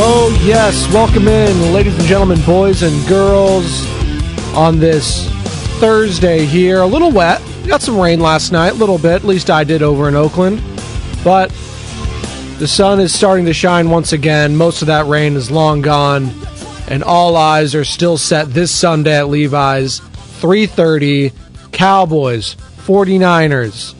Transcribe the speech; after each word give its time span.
Oh, 0.00 0.40
yes. 0.44 0.86
Welcome 0.94 1.26
in, 1.26 1.72
ladies 1.72 1.98
and 1.98 2.04
gentlemen, 2.04 2.40
boys 2.46 2.84
and 2.84 3.08
girls, 3.08 3.84
on 4.54 4.78
this 4.78 5.28
Thursday 5.80 6.44
here. 6.44 6.82
A 6.82 6.86
little 6.86 7.10
wet. 7.10 7.42
Got 7.66 7.82
some 7.82 7.98
rain 7.98 8.20
last 8.20 8.52
night, 8.52 8.74
a 8.74 8.76
little 8.76 8.98
bit. 8.98 9.16
At 9.16 9.24
least 9.24 9.50
I 9.50 9.64
did 9.64 9.82
over 9.82 10.06
in 10.06 10.14
Oakland. 10.14 10.62
But 11.24 11.48
the 12.60 12.68
sun 12.68 13.00
is 13.00 13.12
starting 13.12 13.44
to 13.46 13.52
shine 13.52 13.90
once 13.90 14.12
again. 14.12 14.54
Most 14.54 14.82
of 14.82 14.86
that 14.86 15.06
rain 15.06 15.34
is 15.34 15.50
long 15.50 15.82
gone. 15.82 16.30
And 16.86 17.02
all 17.02 17.36
eyes 17.36 17.74
are 17.74 17.84
still 17.84 18.16
set 18.16 18.54
this 18.54 18.70
Sunday 18.70 19.16
at 19.18 19.28
Levi's. 19.28 19.98
3.30, 19.98 21.32
Cowboys, 21.72 22.54
49ers. 22.86 23.96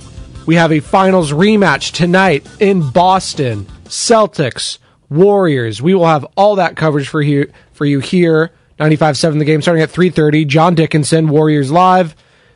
We 0.46 0.55
have 0.55 0.70
a 0.70 0.78
finals 0.78 1.33
rematch 1.33 1.90
tonight 1.90 2.46
in 2.60 2.88
Boston. 2.88 3.66
Celtics, 3.86 4.78
Warriors. 5.11 5.81
We 5.81 5.95
will 5.95 6.06
have 6.06 6.27
all 6.37 6.56
that 6.56 6.77
coverage 6.77 7.09
for 7.09 7.23
you 7.23 7.51
for 7.73 7.84
you 7.84 8.01
here. 8.01 8.53
95.7 8.78 9.39
the 9.39 9.45
game 9.45 9.61
starting 9.62 9.83
at 9.83 9.91
3.30. 9.91 10.47
John 10.47 10.75
Dickinson, 10.75 11.29
Warriors 11.29 11.70
Live. 11.70 12.14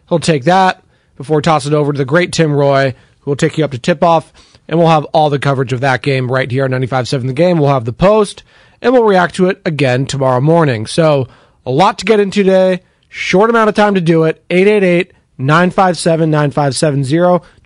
He'll 0.09 0.21
take 0.21 0.45
that 0.45 0.83
before 1.17 1.43
toss 1.43 1.67
it 1.67 1.73
over 1.73 1.93
to 1.93 1.99
the 1.99 2.05
great 2.05 2.33
Tim 2.33 2.53
Roye, 2.53 2.95
who 3.21 3.31
will 3.31 3.37
take 3.37 3.59
you 3.59 3.65
up 3.65 3.73
to 3.73 3.79
tip-off. 3.79 4.33
And 4.69 4.79
we'll 4.79 4.89
have 4.89 5.05
all 5.07 5.31
the 5.31 5.39
coverage 5.39 5.73
of 5.73 5.81
that 5.81 6.03
game 6.03 6.31
right 6.31 6.51
here 6.51 6.65
on 6.65 6.71
95.7 6.71 7.27
the 7.27 7.33
game. 7.33 7.59
We'll 7.59 7.71
have 7.71 7.85
the 7.85 7.93
post, 7.93 8.45
and 8.81 8.93
we'll 8.93 9.05
react 9.05 9.35
to 9.37 9.49
it 9.49 9.61
again 9.65 10.07
tomorrow 10.07 10.41
morning. 10.41 10.87
So 10.87 11.27
a 11.67 11.71
lot 11.71 11.99
to 11.99 12.05
get 12.05 12.21
into 12.21 12.45
today. 12.45 12.83
Short 13.09 13.51
amount 13.51 13.69
of 13.69 13.75
time 13.75 13.95
to 13.95 14.01
do 14.01 14.25
it. 14.25 14.45
888 14.49 15.13
957 15.39 16.31
9570. 16.31 17.17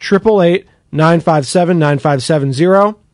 888 0.01 0.67
957 0.91 1.79
9570. 1.79 3.06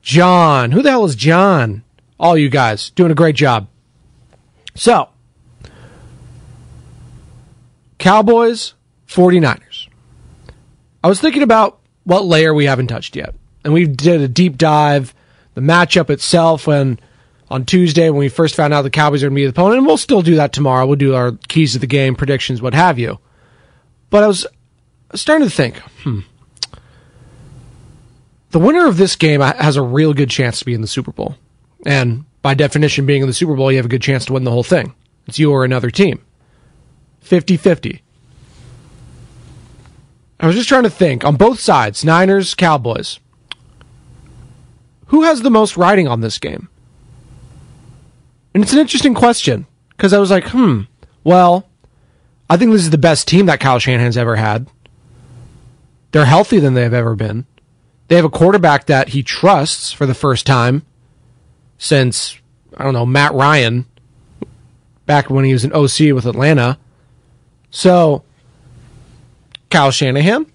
John. 0.00 0.70
Who 0.70 0.80
the 0.80 0.90
hell 0.90 1.04
is 1.04 1.16
John? 1.16 1.84
All 2.18 2.36
you 2.36 2.48
guys 2.48 2.90
doing 2.90 3.12
a 3.12 3.14
great 3.14 3.36
job. 3.36 3.68
So, 4.74 5.10
Cowboys, 8.08 8.72
49ers. 9.06 9.86
I 11.04 11.08
was 11.08 11.20
thinking 11.20 11.42
about 11.42 11.78
what 12.04 12.24
layer 12.24 12.54
we 12.54 12.64
haven't 12.64 12.86
touched 12.86 13.14
yet. 13.14 13.34
And 13.62 13.74
we 13.74 13.86
did 13.86 14.22
a 14.22 14.28
deep 14.28 14.56
dive, 14.56 15.14
the 15.52 15.60
matchup 15.60 16.08
itself 16.08 16.66
when 16.66 16.98
on 17.50 17.66
Tuesday 17.66 18.08
when 18.08 18.20
we 18.20 18.30
first 18.30 18.54
found 18.54 18.72
out 18.72 18.80
the 18.80 18.88
Cowboys 18.88 19.22
are 19.22 19.26
going 19.26 19.34
to 19.34 19.40
be 19.40 19.44
the 19.44 19.50
opponent, 19.50 19.76
and 19.80 19.86
we'll 19.86 19.98
still 19.98 20.22
do 20.22 20.36
that 20.36 20.54
tomorrow. 20.54 20.86
We'll 20.86 20.96
do 20.96 21.14
our 21.14 21.32
keys 21.48 21.74
to 21.74 21.80
the 21.80 21.86
game, 21.86 22.14
predictions, 22.14 22.62
what 22.62 22.72
have 22.72 22.98
you. 22.98 23.18
But 24.08 24.24
I 24.24 24.26
was 24.26 24.46
starting 25.12 25.46
to 25.46 25.54
think, 25.54 25.76
hmm, 25.76 26.20
the 28.52 28.58
winner 28.58 28.86
of 28.86 28.96
this 28.96 29.16
game 29.16 29.42
has 29.42 29.76
a 29.76 29.82
real 29.82 30.14
good 30.14 30.30
chance 30.30 30.60
to 30.60 30.64
be 30.64 30.72
in 30.72 30.80
the 30.80 30.86
Super 30.86 31.12
Bowl. 31.12 31.36
And 31.84 32.24
by 32.40 32.54
definition, 32.54 33.04
being 33.04 33.20
in 33.20 33.28
the 33.28 33.34
Super 33.34 33.54
Bowl, 33.54 33.70
you 33.70 33.76
have 33.76 33.84
a 33.84 33.90
good 33.90 34.00
chance 34.00 34.24
to 34.24 34.32
win 34.32 34.44
the 34.44 34.50
whole 34.50 34.64
thing. 34.64 34.94
It's 35.26 35.38
you 35.38 35.52
or 35.52 35.62
another 35.62 35.90
team. 35.90 36.24
50 37.28 37.56
50. 37.58 38.02
I 40.40 40.46
was 40.46 40.56
just 40.56 40.68
trying 40.68 40.84
to 40.84 40.90
think 40.90 41.24
on 41.24 41.36
both 41.36 41.60
sides, 41.60 42.04
Niners, 42.04 42.54
Cowboys. 42.54 43.20
Who 45.08 45.22
has 45.22 45.42
the 45.42 45.50
most 45.50 45.76
riding 45.76 46.08
on 46.08 46.20
this 46.20 46.38
game? 46.38 46.68
And 48.54 48.62
it's 48.62 48.72
an 48.72 48.78
interesting 48.78 49.14
question 49.14 49.66
because 49.90 50.12
I 50.12 50.18
was 50.18 50.30
like, 50.30 50.48
hmm, 50.48 50.82
well, 51.22 51.68
I 52.48 52.56
think 52.56 52.72
this 52.72 52.82
is 52.82 52.90
the 52.90 52.98
best 52.98 53.28
team 53.28 53.46
that 53.46 53.60
Kyle 53.60 53.78
Shanahan's 53.78 54.16
ever 54.16 54.36
had. 54.36 54.68
They're 56.12 56.24
healthier 56.24 56.60
than 56.60 56.74
they've 56.74 56.94
ever 56.94 57.14
been. 57.14 57.46
They 58.08 58.16
have 58.16 58.24
a 58.24 58.30
quarterback 58.30 58.86
that 58.86 59.10
he 59.10 59.22
trusts 59.22 59.92
for 59.92 60.06
the 60.06 60.14
first 60.14 60.46
time 60.46 60.82
since, 61.76 62.38
I 62.76 62.84
don't 62.84 62.94
know, 62.94 63.04
Matt 63.04 63.34
Ryan 63.34 63.84
back 65.04 65.28
when 65.28 65.44
he 65.44 65.52
was 65.52 65.64
an 65.64 65.74
OC 65.74 66.14
with 66.14 66.26
Atlanta. 66.26 66.78
So, 67.70 68.24
Kyle 69.70 69.90
Shanahan? 69.90 70.46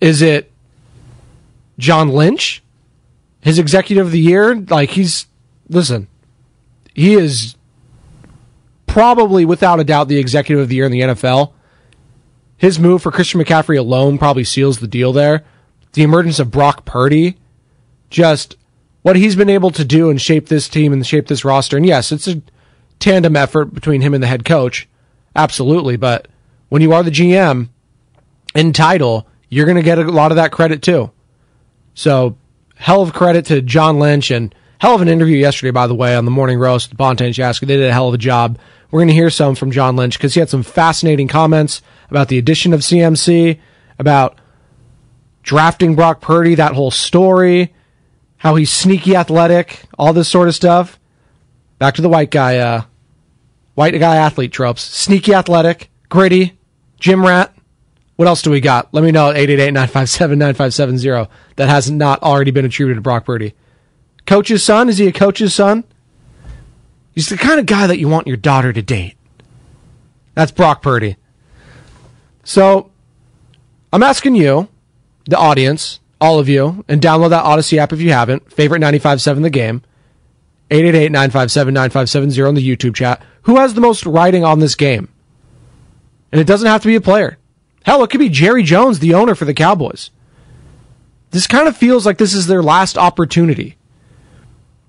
Is 0.00 0.22
it 0.22 0.50
John 1.78 2.08
Lynch? 2.08 2.62
His 3.40 3.58
executive 3.58 4.06
of 4.06 4.12
the 4.12 4.20
year? 4.20 4.54
Like, 4.54 4.90
he's, 4.90 5.26
listen, 5.68 6.08
he 6.94 7.14
is 7.14 7.56
probably 8.86 9.44
without 9.44 9.78
a 9.78 9.84
doubt 9.84 10.08
the 10.08 10.18
executive 10.18 10.62
of 10.62 10.68
the 10.68 10.76
year 10.76 10.86
in 10.86 10.92
the 10.92 11.00
NFL. 11.00 11.52
His 12.56 12.78
move 12.80 13.02
for 13.02 13.12
Christian 13.12 13.40
McCaffrey 13.40 13.78
alone 13.78 14.18
probably 14.18 14.42
seals 14.42 14.80
the 14.80 14.88
deal 14.88 15.12
there. 15.12 15.44
The 15.92 16.02
emergence 16.02 16.40
of 16.40 16.50
Brock 16.50 16.84
Purdy, 16.84 17.36
just 18.10 18.56
what 19.02 19.16
he's 19.16 19.36
been 19.36 19.48
able 19.48 19.70
to 19.70 19.84
do 19.84 20.10
and 20.10 20.20
shape 20.20 20.48
this 20.48 20.68
team 20.68 20.92
and 20.92 21.06
shape 21.06 21.28
this 21.28 21.44
roster. 21.44 21.76
And 21.76 21.86
yes, 21.86 22.10
it's 22.10 22.26
a 22.26 22.42
tandem 22.98 23.36
effort 23.36 23.66
between 23.66 24.00
him 24.00 24.12
and 24.12 24.22
the 24.22 24.26
head 24.26 24.44
coach. 24.44 24.88
Absolutely. 25.36 25.96
But 25.96 26.28
when 26.68 26.82
you 26.82 26.92
are 26.92 27.02
the 27.02 27.10
GM 27.10 27.68
in 28.54 28.72
title, 28.72 29.26
you're 29.48 29.66
going 29.66 29.76
to 29.76 29.82
get 29.82 29.98
a 29.98 30.04
lot 30.04 30.32
of 30.32 30.36
that 30.36 30.52
credit 30.52 30.82
too. 30.82 31.10
So, 31.94 32.36
hell 32.76 33.02
of 33.02 33.12
credit 33.12 33.46
to 33.46 33.60
John 33.60 33.98
Lynch 33.98 34.30
and 34.30 34.54
hell 34.78 34.94
of 34.94 35.00
an 35.00 35.08
interview 35.08 35.36
yesterday, 35.36 35.70
by 35.70 35.86
the 35.86 35.94
way, 35.94 36.14
on 36.14 36.24
the 36.24 36.30
morning 36.30 36.58
roast 36.58 36.90
with 36.90 36.98
Bonta 36.98 37.22
and 37.22 37.34
Shasky. 37.34 37.66
They 37.66 37.76
did 37.76 37.90
a 37.90 37.92
hell 37.92 38.08
of 38.08 38.14
a 38.14 38.18
job. 38.18 38.58
We're 38.90 39.00
going 39.00 39.08
to 39.08 39.14
hear 39.14 39.30
some 39.30 39.54
from 39.54 39.70
John 39.70 39.96
Lynch 39.96 40.16
because 40.16 40.34
he 40.34 40.40
had 40.40 40.48
some 40.48 40.62
fascinating 40.62 41.28
comments 41.28 41.82
about 42.10 42.28
the 42.28 42.38
addition 42.38 42.72
of 42.72 42.80
CMC, 42.80 43.58
about 43.98 44.38
drafting 45.42 45.94
Brock 45.94 46.20
Purdy, 46.20 46.54
that 46.54 46.74
whole 46.74 46.90
story, 46.90 47.74
how 48.38 48.54
he's 48.54 48.70
sneaky 48.70 49.16
athletic, 49.16 49.82
all 49.98 50.12
this 50.12 50.28
sort 50.28 50.48
of 50.48 50.54
stuff. 50.54 50.98
Back 51.78 51.94
to 51.94 52.02
the 52.02 52.08
white 52.08 52.30
guy, 52.30 52.58
uh, 52.58 52.82
white 53.78 53.96
guy 54.00 54.16
athlete 54.16 54.50
tropes. 54.50 54.82
Sneaky 54.82 55.32
athletic, 55.32 55.88
gritty, 56.08 56.58
gym 56.98 57.24
rat. 57.24 57.54
What 58.16 58.26
else 58.26 58.42
do 58.42 58.50
we 58.50 58.60
got? 58.60 58.92
Let 58.92 59.04
me 59.04 59.12
know 59.12 59.30
at 59.30 59.36
888-957-9570 59.36 61.28
that 61.54 61.68
has 61.68 61.88
not 61.88 62.20
already 62.20 62.50
been 62.50 62.64
attributed 62.64 62.96
to 62.96 63.02
Brock 63.02 63.24
Purdy. 63.24 63.54
Coach's 64.26 64.64
son? 64.64 64.88
Is 64.88 64.98
he 64.98 65.06
a 65.06 65.12
coach's 65.12 65.54
son? 65.54 65.84
He's 67.12 67.28
the 67.28 67.36
kind 67.36 67.60
of 67.60 67.66
guy 67.66 67.86
that 67.86 68.00
you 68.00 68.08
want 68.08 68.26
your 68.26 68.36
daughter 68.36 68.72
to 68.72 68.82
date. 68.82 69.14
That's 70.34 70.50
Brock 70.50 70.82
Purdy. 70.82 71.16
So, 72.42 72.90
I'm 73.92 74.02
asking 74.02 74.34
you, 74.34 74.66
the 75.26 75.38
audience, 75.38 76.00
all 76.20 76.40
of 76.40 76.48
you, 76.48 76.84
and 76.88 77.00
download 77.00 77.30
that 77.30 77.44
Odyssey 77.44 77.78
app 77.78 77.92
if 77.92 78.00
you 78.00 78.10
haven't. 78.10 78.52
Favorite 78.52 78.82
95.7 78.82 79.42
The 79.42 79.50
Game. 79.50 79.82
888-957-9570 80.70 82.48
on 82.48 82.54
the 82.54 82.76
YouTube 82.76 82.94
chat. 82.94 83.22
Who 83.42 83.56
has 83.56 83.74
the 83.74 83.80
most 83.80 84.04
writing 84.04 84.44
on 84.44 84.60
this 84.60 84.74
game? 84.74 85.08
And 86.30 86.40
it 86.40 86.46
doesn't 86.46 86.68
have 86.68 86.82
to 86.82 86.88
be 86.88 86.94
a 86.94 87.00
player. 87.00 87.38
Hell, 87.84 88.04
it 88.04 88.10
could 88.10 88.20
be 88.20 88.28
Jerry 88.28 88.62
Jones, 88.62 88.98
the 88.98 89.14
owner 89.14 89.34
for 89.34 89.46
the 89.46 89.54
Cowboys. 89.54 90.10
This 91.30 91.46
kind 91.46 91.68
of 91.68 91.76
feels 91.76 92.04
like 92.04 92.18
this 92.18 92.34
is 92.34 92.46
their 92.46 92.62
last 92.62 92.98
opportunity. 92.98 93.76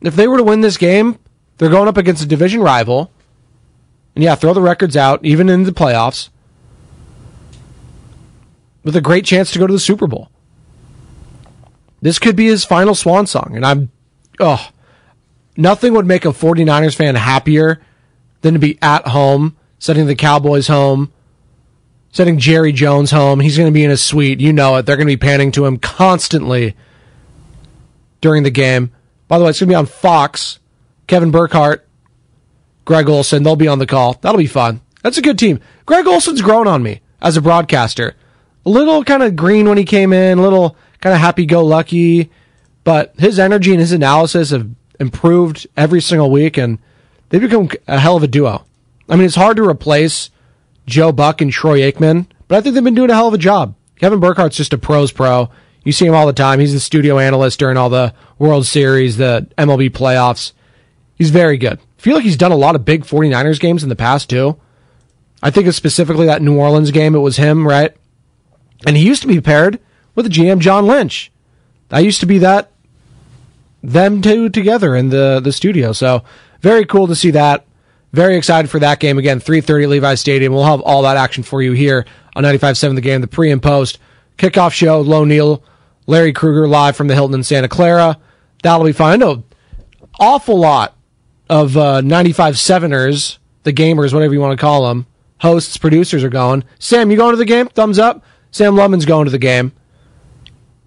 If 0.02 0.16
they 0.16 0.28
were 0.28 0.38
to 0.38 0.44
win 0.44 0.62
this 0.62 0.78
game, 0.78 1.20
they're 1.58 1.70
going 1.70 1.88
up 1.88 1.98
against 1.98 2.24
a 2.24 2.28
division 2.28 2.62
rival. 2.62 3.12
And 4.16 4.24
yeah, 4.24 4.36
throw 4.36 4.54
the 4.54 4.62
records 4.62 4.98
out, 4.98 5.24
even 5.24 5.50
in 5.50 5.64
the 5.64 5.72
playoffs, 5.72 6.30
with 8.84 8.96
a 8.96 9.02
great 9.02 9.26
chance 9.26 9.52
to 9.52 9.60
go 9.60 9.68
to 9.68 9.74
the 9.74 9.80
Super 9.80 10.08
Bowl. 10.08 10.30
This 12.02 12.20
could 12.20 12.36
be 12.36 12.48
his 12.48 12.66
final 12.66 12.96
swan 12.96 13.28
song. 13.28 13.54
And 13.56 13.66
I'm, 13.66 13.92
oh, 14.40 14.70
nothing 15.60 15.94
would 15.94 16.06
make 16.06 16.26
a 16.26 16.30
49ers 16.30 16.96
fan 16.96 17.16
happier 17.16 17.82
than 18.42 18.54
to 18.54 18.60
be 18.60 18.80
at 18.82 19.08
home, 19.08 19.56
setting 19.78 20.08
the 20.08 20.16
Cowboys 20.16 20.68
home, 20.68 21.12
setting 22.12 22.40
Jerry 22.40 22.72
Jones 22.72 23.12
home. 23.12 23.40
He's 23.40 23.58
going 23.58 23.70
to 23.70 23.74
be 23.74 23.84
in 23.84 23.92
a 23.92 23.98
suite. 23.98 24.40
You 24.40 24.54
know 24.54 24.78
it. 24.78 24.86
They're 24.86 24.96
going 24.96 25.08
to 25.08 25.14
be 25.14 25.18
panning 25.18 25.52
to 25.54 25.66
him 25.66 25.78
constantly 25.78 26.76
during 28.22 28.44
the 28.44 28.50
game. 28.50 28.92
By 29.28 29.38
the 29.38 29.44
way, 29.44 29.52
it's 29.52 29.60
going 29.60 29.68
to 29.68 29.72
be 29.72 29.76
on 29.76 29.86
Fox. 29.86 30.60
Kevin 31.08 31.32
Burkhardt, 31.32 31.88
Greg 32.86 33.10
Olsen, 33.10 33.44
they'll 33.44 33.56
be 33.56 33.68
on 33.68 33.80
the 33.80 33.88
call. 33.88 34.14
That'll 34.22 34.38
be 34.38 34.48
fun. 34.48 34.82
That's 35.04 35.18
a 35.18 35.24
good 35.24 35.40
team. 35.40 35.60
Greg 35.86 36.08
Olsen's 36.08 36.42
grown 36.42 36.68
on 36.68 36.84
me 36.84 37.02
as 37.22 37.36
a 37.36 37.42
broadcaster. 37.42 38.16
A 38.66 38.70
little 38.70 39.04
kind 39.04 39.24
of 39.24 39.36
green 39.36 39.68
when 39.68 39.78
he 39.78 39.86
came 39.86 40.14
in, 40.14 40.38
a 40.38 40.42
little 40.42 40.76
kind 41.02 41.14
of 41.14 41.20
happy 41.20 41.46
go 41.46 41.66
lucky, 41.66 42.30
but 42.84 43.14
his 43.18 43.40
energy 43.40 43.72
and 43.72 43.80
his 43.80 43.92
analysis 43.92 44.52
have 44.52 44.70
improved 45.00 45.68
every 45.78 46.02
single 46.02 46.30
week, 46.30 46.58
and 46.58 46.80
they've 47.30 47.42
become 47.42 47.70
a 47.88 48.00
hell 48.00 48.18
of 48.18 48.24
a 48.24 48.28
duo. 48.28 48.66
I 49.08 49.16
mean, 49.16 49.26
it's 49.26 49.36
hard 49.36 49.58
to 49.58 49.68
replace 49.68 50.30
Joe 50.86 51.12
Buck 51.12 51.42
and 51.42 51.52
Troy 51.52 51.80
Aikman, 51.80 52.28
but 52.48 52.58
I 52.58 52.62
think 52.62 52.76
they've 52.76 52.84
been 52.84 52.96
doing 52.96 53.10
a 53.10 53.16
hell 53.16 53.28
of 53.28 53.34
a 53.34 53.40
job. 53.40 53.76
Kevin 54.00 54.20
Burkhardt's 54.20 54.58
just 54.58 54.74
a 54.74 54.78
pros 54.78 55.12
pro. 55.12 55.50
You 55.84 55.92
see 55.92 56.06
him 56.06 56.16
all 56.16 56.28
the 56.28 56.34
time. 56.34 56.60
He's 56.60 56.74
the 56.74 56.80
studio 56.80 57.20
analyst 57.20 57.60
during 57.60 57.78
all 57.78 57.90
the 57.90 58.14
World 58.38 58.66
Series, 58.66 59.18
the 59.18 59.48
MLB 59.58 59.90
playoffs. 59.90 60.54
He's 61.16 61.32
very 61.32 61.58
good. 61.58 61.80
I 61.80 62.02
feel 62.02 62.16
like 62.16 62.24
he's 62.24 62.38
done 62.38 62.52
a 62.52 62.58
lot 62.58 62.76
of 62.76 62.86
big 62.86 63.04
49ers 63.04 63.60
games 63.60 63.84
in 63.84 63.90
the 63.90 63.96
past, 63.96 64.30
too. 64.30 64.60
I 65.42 65.52
think 65.52 65.68
it's 65.68 65.78
specifically 65.78 66.26
that 66.26 66.42
New 66.42 66.58
Orleans 66.58 66.92
game. 66.92 67.16
It 67.16 67.20
was 67.20 67.38
him, 67.38 67.68
right? 67.68 67.96
And 68.86 68.96
he 68.96 69.06
used 69.06 69.22
to 69.22 69.28
be 69.28 69.42
paired 69.42 69.80
with 70.16 70.26
the 70.26 70.32
GM 70.32 70.60
John 70.60 70.86
Lynch. 70.86 71.32
That 71.90 72.04
used 72.04 72.20
to 72.20 72.26
be 72.26 72.40
that 72.40 72.69
them 73.82 74.22
two 74.22 74.50
together 74.50 74.96
in 74.96 75.10
the 75.10 75.40
the 75.44 75.52
studio. 75.52 75.92
So 75.94 76.24
very 76.62 76.86
cool 76.86 77.08
to 77.08 77.16
see 77.16 77.32
that. 77.32 77.66
Very 78.12 78.36
excited 78.36 78.72
for 78.72 78.80
that 78.80 79.00
game 79.00 79.18
again. 79.18 79.40
3:30 79.40 79.84
at 79.84 79.90
Levi 79.90 80.16
Stadium. 80.16 80.54
We'll 80.54 80.64
have 80.64 80.82
all 80.82 81.04
that 81.04 81.18
action 81.18 81.44
for 81.44 81.62
you 81.62 81.74
here 81.74 82.06
on 82.36 82.44
95.7 82.44 82.96
The 82.96 83.02
Game. 83.02 83.22
The 83.22 83.28
pre 83.28 83.52
and 83.52 83.62
post 83.62 84.00
kickoff 84.38 84.72
show. 84.72 85.02
Low 85.02 85.26
Neal, 85.26 85.64
Larry 86.08 86.34
Krueger 86.34 86.68
live 86.68 86.96
from 86.96 87.08
the 87.08 87.14
Hilton 87.14 87.36
in 87.36 87.44
Santa 87.44 87.68
Clara. 87.68 88.18
That'll 88.64 88.86
be 88.86 88.92
fun. 88.92 89.14
I 89.14 89.16
know 89.16 89.44
awful 90.20 90.60
lot 90.60 90.96
of 91.50 91.76
uh, 91.78 92.02
95 92.02 92.60
Seveners, 92.60 93.40
the 93.64 93.74
gamers, 93.74 94.14
whatever 94.14 94.34
you 94.34 94.40
want 94.40 94.58
to 94.58 94.62
call 94.62 94.88
them, 94.88 95.08
hosts, 95.40 95.78
producers 95.78 96.24
are 96.24 96.30
going. 96.30 96.64
Sam, 96.78 97.10
you 97.10 97.18
going 97.18 97.32
to 97.32 97.38
the 97.38 97.46
game? 97.46 97.68
Thumbs 97.68 97.98
up. 97.98 98.24
Sam 98.52 98.76
Lemon's 98.76 99.06
going 99.06 99.26
to 99.26 99.32
the 99.32 99.38
game. 99.38 99.72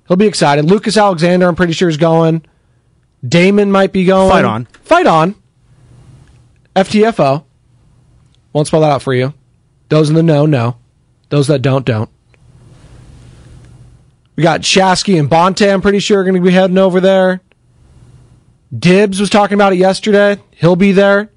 He'll 0.09 0.17
be 0.17 0.27
excited. 0.27 0.65
Lucas 0.65 0.97
Alexander, 0.97 1.49
I'm 1.49 1.55
pretty 1.55 1.73
sure, 1.73 1.89
is 1.89 1.97
going. 1.97 2.45
Damon 3.27 3.71
might 3.71 3.93
be 3.93 4.05
going. 4.05 4.31
Fight 4.31 4.45
on. 4.45 4.65
Fight 4.83 5.07
on. 5.07 5.35
FTFO. 6.75 7.45
Won't 8.53 8.67
spell 8.67 8.81
that 8.81 8.91
out 8.91 9.03
for 9.03 9.15
you. 9.15 9.33
Those 9.89 10.09
in 10.09 10.15
the 10.15 10.23
know, 10.23 10.47
know. 10.47 10.77
Those 11.29 11.47
that 11.47 11.63
don't, 11.63 11.85
don't. 11.85 12.11
We 14.37 14.43
got 14.43 14.63
Shasky 14.63 15.19
and 15.19 15.29
Bonta, 15.29 15.73
I'm 15.73 15.83
pretty 15.83 15.99
sure, 15.99 16.21
are 16.21 16.25
going 16.25 16.35
to 16.35 16.41
be 16.41 16.51
heading 16.51 16.79
over 16.79 17.01
there. 17.01 17.41
Dibbs 18.77 19.21
was 19.21 19.29
talking 19.29 19.55
about 19.55 19.75
it 19.75 19.77
yesterday. 19.77 20.39
He'll 20.53 20.77
be 20.77 20.93
there. 20.93 21.31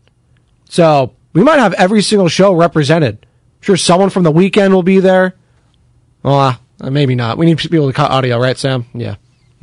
So 0.70 1.14
we 1.34 1.44
might 1.44 1.60
have 1.60 1.74
every 1.74 2.02
single 2.02 2.30
show 2.30 2.54
represented. 2.54 3.26
I'm 3.26 3.62
sure 3.62 3.78
someone 3.78 4.10
from 4.10 4.24
the 4.24 4.32
weekend 4.32 4.74
will 4.74 4.84
be 4.84 5.00
there. 5.02 5.36
Well, 6.24 6.58
uh, 6.82 6.90
maybe 6.90 7.16
not. 7.16 7.38
We 7.38 7.46
need 7.46 7.58
people 7.58 7.88
to 7.88 7.94
cut 7.94 8.12
audio, 8.12 8.40
right, 8.40 8.58
Sam? 8.58 8.86
Yeah. 8.94 9.16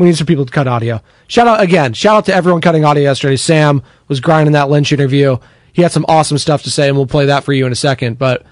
We 0.03 0.09
need 0.09 0.17
some 0.17 0.27
people 0.27 0.45
to 0.45 0.51
cut 0.51 0.67
audio. 0.67 1.01
Shout 1.29 1.47
out 1.47 1.61
again. 1.61 1.93
Shout 1.93 2.17
out 2.17 2.25
to 2.25 2.35
everyone 2.35 2.61
cutting 2.61 2.85
audio 2.85 3.05
yesterday. 3.05 3.37
Sam 3.37 3.85
was 4.09 4.19
grinding 4.19 4.55
that 4.55 4.69
Lynch 4.69 4.91
interview. 4.91 5.37
He 5.73 5.83
had 5.83 5.93
some 5.93 6.05
awesome 6.09 6.39
stuff 6.39 6.65
to 6.65 6.73
say, 6.73 6.89
and 6.89 6.97
we'll 6.97 7.07
play 7.07 7.27
that 7.27 7.45
for 7.45 7.53
you 7.53 7.67
in 7.67 7.71
a 7.71 7.77
second. 7.77 8.19
But 8.19 8.43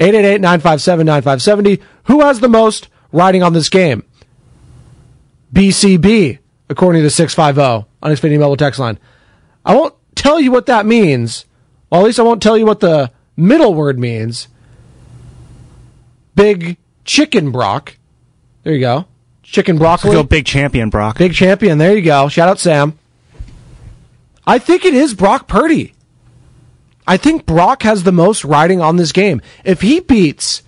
888 0.00 0.40
957 0.40 1.04
9570. 1.04 1.82
Who 2.04 2.22
has 2.22 2.40
the 2.40 2.48
most 2.48 2.88
riding 3.12 3.42
on 3.42 3.52
this 3.52 3.68
game? 3.68 4.02
BCB, 5.52 6.38
according 6.70 7.02
to 7.02 7.10
650 7.10 7.86
on 8.02 8.10
Xfinity 8.10 8.38
Mobile 8.38 8.56
text 8.56 8.80
line. 8.80 8.98
I 9.62 9.74
won't 9.74 9.94
tell 10.14 10.40
you 10.40 10.52
what 10.52 10.64
that 10.66 10.86
means. 10.86 11.44
Well, 11.90 12.00
at 12.00 12.06
least 12.06 12.18
I 12.18 12.22
won't 12.22 12.42
tell 12.42 12.56
you 12.56 12.64
what 12.64 12.80
the 12.80 13.12
middle 13.36 13.74
word 13.74 13.98
means. 13.98 14.48
Big 16.34 16.78
chicken 17.04 17.52
Brock. 17.52 17.98
There 18.62 18.72
you 18.72 18.80
go. 18.80 19.04
Chicken 19.44 19.78
broccoli. 19.78 20.12
Go 20.12 20.22
big 20.22 20.46
champion, 20.46 20.90
Brock. 20.90 21.18
Big 21.18 21.34
champion. 21.34 21.78
There 21.78 21.96
you 21.96 22.02
go. 22.02 22.28
Shout 22.28 22.48
out 22.48 22.58
Sam. 22.58 22.98
I 24.46 24.58
think 24.58 24.84
it 24.84 24.94
is 24.94 25.14
Brock 25.14 25.46
Purdy. 25.46 25.94
I 27.06 27.16
think 27.16 27.46
Brock 27.46 27.82
has 27.82 28.02
the 28.02 28.12
most 28.12 28.44
riding 28.44 28.80
on 28.80 28.96
this 28.96 29.12
game. 29.12 29.40
If 29.64 29.82
he 29.82 30.00
beats 30.00 30.62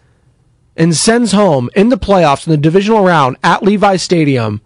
and 0.77 0.95
sends 0.95 1.33
home 1.33 1.71
in 1.75 1.89
the 1.89 1.99
playoffs 1.99 2.47
in 2.47 2.51
the 2.51 2.59
divisional 2.59 3.03
round 3.03 3.37
at 3.43 3.63
Levi 3.63 3.97
Stadium 3.97 4.61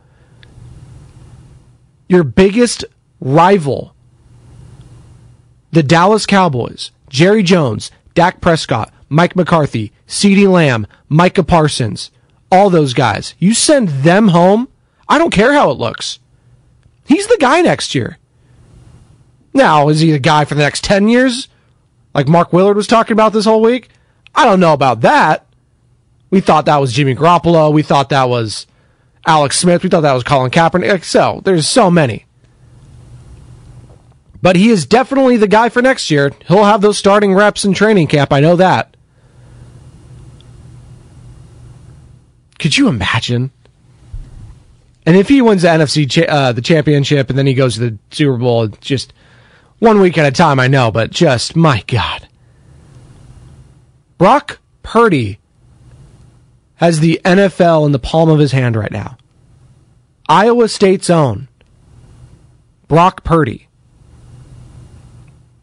your 2.08 2.24
biggest 2.24 2.84
rival, 3.20 3.94
the 5.70 5.82
Dallas 5.82 6.26
Cowboys, 6.26 6.90
Jerry 7.08 7.44
Jones, 7.44 7.92
Dak 8.14 8.40
Prescott, 8.40 8.92
Mike 9.08 9.36
McCarthy, 9.36 9.92
CeeDee 10.08 10.50
Lamb, 10.50 10.88
Micah 11.08 11.44
Parsons, 11.44 12.10
all 12.50 12.70
those 12.70 12.94
guys. 12.94 13.34
You 13.38 13.54
send 13.54 13.88
them 13.88 14.28
home, 14.28 14.68
I 15.08 15.18
don't 15.18 15.32
care 15.32 15.52
how 15.52 15.70
it 15.70 15.78
looks. 15.78 16.18
He's 17.06 17.26
the 17.26 17.38
guy 17.40 17.60
next 17.60 17.94
year. 17.94 18.18
Now, 19.52 19.88
is 19.88 20.00
he 20.00 20.12
the 20.12 20.18
guy 20.18 20.44
for 20.44 20.54
the 20.54 20.62
next 20.62 20.84
10 20.84 21.08
years? 21.08 21.48
Like 22.14 22.28
Mark 22.28 22.52
Willard 22.52 22.76
was 22.76 22.86
talking 22.86 23.12
about 23.12 23.32
this 23.32 23.44
whole 23.44 23.62
week? 23.62 23.88
I 24.34 24.44
don't 24.44 24.60
know 24.60 24.72
about 24.72 25.00
that. 25.00 25.46
We 26.30 26.40
thought 26.40 26.66
that 26.66 26.80
was 26.80 26.92
Jimmy 26.92 27.16
Garoppolo. 27.16 27.72
We 27.72 27.82
thought 27.82 28.10
that 28.10 28.28
was 28.28 28.66
Alex 29.26 29.58
Smith. 29.58 29.82
We 29.82 29.88
thought 29.88 30.02
that 30.02 30.12
was 30.12 30.22
Colin 30.22 30.50
Kaepernick. 30.50 31.04
So 31.04 31.40
there's 31.44 31.66
so 31.66 31.90
many. 31.90 32.26
But 34.42 34.56
he 34.56 34.70
is 34.70 34.86
definitely 34.86 35.36
the 35.36 35.48
guy 35.48 35.68
for 35.68 35.82
next 35.82 36.10
year. 36.10 36.32
He'll 36.46 36.64
have 36.64 36.80
those 36.80 36.96
starting 36.96 37.34
reps 37.34 37.64
in 37.64 37.74
training 37.74 38.06
camp. 38.06 38.32
I 38.32 38.40
know 38.40 38.56
that. 38.56 38.96
Could 42.60 42.76
you 42.76 42.88
imagine? 42.88 43.50
And 45.06 45.16
if 45.16 45.28
he 45.28 45.40
wins 45.40 45.62
the 45.62 45.68
NFC 45.68 46.08
cha- 46.08 46.30
uh, 46.30 46.52
the 46.52 46.60
championship 46.60 47.30
and 47.30 47.38
then 47.38 47.46
he 47.46 47.54
goes 47.54 47.74
to 47.74 47.80
the 47.80 47.98
Super 48.10 48.36
Bowl, 48.36 48.68
just 48.68 49.14
one 49.78 49.98
week 50.00 50.18
at 50.18 50.26
a 50.26 50.30
time, 50.30 50.60
I 50.60 50.68
know, 50.68 50.90
but 50.90 51.10
just 51.10 51.56
my 51.56 51.82
God. 51.86 52.28
Brock 54.18 54.58
Purdy 54.82 55.38
has 56.76 57.00
the 57.00 57.18
NFL 57.24 57.86
in 57.86 57.92
the 57.92 57.98
palm 57.98 58.28
of 58.28 58.38
his 58.38 58.52
hand 58.52 58.76
right 58.76 58.92
now. 58.92 59.16
Iowa 60.28 60.68
State's 60.68 61.08
own 61.08 61.48
Brock 62.88 63.24
Purdy. 63.24 63.68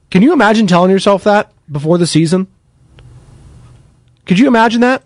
Can 0.10 0.24
you 0.24 0.34
imagine 0.34 0.66
telling 0.66 0.89
yourself 0.89 1.24
that 1.25 1.54
before 1.72 2.00
the 2.00 2.08
season? 2.08 2.48
Could 4.25 4.39
you 4.39 4.48
imagine 4.48 4.82
that? 4.82 5.04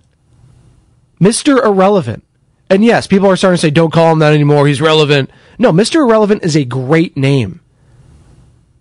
Mr. 1.22 1.64
Irrelevant. 1.64 2.24
And 2.70 2.84
yes, 2.84 3.06
people 3.06 3.28
are 3.28 3.36
starting 3.36 3.58
to 3.58 3.62
say, 3.62 3.70
don't 3.70 3.94
call 3.94 4.12
him 4.12 4.20
that 4.20 4.34
anymore. 4.34 4.66
He's 4.66 4.82
relevant. 4.82 5.30
No, 5.60 5.72
Mr. 5.72 5.96
Irrelevant 5.98 6.44
is 6.44 6.56
a 6.56 6.66
great 6.66 7.16
name. 7.16 7.60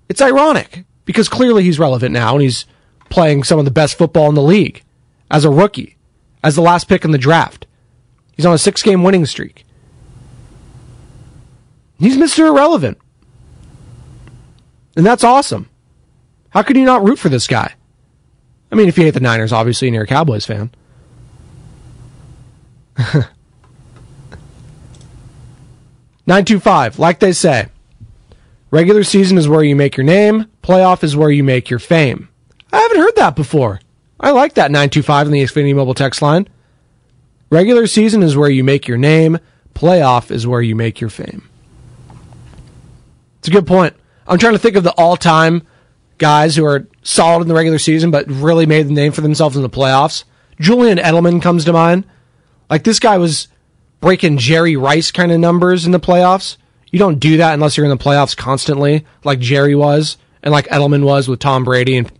It's 0.08 0.22
ironic 0.22 0.84
because 1.04 1.28
clearly 1.28 1.64
he's 1.64 1.78
relevant 1.78 2.12
now 2.12 2.34
and 2.34 2.42
he's 2.42 2.66
playing 3.10 3.42
some 3.42 3.58
of 3.58 3.64
the 3.64 3.70
best 3.70 3.98
football 3.98 4.28
in 4.28 4.34
the 4.34 4.42
league 4.42 4.82
as 5.30 5.44
a 5.44 5.50
rookie, 5.50 5.96
as 6.42 6.54
the 6.54 6.62
last 6.62 6.88
pick 6.88 7.04
in 7.04 7.10
the 7.10 7.18
draft. 7.18 7.66
He's 8.36 8.46
on 8.46 8.54
a 8.54 8.58
six 8.58 8.82
game 8.82 9.02
winning 9.02 9.26
streak. 9.26 9.66
He's 11.98 12.16
Mr. 12.16 12.46
Irrelevant. 12.46 12.98
And 14.96 15.04
that's 15.04 15.24
awesome. 15.24 15.68
How 16.50 16.62
could 16.62 16.76
you 16.76 16.84
not 16.84 17.06
root 17.06 17.18
for 17.18 17.28
this 17.28 17.46
guy? 17.46 17.74
I 18.72 18.74
mean, 18.74 18.88
if 18.88 18.96
you 18.96 19.04
hate 19.04 19.14
the 19.14 19.20
Niners, 19.20 19.52
obviously, 19.52 19.88
and 19.88 19.94
you're 19.94 20.04
a 20.04 20.08
Cowboys 20.08 20.46
fan. 20.46 20.70
925, 26.26 26.98
like 26.98 27.18
they 27.18 27.32
say, 27.32 27.68
regular 28.70 29.02
season 29.02 29.38
is 29.38 29.48
where 29.48 29.64
you 29.64 29.74
make 29.74 29.96
your 29.96 30.04
name, 30.04 30.46
playoff 30.62 31.02
is 31.02 31.16
where 31.16 31.30
you 31.30 31.42
make 31.42 31.70
your 31.70 31.78
fame. 31.78 32.28
I 32.72 32.80
haven't 32.80 33.00
heard 33.00 33.16
that 33.16 33.34
before. 33.36 33.80
I 34.18 34.30
like 34.30 34.54
that 34.54 34.70
925 34.70 35.26
in 35.26 35.32
the 35.32 35.42
Xfinity 35.42 35.74
mobile 35.74 35.94
text 35.94 36.22
line. 36.22 36.48
Regular 37.50 37.86
season 37.86 38.22
is 38.22 38.36
where 38.36 38.50
you 38.50 38.62
make 38.62 38.86
your 38.86 38.98
name, 38.98 39.38
playoff 39.74 40.30
is 40.30 40.46
where 40.46 40.62
you 40.62 40.76
make 40.76 41.00
your 41.00 41.10
fame. 41.10 41.48
It's 43.38 43.48
a 43.48 43.50
good 43.50 43.66
point. 43.66 43.96
I'm 44.26 44.38
trying 44.38 44.52
to 44.52 44.58
think 44.58 44.76
of 44.76 44.84
the 44.84 44.92
all 44.92 45.16
time 45.16 45.66
guys 46.18 46.54
who 46.54 46.64
are 46.64 46.86
solid 47.02 47.42
in 47.42 47.48
the 47.48 47.54
regular 47.54 47.78
season 47.78 48.10
but 48.10 48.28
really 48.28 48.66
made 48.66 48.86
the 48.86 48.92
name 48.92 49.10
for 49.10 49.22
themselves 49.22 49.56
in 49.56 49.62
the 49.62 49.70
playoffs. 49.70 50.24
Julian 50.60 50.98
Edelman 50.98 51.42
comes 51.42 51.64
to 51.64 51.72
mind. 51.72 52.04
Like 52.70 52.84
this 52.84 53.00
guy 53.00 53.18
was 53.18 53.48
breaking 54.00 54.38
Jerry 54.38 54.76
Rice 54.76 55.10
kind 55.10 55.32
of 55.32 55.40
numbers 55.40 55.84
in 55.84 55.92
the 55.92 56.00
playoffs. 56.00 56.56
You 56.90 56.98
don't 56.98 57.18
do 57.18 57.36
that 57.36 57.52
unless 57.54 57.76
you're 57.76 57.84
in 57.84 57.90
the 57.90 58.02
playoffs 58.02 58.36
constantly, 58.36 59.04
like 59.24 59.40
Jerry 59.40 59.74
was 59.74 60.16
and 60.42 60.52
like 60.52 60.68
Edelman 60.68 61.04
was 61.04 61.28
with 61.28 61.40
Tom 61.40 61.64
Brady 61.64 61.96
and 61.96 62.10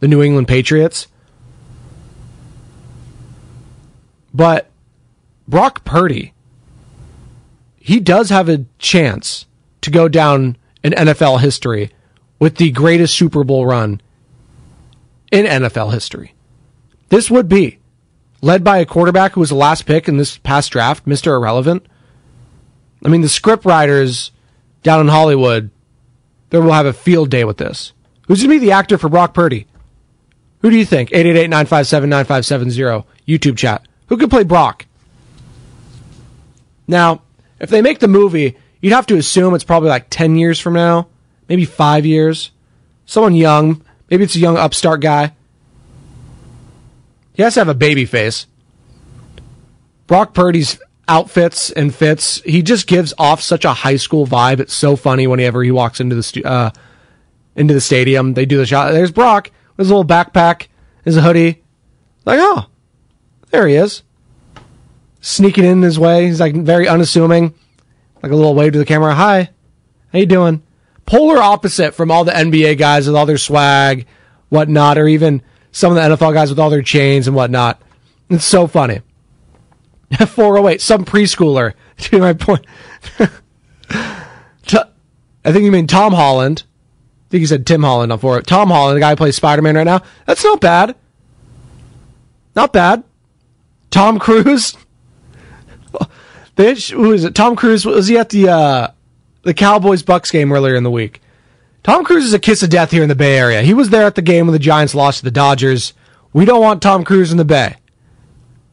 the 0.00 0.08
New 0.08 0.22
England 0.22 0.48
Patriots. 0.48 1.08
But 4.32 4.70
Brock 5.48 5.84
Purdy, 5.84 6.34
he 7.76 7.98
does 7.98 8.30
have 8.30 8.48
a 8.48 8.66
chance 8.78 9.46
to 9.80 9.90
go 9.90 10.08
down 10.08 10.56
in 10.84 10.92
NFL 10.92 11.40
history 11.40 11.90
with 12.38 12.56
the 12.56 12.70
greatest 12.70 13.16
Super 13.16 13.42
Bowl 13.42 13.66
run 13.66 14.00
in 15.32 15.46
NFL 15.46 15.92
history. 15.92 16.34
This 17.08 17.30
would 17.30 17.48
be 17.48 17.77
led 18.40 18.62
by 18.64 18.78
a 18.78 18.86
quarterback 18.86 19.32
who 19.32 19.40
was 19.40 19.48
the 19.50 19.56
last 19.56 19.86
pick 19.86 20.08
in 20.08 20.16
this 20.16 20.38
past 20.38 20.72
draft, 20.72 21.06
Mr. 21.06 21.34
Irrelevant. 21.34 21.86
I 23.04 23.08
mean, 23.08 23.20
the 23.20 23.28
script 23.28 23.64
writers 23.64 24.32
down 24.82 25.00
in 25.00 25.08
Hollywood, 25.08 25.70
they 26.50 26.58
will 26.58 26.72
have 26.72 26.86
a 26.86 26.92
field 26.92 27.30
day 27.30 27.44
with 27.44 27.58
this. 27.58 27.92
Who's 28.26 28.40
going 28.42 28.50
to 28.50 28.60
be 28.60 28.66
the 28.66 28.72
actor 28.72 28.98
for 28.98 29.08
Brock 29.08 29.34
Purdy? 29.34 29.66
Who 30.60 30.70
do 30.70 30.76
you 30.76 30.84
think? 30.84 31.10
888-957-9570, 31.10 33.04
YouTube 33.26 33.56
chat. 33.56 33.86
Who 34.08 34.16
could 34.16 34.30
play 34.30 34.44
Brock? 34.44 34.86
Now, 36.86 37.22
if 37.60 37.70
they 37.70 37.82
make 37.82 37.98
the 38.00 38.08
movie, 38.08 38.56
you'd 38.80 38.92
have 38.92 39.06
to 39.06 39.16
assume 39.16 39.54
it's 39.54 39.64
probably 39.64 39.88
like 39.88 40.06
10 40.10 40.36
years 40.36 40.58
from 40.58 40.74
now, 40.74 41.08
maybe 41.48 41.64
five 41.64 42.06
years. 42.06 42.50
Someone 43.06 43.34
young. 43.34 43.82
Maybe 44.10 44.24
it's 44.24 44.36
a 44.36 44.40
young 44.40 44.56
upstart 44.56 45.00
guy. 45.00 45.32
He 47.38 47.44
has 47.44 47.54
to 47.54 47.60
have 47.60 47.68
a 47.68 47.74
baby 47.74 48.04
face. 48.04 48.48
Brock 50.08 50.34
Purdy's 50.34 50.80
outfits 51.06 51.70
and 51.70 51.94
fits, 51.94 52.42
he 52.42 52.62
just 52.62 52.88
gives 52.88 53.14
off 53.16 53.40
such 53.40 53.64
a 53.64 53.72
high 53.72 53.94
school 53.94 54.26
vibe. 54.26 54.58
It's 54.58 54.74
so 54.74 54.96
funny 54.96 55.28
whenever 55.28 55.62
he 55.62 55.70
walks 55.70 56.00
into 56.00 56.16
the 56.16 56.24
stu- 56.24 56.42
uh, 56.44 56.70
into 57.54 57.74
the 57.74 57.80
stadium. 57.80 58.34
They 58.34 58.44
do 58.44 58.56
the 58.56 58.66
shot. 58.66 58.90
There's 58.90 59.12
Brock 59.12 59.52
with 59.76 59.84
his 59.84 59.88
little 59.88 60.04
backpack, 60.04 60.66
his 61.04 61.14
hoodie. 61.14 61.62
Like, 62.24 62.40
oh, 62.42 62.66
there 63.50 63.68
he 63.68 63.76
is. 63.76 64.02
Sneaking 65.20 65.64
in 65.64 65.80
his 65.80 65.96
way. 65.96 66.26
He's 66.26 66.40
like 66.40 66.56
very 66.56 66.88
unassuming. 66.88 67.54
Like 68.20 68.32
a 68.32 68.36
little 68.36 68.56
wave 68.56 68.72
to 68.72 68.78
the 68.80 68.84
camera. 68.84 69.14
Hi. 69.14 69.50
How 70.12 70.18
you 70.18 70.26
doing? 70.26 70.64
Polar 71.06 71.38
opposite 71.38 71.94
from 71.94 72.10
all 72.10 72.24
the 72.24 72.32
NBA 72.32 72.78
guys 72.78 73.06
with 73.06 73.14
all 73.14 73.26
their 73.26 73.38
swag, 73.38 74.06
whatnot, 74.48 74.98
or 74.98 75.06
even 75.06 75.40
some 75.78 75.96
of 75.96 75.96
the 75.96 76.16
NFL 76.16 76.34
guys 76.34 76.50
with 76.50 76.58
all 76.58 76.70
their 76.70 76.82
chains 76.82 77.28
and 77.28 77.36
whatnot. 77.36 77.80
It's 78.28 78.44
so 78.44 78.66
funny. 78.66 79.00
408, 80.26 80.80
some 80.80 81.04
preschooler. 81.04 81.74
To 81.98 82.20
my 82.20 82.32
point. 82.32 82.64
I 85.44 85.52
think 85.52 85.64
you 85.64 85.72
mean 85.72 85.88
Tom 85.88 86.12
Holland. 86.12 86.62
I 87.26 87.30
think 87.30 87.40
you 87.40 87.48
said 87.48 87.66
Tim 87.66 87.82
Holland 87.82 88.12
on 88.12 88.20
four. 88.20 88.40
Tom 88.42 88.68
Holland, 88.68 88.96
the 88.96 89.00
guy 89.00 89.10
who 89.10 89.16
plays 89.16 89.34
Spider 89.34 89.62
Man 89.62 89.74
right 89.74 89.82
now. 89.82 90.02
That's 90.24 90.44
not 90.44 90.60
bad. 90.60 90.94
Not 92.54 92.72
bad. 92.72 93.02
Tom 93.90 94.20
Cruise. 94.20 94.76
who 96.56 97.12
is 97.12 97.24
it? 97.24 97.34
Tom 97.34 97.56
Cruise 97.56 97.84
was 97.84 98.06
he 98.06 98.16
at 98.16 98.28
the 98.28 98.48
uh, 98.48 98.88
the 99.42 99.54
Cowboys 99.54 100.04
Bucks 100.04 100.30
game 100.30 100.52
earlier 100.52 100.76
in 100.76 100.84
the 100.84 100.90
week? 100.90 101.20
Tom 101.82 102.04
Cruise 102.04 102.24
is 102.24 102.34
a 102.34 102.38
kiss 102.38 102.62
of 102.62 102.70
death 102.70 102.90
here 102.90 103.02
in 103.02 103.08
the 103.08 103.14
Bay 103.14 103.38
Area. 103.38 103.62
He 103.62 103.74
was 103.74 103.90
there 103.90 104.06
at 104.06 104.14
the 104.14 104.22
game 104.22 104.46
when 104.46 104.52
the 104.52 104.58
Giants 104.58 104.94
lost 104.94 105.18
to 105.18 105.24
the 105.24 105.30
Dodgers. 105.30 105.94
We 106.32 106.44
don't 106.44 106.60
want 106.60 106.82
Tom 106.82 107.04
Cruise 107.04 107.32
in 107.32 107.38
the 107.38 107.44
Bay. 107.44 107.76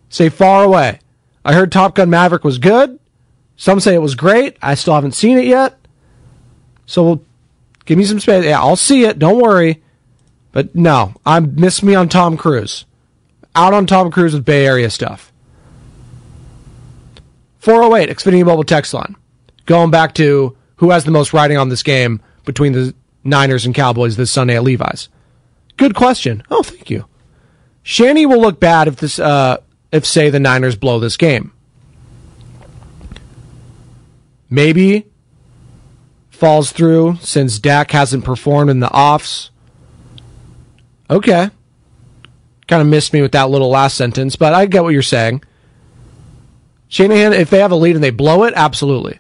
Stay 0.10 0.30
far 0.30 0.64
away. 0.64 1.00
I 1.44 1.54
heard 1.54 1.72
Top 1.72 1.96
Gun 1.96 2.10
Maverick 2.10 2.44
was 2.44 2.58
good. 2.58 3.00
Some 3.58 3.80
say 3.80 3.94
it 3.94 4.02
was 4.02 4.16
great. 4.16 4.58
I 4.62 4.76
still 4.76 4.96
haven't 4.96 5.14
seen 5.14 5.38
it 5.38 5.46
yet. 5.46 5.78
So 6.86 7.04
we'll 7.04 7.24
give 7.86 7.98
me 7.98 8.04
some 8.04 8.20
space. 8.20 8.46
Yeah, 8.46 8.60
I'll 8.60 8.76
see 8.76 9.06
it. 9.06 9.20
Don't 9.20 9.42
worry. 9.42 9.82
But 10.52 10.76
no, 10.76 11.14
I 11.26 11.40
miss 11.40 11.84
me 11.84 11.96
on 11.96 12.10
Tom 12.10 12.38
Cruise. 12.38 12.86
Out 13.56 13.74
on 13.74 13.86
Tom 13.86 14.12
Cruise 14.12 14.34
with 14.34 14.46
Bay 14.46 14.66
Area 14.66 14.90
stuff. 14.90 15.32
408 17.60 18.16
Xfinity 18.16 18.46
Mobile 18.46 18.64
text 18.64 18.94
line. 18.94 19.16
Going 19.66 19.92
back 19.92 20.14
to 20.16 20.56
who 20.78 20.92
has 20.92 21.04
the 21.04 21.12
most 21.12 21.34
riding 21.34 21.58
on 21.58 21.70
this 21.70 21.84
game 21.84 22.22
between 22.46 22.74
the 22.74 22.94
Niners 23.24 23.66
and 23.66 23.74
Cowboys 23.74 24.16
this 24.16 24.32
Sunday 24.32 24.56
at 24.56 24.64
Levi's. 24.64 25.10
Good 25.78 25.96
question. 25.96 26.44
Oh, 26.50 26.64
thank 26.64 26.90
you. 26.90 27.06
Shanny 27.84 28.26
will 28.26 28.40
look 28.40 28.60
bad 28.60 28.88
if 28.88 28.96
this, 28.98 29.20
uh, 29.20 29.58
if 29.92 30.06
say 30.06 30.30
the 30.30 30.40
Niners 30.40 30.76
blow 30.76 31.00
this 31.00 31.18
game. 31.18 31.52
Maybe 34.50 35.06
falls 36.30 36.72
through 36.72 37.18
since 37.22 37.60
Dak 37.60 37.92
hasn't 37.92 38.26
performed 38.26 38.70
in 38.70 38.80
the 38.80 38.92
offs. 38.92 39.50
Okay. 41.10 41.50
Kind 42.68 42.82
of 42.82 42.88
missed 42.88 43.14
me 43.14 43.22
with 43.22 43.34
that 43.34 43.50
little 43.50 43.70
last 43.70 43.98
sentence, 43.98 44.36
but 44.36 44.54
I 44.54 44.66
get 44.66 44.84
what 44.84 44.94
you're 44.94 45.02
saying. 45.02 45.44
Shanahan, 46.88 47.34
if 47.34 47.50
they 47.50 47.60
have 47.60 47.72
a 47.72 47.76
lead 47.76 47.96
and 47.96 48.04
they 48.04 48.12
blow 48.12 48.44
it, 48.44 48.54
absolutely. 48.56 49.20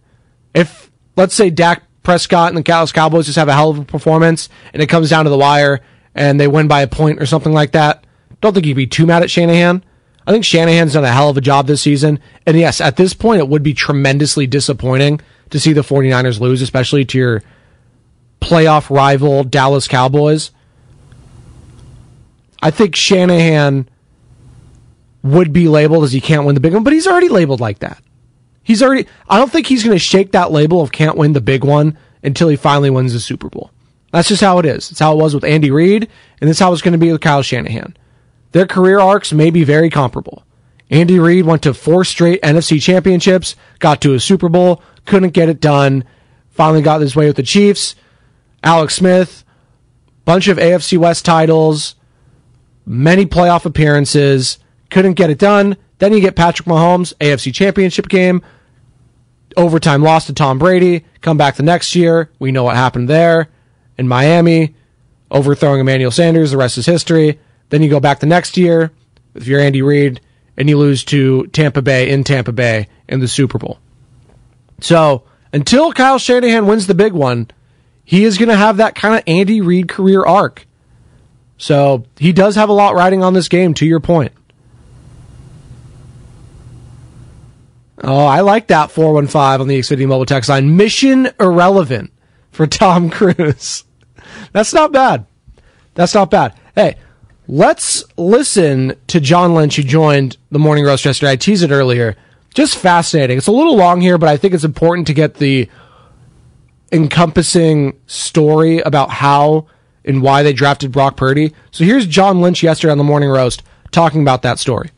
If 0.53 0.91
let's 1.15 1.36
say 1.36 1.50
Dak 1.50 1.84
Prescott 2.06 2.50
and 2.50 2.58
the 2.58 2.62
Dallas 2.62 2.94
Cowboys 2.94 3.26
just 3.26 3.38
have 3.38 3.50
a 3.50 3.54
hell 3.54 3.72
of 3.72 3.80
a 3.80 3.84
performance 3.84 4.48
and 4.74 4.82
it 4.82 4.88
comes 4.88 5.10
down 5.10 5.26
to 5.26 5.30
the 5.30 5.38
wire 5.38 5.82
and 6.14 6.40
they 6.40 6.48
win 6.48 6.70
by 6.70 6.82
a 6.82 6.88
point 6.88 7.22
or 7.22 7.26
something 7.26 7.52
like 7.52 7.74
that, 7.74 8.06
don't 8.40 8.54
think 8.54 8.66
you'd 8.66 8.78
be 8.78 8.88
too 8.88 9.06
mad 9.06 9.24
at 9.24 9.30
Shanahan. 9.30 9.84
I 10.26 10.32
think 10.32 10.46
Shanahan's 10.46 10.94
done 10.94 11.04
a 11.04 11.12
hell 11.12 11.30
of 11.30 11.38
a 11.38 11.42
job 11.42 11.68
this 11.68 11.82
season. 11.82 12.20
And 12.46 12.58
yes, 12.58 12.80
at 12.80 12.96
this 12.96 13.14
point, 13.14 13.40
it 13.40 13.50
would 13.50 13.64
be 13.64 13.74
tremendously 13.74 14.48
disappointing 14.48 15.20
to 15.50 15.60
see 15.60 15.74
the 15.74 15.82
49ers 15.82 16.40
lose, 16.40 16.62
especially 16.62 17.06
to 17.06 17.18
your 17.18 17.44
playoff 18.40 18.96
rival 18.96 19.44
Dallas 19.44 19.88
Cowboys. 19.88 20.52
I 22.62 22.72
think 22.72 22.96
Shanahan 22.96 23.90
would 25.22 25.52
be 25.52 25.68
labeled 25.68 26.04
as 26.04 26.12
he 26.12 26.22
can't 26.22 26.46
win 26.46 26.56
the 26.56 26.62
big 26.62 26.74
one, 26.74 26.84
but 26.84 26.94
he's 26.94 27.08
already 27.08 27.30
labeled 27.30 27.60
like 27.60 27.80
that. 27.80 28.02
He's 28.65 28.84
already. 28.84 29.07
I 29.29 29.38
don't 29.38 29.51
think 29.51 29.67
he's 29.67 29.84
going 29.84 29.95
to 29.95 30.00
shake 30.00 30.34
that 30.34 30.51
label 30.51 30.81
of 30.81 30.91
can't 30.91 31.15
win 31.15 31.34
the 31.34 31.39
big 31.39 31.63
one 31.63 31.98
until 32.24 32.50
he 32.50 32.55
finally 32.57 32.89
wins 32.89 33.13
the 33.13 33.19
Super 33.19 33.48
Bowl. 33.48 33.72
That's 34.12 34.27
just 34.27 34.41
how 34.41 34.57
it 34.57 34.65
is. 34.65 34.91
It's 34.91 35.00
how 35.00 35.13
it 35.13 35.22
was 35.22 35.34
with 35.34 35.43
Andy 35.43 35.69
Reid, 35.72 36.10
and 36.41 36.50
is 36.50 36.60
how 36.60 36.74
it's 36.74 36.81
going 36.81 36.93
to 36.93 36.98
be 36.98 37.12
with 37.12 37.22
Kyle 37.22 37.43
Shanahan. 37.43 37.95
Their 38.53 38.65
career 38.65 39.00
arcs 39.00 39.31
may 39.31 39.51
be 39.51 39.63
very 39.63 39.89
comparable. 39.89 40.43
Andy 40.89 41.19
Reid 41.19 41.45
went 41.45 41.62
to 41.63 41.74
four 41.74 42.03
straight 42.03 42.41
NFC 42.41 42.81
championships, 42.81 43.55
got 43.79 44.01
to 44.01 44.13
a 44.13 44.19
Super 44.19 44.50
Bowl, 44.50 44.81
couldn't 45.05 45.34
get 45.34 45.50
it 45.50 45.62
done, 45.62 46.03
finally 46.50 46.81
got 46.81 47.01
his 47.01 47.15
way 47.15 47.27
with 47.27 47.36
the 47.36 47.43
Chiefs. 47.43 47.95
Alex 48.63 48.95
Smith, 48.95 49.43
bunch 50.24 50.48
of 50.48 50.57
AFC 50.57 50.98
West 50.98 51.24
titles, 51.24 51.95
many 52.86 53.25
playoff 53.25 53.65
appearances, 53.65 54.57
couldn't 54.89 55.13
get 55.13 55.29
it 55.29 55.38
done. 55.38 55.77
Then 56.00 56.13
you 56.13 56.19
get 56.19 56.36
Patrick 56.36 56.67
Mahomes, 56.67 57.13
AFC 57.15 57.53
Championship 57.53 58.10
game, 58.10 58.41
overtime 59.58 60.02
loss 60.02 60.28
to 60.28 60.34
Tom 60.34 60.60
Brady, 60.60 61.06
come 61.22 61.38
back 61.38 61.56
the 61.56 61.64
next 61.64 61.96
year. 61.96 62.30
We 62.40 62.52
know 62.52 62.64
what 62.64 62.76
happened 62.76 63.10
there 63.10 63.50
in 63.98 64.08
Miami, 64.08 64.76
overthrowing 65.32 65.80
Emmanuel 65.80 66.12
Sanders. 66.12 66.52
The 66.52 66.58
rest 66.58 66.78
is 66.78 66.86
history. 66.86 67.40
Then 67.70 67.82
you 67.82 67.90
go 67.90 68.00
back 68.00 68.20
the 68.20 68.26
next 68.26 68.58
year 68.58 68.92
if 69.34 69.48
you're 69.48 69.60
Andy 69.60 69.82
Reid 69.82 70.22
and 70.58 70.70
you 70.70 70.78
lose 70.78 71.04
to 71.06 71.48
Tampa 71.48 71.82
Bay 71.82 72.10
in 72.10 72.24
Tampa 72.24 72.52
Bay 72.52 72.88
in 73.08 73.20
the 73.20 73.28
Super 73.28 73.58
Bowl. 73.58 73.80
So 74.82 75.24
until 75.52 75.94
Kyle 75.94 76.18
Shanahan 76.18 76.68
wins 76.68 76.88
the 76.88 76.94
big 76.94 77.14
one, 77.14 77.50
he 78.04 78.24
is 78.24 78.38
going 78.38 78.50
to 78.50 78.56
have 78.56 78.78
that 78.78 78.96
kind 78.96 79.16
of 79.16 79.24
Andy 79.26 79.62
Reid 79.62 79.90
career 79.90 80.24
arc. 80.24 80.68
So 81.58 82.06
he 82.18 82.34
does 82.34 82.56
have 82.56 82.70
a 82.70 82.74
lot 82.74 82.96
riding 82.96 83.24
on 83.24 83.34
this 83.34 83.48
game, 83.48 83.74
to 83.76 83.86
your 83.86 84.00
point. 84.00 84.34
Oh, 88.04 88.25
I 88.25 88.42
like 88.42 88.68
that 88.68 88.92
415 88.92 89.62
on 89.62 89.68
the 89.68 89.80
Xfinity 89.80 90.08
mobile 90.08 90.25
text 90.25 90.50
line. 90.50 90.75
Mission 90.75 91.30
irrelevant 91.40 92.12
for 92.52 92.68
Tom 92.68 93.10
Cruise. 93.12 93.84
That's 94.52 94.74
not 94.74 94.92
bad. 94.92 95.25
That's 95.94 96.14
not 96.14 96.30
bad. 96.30 96.54
Hey, 96.75 96.98
let's 97.48 98.04
listen 98.18 98.96
to 99.08 99.20
John 99.20 99.54
Lynch, 99.56 99.78
who 99.78 99.84
joined 99.84 100.38
the 100.52 100.60
morning 100.60 100.86
roast 100.86 101.06
yesterday. 101.06 101.32
I 101.32 101.36
teased 101.38 101.64
it 101.64 101.72
earlier. 101.72 102.16
Just 102.54 102.78
fascinating. 102.78 103.38
It's 103.38 103.48
a 103.48 103.52
little 103.52 103.75
long 103.75 104.02
here, 104.02 104.18
but 104.18 104.30
I 104.30 104.38
think 104.38 104.54
it's 104.54 104.64
important 104.64 105.08
to 105.08 105.14
get 105.14 105.36
the 105.36 105.70
encompassing 106.92 108.00
story 108.08 108.80
about 108.80 109.10
how 109.10 109.68
and 110.04 110.22
why 110.22 110.44
they 110.44 110.54
drafted 110.54 110.92
Brock 110.92 111.18
Purdy. 111.18 111.54
So 111.72 111.84
here's 111.84 112.06
John 112.06 112.42
Lynch 112.42 112.62
yesterday 112.62 112.92
on 112.92 112.98
the 112.98 113.04
morning 113.04 113.30
roast 113.30 113.64
talking 113.92 114.22
about 114.22 114.44
that 114.44 114.60
story. 114.60 114.92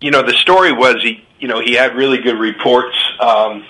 You 0.00 0.10
know, 0.10 0.22
the 0.22 0.32
story 0.34 0.72
was 0.72 0.96
he, 1.02 1.24
you 1.42 1.48
know, 1.48 1.60
he 1.60 1.74
had 1.74 1.96
really 1.96 2.18
good 2.18 2.38
reports. 2.38 2.96
Um, 3.18 3.66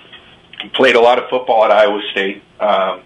he 0.61 0.69
played 0.69 0.95
a 0.95 1.01
lot 1.01 1.19
of 1.19 1.31
football 1.31 1.65
at 1.65 1.71
Iowa 1.71 2.03
State. 2.13 2.43
Um, 2.61 3.01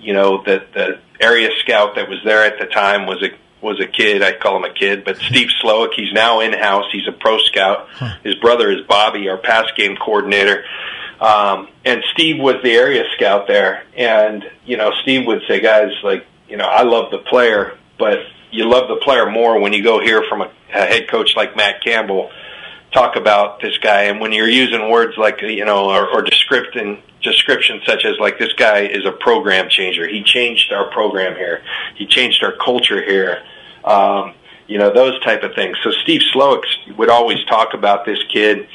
you 0.00 0.12
know, 0.12 0.42
that 0.42 0.72
the 0.72 0.98
area 1.20 1.50
scout 1.60 1.94
that 1.94 2.08
was 2.08 2.18
there 2.24 2.44
at 2.44 2.58
the 2.58 2.66
time 2.66 3.06
was 3.06 3.22
a 3.22 3.28
was 3.64 3.78
a 3.78 3.86
kid. 3.86 4.20
I 4.20 4.32
call 4.32 4.56
him 4.56 4.64
a 4.64 4.74
kid, 4.74 5.04
but 5.04 5.16
Steve 5.18 5.48
Slowik. 5.62 5.92
He's 5.94 6.12
now 6.12 6.40
in 6.40 6.52
house. 6.52 6.86
He's 6.90 7.06
a 7.06 7.12
pro 7.12 7.38
scout. 7.38 7.86
Huh. 7.92 8.16
His 8.24 8.34
brother 8.34 8.72
is 8.72 8.84
Bobby, 8.88 9.28
our 9.28 9.38
pass 9.38 9.70
game 9.76 9.96
coordinator. 9.96 10.64
Um, 11.20 11.68
and 11.84 12.02
Steve 12.12 12.40
was 12.40 12.56
the 12.64 12.72
area 12.72 13.04
scout 13.14 13.46
there. 13.46 13.84
And, 13.96 14.42
you 14.64 14.76
know, 14.76 14.90
Steve 15.02 15.26
would 15.26 15.42
say, 15.46 15.60
guys, 15.60 15.92
like, 16.02 16.26
you 16.48 16.56
know, 16.56 16.64
I 16.64 16.82
love 16.82 17.12
the 17.12 17.18
player, 17.18 17.78
but 17.98 18.18
you 18.50 18.68
love 18.68 18.88
the 18.88 18.96
player 18.96 19.30
more 19.30 19.60
when 19.60 19.72
you 19.72 19.84
go 19.84 20.00
hear 20.00 20.24
from 20.28 20.40
a, 20.40 20.50
a 20.74 20.86
head 20.86 21.08
coach 21.08 21.36
like 21.36 21.54
Matt 21.54 21.84
Campbell 21.84 22.30
talk 22.92 23.16
about 23.16 23.60
this 23.60 23.76
guy. 23.78 24.04
And 24.04 24.20
when 24.20 24.32
you're 24.32 24.48
using 24.48 24.90
words 24.90 25.16
like, 25.16 25.40
you 25.42 25.64
know, 25.64 25.90
or, 25.90 26.08
or 26.08 26.22
description, 26.22 27.02
description 27.22 27.80
such 27.86 28.04
as 28.04 28.18
like, 28.18 28.38
this 28.38 28.52
guy 28.54 28.80
is 28.80 29.04
a 29.06 29.12
program 29.12 29.68
changer. 29.68 30.08
He 30.08 30.22
changed 30.22 30.72
our 30.72 30.90
program 30.90 31.36
here. 31.36 31.62
He 31.96 32.06
changed 32.06 32.42
our 32.42 32.52
culture 32.52 33.02
here. 33.02 33.42
Um, 33.84 34.34
you 34.66 34.78
know, 34.78 34.92
those 34.92 35.20
type 35.20 35.42
of 35.42 35.54
things. 35.54 35.76
So 35.82 35.90
Steve 36.02 36.20
Slowik 36.32 36.62
would 36.96 37.10
always 37.10 37.44
talk 37.46 37.74
about 37.74 38.06
this 38.06 38.20
kid. 38.32 38.68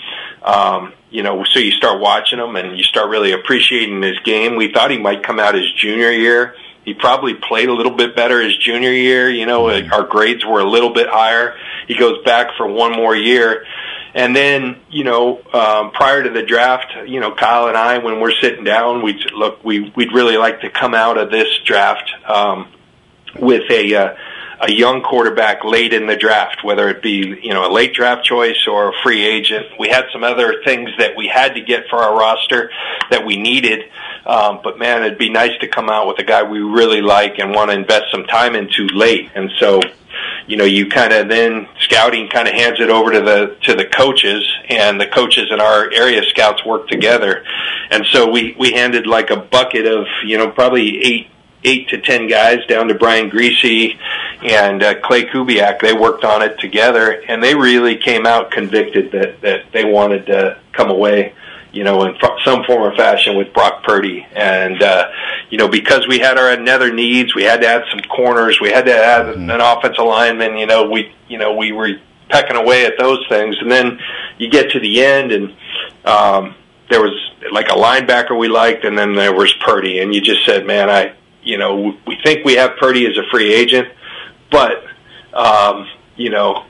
Um, 0.43 0.93
you 1.09 1.23
know, 1.23 1.45
so 1.45 1.59
you 1.59 1.71
start 1.71 2.01
watching 2.01 2.37
him 2.37 2.57
and 2.57 2.77
you 2.77 2.83
start 2.83 3.09
really 3.09 3.31
appreciating 3.31 4.01
his 4.03 4.19
game. 4.19 4.57
We 4.57 4.73
thought 4.73 4.91
he 4.91 4.97
might 4.97 5.23
come 5.23 5.39
out 5.39 5.55
his 5.55 5.71
junior 5.73 6.11
year. 6.11 6.55
He 6.83 6.93
probably 6.93 7.33
played 7.33 7.69
a 7.69 7.73
little 7.73 7.95
bit 7.95 8.15
better 8.15 8.41
his 8.41 8.55
junior 8.57 8.91
year. 8.91 9.29
You 9.29 9.45
know, 9.45 9.63
mm-hmm. 9.63 9.91
our 9.93 10.03
grades 10.03 10.45
were 10.45 10.59
a 10.59 10.69
little 10.69 10.93
bit 10.93 11.07
higher. 11.09 11.55
He 11.87 11.97
goes 11.97 12.21
back 12.25 12.49
for 12.57 12.67
one 12.67 12.91
more 12.91 13.15
year. 13.15 13.65
And 14.15 14.33
then, 14.33 14.77
you 14.89 15.03
know, 15.03 15.41
um, 15.51 15.91
prior 15.91 16.23
to 16.23 16.29
the 16.29 16.41
draft, 16.41 16.93
you 17.05 17.19
know, 17.19 17.35
Kyle 17.35 17.67
and 17.67 17.75
I, 17.75 17.97
when 17.97 18.21
we're 18.21 18.31
sitting 18.31 18.63
down, 18.63 19.03
we'd 19.03 19.19
look, 19.33 19.61
we 19.61 19.91
we'd 19.93 20.13
really 20.13 20.37
like 20.37 20.61
to 20.61 20.69
come 20.69 20.95
out 20.95 21.17
of 21.17 21.29
this 21.29 21.49
draft 21.65 22.09
um, 22.25 22.71
with 23.37 23.69
a 23.69 23.93
uh, 23.93 24.15
a 24.61 24.71
young 24.71 25.01
quarterback 25.01 25.65
late 25.65 25.93
in 25.93 26.07
the 26.07 26.15
draft, 26.15 26.63
whether 26.63 26.87
it 26.87 27.01
be 27.01 27.37
you 27.43 27.53
know 27.53 27.69
a 27.69 27.71
late 27.71 27.93
draft 27.93 28.23
choice 28.23 28.67
or 28.67 28.89
a 28.89 28.93
free 29.03 29.25
agent. 29.25 29.65
We 29.77 29.89
had 29.89 30.05
some 30.13 30.23
other 30.23 30.61
things 30.63 30.91
that 30.97 31.17
we 31.17 31.27
had 31.27 31.55
to 31.55 31.61
get 31.61 31.89
for 31.89 31.97
our 31.97 32.17
roster 32.17 32.71
that 33.09 33.25
we 33.25 33.35
needed. 33.35 33.83
Um, 34.25 34.61
but 34.63 34.79
man, 34.79 35.03
it'd 35.03 35.19
be 35.19 35.29
nice 35.29 35.59
to 35.59 35.67
come 35.67 35.89
out 35.89 36.07
with 36.07 36.19
a 36.19 36.23
guy 36.23 36.43
we 36.43 36.59
really 36.59 37.01
like 37.01 37.37
and 37.37 37.53
want 37.53 37.69
to 37.69 37.77
invest 37.77 38.05
some 38.11 38.25
time 38.25 38.55
into 38.55 38.87
late. 38.87 39.29
And 39.35 39.51
so, 39.59 39.81
you 40.47 40.57
know, 40.57 40.65
you 40.65 40.87
kind 40.89 41.11
of 41.11 41.27
then 41.27 41.67
scouting 41.79 42.29
kind 42.29 42.47
of 42.47 42.53
hands 42.53 42.79
it 42.79 42.89
over 42.89 43.11
to 43.11 43.21
the 43.21 43.57
to 43.63 43.75
the 43.75 43.85
coaches, 43.85 44.43
and 44.69 44.99
the 44.99 45.07
coaches 45.07 45.47
and 45.49 45.61
our 45.61 45.91
area 45.91 46.21
scouts 46.23 46.63
work 46.65 46.87
together. 46.87 47.43
And 47.89 48.05
so 48.07 48.29
we 48.29 48.55
we 48.57 48.71
handed 48.71 49.07
like 49.07 49.29
a 49.29 49.37
bucket 49.37 49.85
of 49.85 50.05
you 50.23 50.37
know 50.37 50.49
probably 50.49 51.01
eight 51.03 51.27
eight 51.63 51.89
to 51.89 51.99
ten 51.99 52.27
guys 52.27 52.65
down 52.67 52.87
to 52.87 52.93
Brian 52.93 53.29
Griese 53.29 53.97
and 54.43 54.83
uh, 54.83 54.95
Klay 55.01 55.29
Kubiak. 55.29 55.79
They 55.79 55.93
worked 55.93 56.23
on 56.23 56.41
it 56.41 56.59
together, 56.59 57.23
and 57.27 57.43
they 57.43 57.55
really 57.55 57.97
came 57.97 58.25
out 58.25 58.51
convicted 58.51 59.11
that 59.11 59.41
that 59.41 59.71
they 59.73 59.83
wanted 59.83 60.27
to 60.27 60.59
come 60.73 60.89
away, 60.89 61.33
you 61.75 61.83
know, 61.83 62.05
in 62.05 62.15
some 62.43 62.63
form 62.63 62.81
or 62.81 62.95
fashion 62.95 63.35
with 63.35 63.53
Brock 63.53 63.83
Purdy. 63.83 64.25
And 64.33 64.81
uh, 64.81 65.09
you 65.49 65.57
know, 65.57 65.67
because 65.67 66.07
we 66.07 66.19
had 66.19 66.37
our 66.37 66.49
other 66.51 66.93
needs, 66.93 67.35
we 67.35 67.43
had 67.43 67.61
to 67.61 67.67
add 67.67 67.83
some 67.91 67.99
corners, 68.09 68.59
we 68.61 68.69
had 68.69 68.85
to 68.85 68.95
add 68.95 69.25
mm-hmm. 69.25 69.49
an 69.49 69.61
offensive 69.61 70.05
lineman. 70.05 70.57
You 70.57 70.65
know, 70.65 70.89
we 70.89 71.13
you 71.27 71.37
know 71.37 71.53
we 71.53 71.71
were 71.73 71.89
pecking 72.29 72.55
away 72.55 72.85
at 72.85 72.93
those 72.97 73.23
things, 73.27 73.57
and 73.59 73.69
then 73.69 73.99
you 74.37 74.49
get 74.49 74.71
to 74.71 74.79
the 74.79 75.03
end 75.03 75.31
and. 75.31 75.53
Um, 76.05 76.55
there 76.87 77.01
was 77.01 77.19
like 77.51 77.69
a 77.69 77.73
linebacker 77.73 78.37
we 78.37 78.47
liked, 78.47 78.85
and 78.85 78.95
then 78.95 79.15
there 79.15 79.33
was 79.33 79.51
Purdy, 79.65 79.97
and 80.01 80.13
you 80.13 80.21
just 80.21 80.45
said, 80.45 80.67
"Man, 80.67 80.87
I 80.87 81.15
you 81.45 81.57
know, 81.57 81.97
we 82.05 82.17
think 82.23 82.45
we 82.45 82.53
have 82.55 82.77
Purdy 82.77 83.07
as 83.07 83.17
a 83.17 83.23
free 83.31 83.53
agent, 83.53 83.87
but 84.51 84.83
um, 85.33 85.87
you 86.15 86.29
know, 86.29 86.65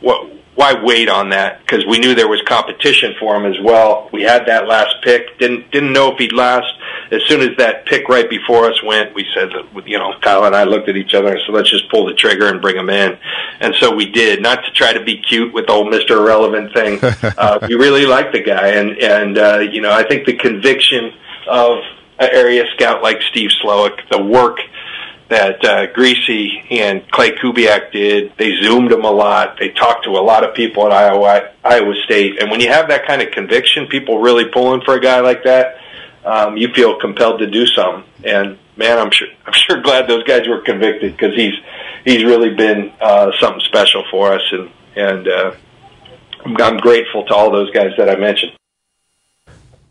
what? 0.00 0.30
Why 0.56 0.74
wait 0.74 1.08
on 1.08 1.30
that? 1.30 1.60
Because 1.60 1.86
we 1.86 1.98
knew 1.98 2.14
there 2.14 2.28
was 2.28 2.42
competition 2.46 3.14
for 3.18 3.36
him 3.36 3.50
as 3.50 3.58
well. 3.62 4.10
We 4.12 4.22
had 4.22 4.46
that 4.46 4.66
last 4.66 4.96
pick. 5.02 5.38
Didn't 5.38 5.70
didn't 5.70 5.92
know 5.92 6.12
if 6.12 6.18
he'd 6.18 6.32
last. 6.32 6.66
As 7.12 7.22
soon 7.24 7.40
as 7.40 7.56
that 7.58 7.86
pick 7.86 8.08
right 8.08 8.28
before 8.28 8.66
us 8.66 8.82
went, 8.82 9.14
we 9.14 9.24
said 9.34 9.50
that 9.50 9.86
you 9.86 9.96
know 9.96 10.12
Kyle 10.20 10.44
and 10.44 10.54
I 10.54 10.64
looked 10.64 10.88
at 10.88 10.96
each 10.96 11.14
other 11.14 11.28
and 11.28 11.40
said, 11.46 11.54
let's 11.54 11.70
just 11.70 11.88
pull 11.90 12.06
the 12.06 12.14
trigger 12.14 12.46
and 12.46 12.60
bring 12.60 12.76
him 12.76 12.90
in. 12.90 13.16
And 13.60 13.74
so 13.76 13.94
we 13.94 14.10
did. 14.10 14.42
Not 14.42 14.64
to 14.64 14.70
try 14.72 14.92
to 14.92 15.02
be 15.02 15.18
cute 15.18 15.54
with 15.54 15.66
the 15.66 15.72
old 15.72 15.90
Mister 15.90 16.18
Irrelevant 16.18 16.74
thing. 16.74 16.98
uh, 17.38 17.58
we 17.68 17.74
really 17.74 18.06
liked 18.06 18.32
the 18.32 18.42
guy, 18.42 18.68
and 18.68 18.98
and 18.98 19.38
uh, 19.38 19.58
you 19.60 19.80
know 19.80 19.92
I 19.92 20.06
think 20.06 20.26
the 20.26 20.36
conviction 20.36 21.12
of 21.46 21.78
an 22.18 22.28
area 22.32 22.64
scout 22.74 23.02
like 23.02 23.22
Steve 23.30 23.50
Slowik, 23.62 23.98
the 24.10 24.22
work 24.22 24.58
that 25.30 25.64
uh, 25.64 25.86
Griese 25.92 26.66
and 26.72 27.02
Klay 27.12 27.38
Kubiak 27.38 27.92
did. 27.92 28.32
They 28.36 28.56
zoomed 28.60 28.90
him 28.90 29.04
a 29.04 29.10
lot. 29.10 29.56
They 29.58 29.70
talked 29.70 30.04
to 30.04 30.10
a 30.10 30.20
lot 30.20 30.42
of 30.42 30.54
people 30.54 30.84
at 30.86 30.92
Iowa, 30.92 31.52
Iowa 31.64 31.94
State. 32.04 32.42
And 32.42 32.50
when 32.50 32.60
you 32.60 32.68
have 32.68 32.88
that 32.88 33.06
kind 33.06 33.22
of 33.22 33.30
conviction, 33.30 33.86
people 33.86 34.18
really 34.18 34.46
pulling 34.46 34.82
for 34.82 34.94
a 34.94 35.00
guy 35.00 35.20
like 35.20 35.44
that, 35.44 35.76
um, 36.24 36.56
you 36.56 36.74
feel 36.74 36.98
compelled 36.98 37.38
to 37.38 37.46
do 37.46 37.64
something. 37.66 38.04
And 38.24 38.58
man, 38.76 38.98
I'm 38.98 39.12
sure 39.12 39.28
I'm 39.46 39.52
sure 39.52 39.80
glad 39.80 40.08
those 40.08 40.24
guys 40.24 40.48
were 40.48 40.60
convicted 40.62 41.12
because 41.16 41.34
he's 41.36 41.54
he's 42.04 42.24
really 42.24 42.54
been 42.54 42.92
uh, 43.00 43.30
something 43.38 43.62
special 43.62 44.04
for 44.10 44.32
us. 44.32 44.42
And 44.50 44.70
and 44.96 45.28
uh, 45.28 45.54
I'm, 46.44 46.56
I'm 46.60 46.76
grateful 46.78 47.24
to 47.26 47.34
all 47.34 47.52
those 47.52 47.70
guys 47.70 47.92
that 47.98 48.10
I 48.10 48.16
mentioned. 48.16 48.52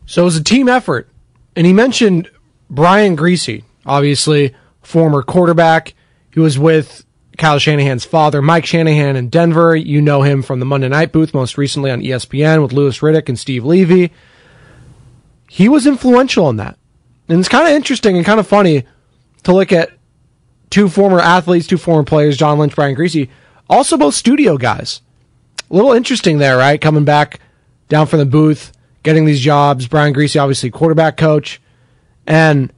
So 0.04 0.22
it 0.22 0.24
was 0.26 0.36
a 0.36 0.44
team 0.44 0.68
effort 0.68 1.08
and 1.56 1.66
he 1.66 1.72
mentioned 1.72 2.30
Brian 2.68 3.16
Griese, 3.16 3.64
obviously 3.86 4.54
former 4.82 5.22
quarterback. 5.22 5.94
He 6.32 6.40
was 6.40 6.58
with 6.58 7.04
Kyle 7.38 7.58
Shanahan's 7.58 8.04
father, 8.04 8.42
Mike 8.42 8.66
Shanahan, 8.66 9.16
in 9.16 9.28
Denver. 9.28 9.74
You 9.74 10.00
know 10.00 10.22
him 10.22 10.42
from 10.42 10.60
the 10.60 10.66
Monday 10.66 10.88
Night 10.88 11.12
Booth, 11.12 11.34
most 11.34 11.58
recently 11.58 11.90
on 11.90 12.02
ESPN 12.02 12.62
with 12.62 12.72
Louis 12.72 12.98
Riddick 12.98 13.28
and 13.28 13.38
Steve 13.38 13.64
Levy. 13.64 14.12
He 15.48 15.68
was 15.68 15.86
influential 15.86 16.48
in 16.48 16.56
that. 16.56 16.78
And 17.28 17.38
it's 17.38 17.48
kind 17.48 17.66
of 17.66 17.72
interesting 17.72 18.16
and 18.16 18.26
kind 18.26 18.40
of 18.40 18.46
funny 18.46 18.84
to 19.44 19.52
look 19.52 19.72
at 19.72 19.90
two 20.70 20.88
former 20.88 21.20
athletes, 21.20 21.66
two 21.66 21.78
former 21.78 22.04
players, 22.04 22.36
John 22.36 22.58
Lynch, 22.58 22.74
Brian 22.74 22.94
Griese, 22.96 23.28
also 23.68 23.96
both 23.96 24.14
studio 24.14 24.56
guys. 24.56 25.00
A 25.70 25.74
little 25.74 25.92
interesting 25.92 26.38
there, 26.38 26.56
right? 26.56 26.80
Coming 26.80 27.04
back 27.04 27.40
down 27.88 28.06
from 28.06 28.18
the 28.18 28.26
booth 28.26 28.72
getting 29.02 29.24
these 29.24 29.40
jobs. 29.40 29.86
Brian 29.86 30.14
Griese, 30.14 30.40
obviously 30.40 30.70
quarterback 30.70 31.16
coach, 31.16 31.60
and 32.26 32.72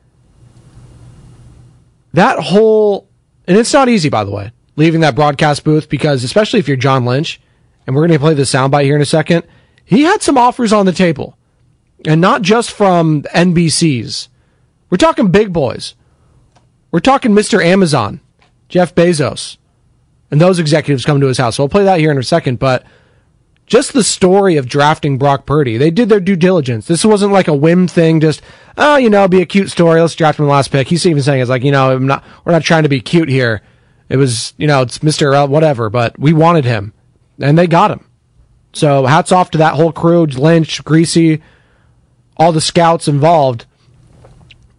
that 2.13 2.39
whole 2.39 3.09
and 3.47 3.57
it's 3.57 3.73
not 3.73 3.89
easy, 3.89 4.09
by 4.09 4.25
the 4.25 4.31
way, 4.31 4.53
leaving 4.77 5.01
that 5.01 5.15
broadcast 5.15 5.65
booth 5.65 5.89
because 5.89 6.25
especially 6.25 6.61
if 6.61 6.69
you're 6.69 6.77
John 6.77 7.05
Lynch, 7.05 7.41
and 7.87 7.97
we're 7.97 8.07
going 8.07 8.19
to 8.19 8.25
play 8.25 8.35
the 8.35 8.43
soundbite 8.43 8.85
here 8.85 8.97
in 8.97 9.03
a 9.03 9.07
second. 9.07 9.45
He 9.85 10.03
had 10.03 10.23
some 10.23 10.39
offers 10.39 10.73
on 10.73 10.87
the 10.87 10.93
table, 10.93 11.37
and 12.07 12.21
not 12.21 12.43
just 12.43 12.71
from 12.71 13.23
NBC's. 13.25 14.29
We're 14.91 14.99
talking 14.99 15.31
big 15.31 15.53
boys. 15.53 15.95
We're 16.91 17.01
talking 17.01 17.33
Mr. 17.33 17.65
Amazon, 17.65 18.21
Jeff 18.69 18.95
Bezos, 18.95 19.57
And 20.31 20.41
those 20.41 20.59
executives 20.59 21.05
come 21.05 21.21
to 21.21 21.27
his 21.27 21.39
house. 21.39 21.57
So 21.57 21.65
I'll 21.65 21.69
play 21.69 21.85
that 21.85 21.99
here 21.99 22.11
in 22.11 22.19
a 22.19 22.23
second, 22.23 22.59
but 22.59 22.85
just 23.73 23.95
the 23.95 24.05
story 24.05 24.59
of 24.59 24.69
drafting 24.69 25.17
Brock 25.17 25.47
Purdy. 25.47 25.79
They 25.79 25.91
did 25.91 26.11
their 26.11 26.21
due 26.21 26.37
diligence. 26.37 26.87
This 26.87 27.07
wasn't 27.07 27.33
like 27.33 27.49
a 27.49 27.55
whim 27.55 27.89
thing, 27.89 28.21
just, 28.21 28.43
oh, 28.77 28.97
you 28.97 29.09
know, 29.09 29.27
be 29.29 29.41
a 29.41 29.47
cute 29.47 29.71
story. 29.71 29.99
Let's 29.99 30.15
draft 30.15 30.39
him 30.39 30.45
the 30.45 30.51
last 30.51 30.71
pick. 30.71 30.89
He's 30.89 31.07
even 31.07 31.23
saying 31.23 31.41
it's 31.41 31.49
like, 31.49 31.65
you 31.65 31.73
know, 31.73 31.91
I'm 31.91 32.07
not, 32.07 32.23
we're 32.45 32.53
not 32.53 32.65
trying 32.65 32.83
to 32.83 32.91
be 32.91 33.01
cute 33.01 33.31
here. 33.31 33.63
It 34.11 34.19
was, 34.19 34.53
you 34.59 34.67
know, 34.67 34.83
it's 34.83 34.99
Mr. 34.99 35.49
whatever, 35.49 35.89
but 35.89 36.19
we 36.19 36.35
wanted 36.35 36.67
him 36.67 36.93
and 37.41 37.57
they 37.57 37.67
got 37.67 37.91
him. 37.91 38.07
So 38.75 39.07
hats 39.07 39.33
off 39.33 39.51
to 39.53 39.59
that 39.59 39.73
whole 39.73 39.91
crew, 39.91 40.27
Lynch, 40.27 40.85
Griese, 40.85 41.41
all 42.37 42.53
the 42.53 42.61
scouts 42.61 43.09
involved. 43.09 43.65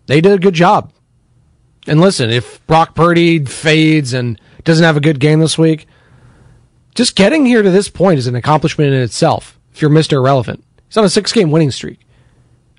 They 0.06 0.21
did 0.21 0.34
a 0.34 0.38
good 0.38 0.53
job. 0.53 0.93
And 1.88 1.99
listen, 1.99 2.29
if 2.29 2.63
Brock 2.67 2.93
Purdy 2.93 3.43
fades 3.43 4.13
and 4.13 4.39
doesn't 4.63 4.86
have 4.86 4.97
a 4.97 5.01
good 5.01 5.19
game 5.19 5.39
this 5.39 5.58
week, 5.58 5.88
just 6.93 7.15
getting 7.15 7.45
here 7.45 7.62
to 7.62 7.71
this 7.71 7.89
point 7.89 8.19
is 8.19 8.27
an 8.27 8.36
accomplishment 8.36 8.93
in 8.93 9.01
itself. 9.01 9.60
If 9.73 9.82
you're 9.82 9.91
Mr. 9.91 10.13
Irrelevant, 10.13 10.63
he's 10.88 10.97
on 10.97 11.06
a 11.06 11.10
six 11.10 11.32
game 11.32 11.51
winning 11.51 11.71
streak. 11.71 11.99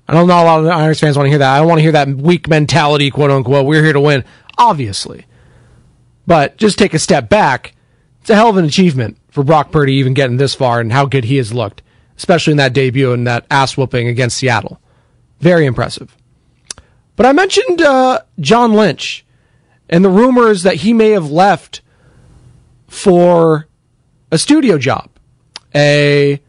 I 0.07 0.13
don't 0.13 0.27
know 0.27 0.41
a 0.41 0.45
lot 0.45 0.59
of 0.59 0.67
Irish 0.67 0.99
fans 0.99 1.17
want 1.17 1.25
to 1.25 1.31
hear 1.31 1.39
that. 1.39 1.55
I 1.55 1.59
don't 1.59 1.67
want 1.67 1.79
to 1.79 1.83
hear 1.83 1.91
that 1.93 2.07
weak 2.09 2.47
mentality, 2.47 3.09
quote 3.09 3.31
unquote. 3.31 3.65
We're 3.65 3.83
here 3.83 3.93
to 3.93 3.99
win, 3.99 4.23
obviously. 4.57 5.25
But 6.27 6.57
just 6.57 6.77
take 6.77 6.93
a 6.93 6.99
step 6.99 7.27
back. 7.27 7.75
It's 8.21 8.29
a 8.29 8.35
hell 8.35 8.49
of 8.49 8.57
an 8.57 8.65
achievement 8.65 9.17
for 9.29 9.43
Brock 9.43 9.71
Purdy 9.71 9.93
even 9.95 10.13
getting 10.13 10.37
this 10.37 10.55
far 10.55 10.79
and 10.79 10.91
how 10.91 11.05
good 11.05 11.25
he 11.25 11.37
has 11.37 11.53
looked, 11.53 11.81
especially 12.17 12.51
in 12.51 12.57
that 12.57 12.73
debut 12.73 13.11
and 13.13 13.27
that 13.27 13.45
ass 13.51 13.77
whooping 13.77 14.07
against 14.07 14.37
Seattle. 14.37 14.79
Very 15.39 15.65
impressive. 15.65 16.15
But 17.15 17.25
I 17.25 17.33
mentioned 17.33 17.81
uh, 17.81 18.21
John 18.39 18.73
Lynch 18.73 19.25
and 19.89 20.03
the 20.03 20.09
rumors 20.09 20.63
that 20.63 20.77
he 20.77 20.93
may 20.93 21.11
have 21.11 21.29
left 21.29 21.81
for 22.87 23.67
a 24.31 24.37
studio 24.37 24.77
job, 24.77 25.09
a 25.73 26.39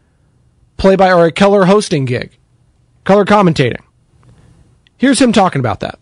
play 0.77 0.95
by 0.95 1.11
or 1.11 1.25
a 1.25 1.31
color 1.31 1.65
hosting 1.65 2.05
gig, 2.05 2.37
color 3.03 3.25
commentating. 3.25 3.81
Here's 4.97 5.21
him 5.21 5.31
talking 5.31 5.59
about 5.59 5.79
that. 5.81 5.99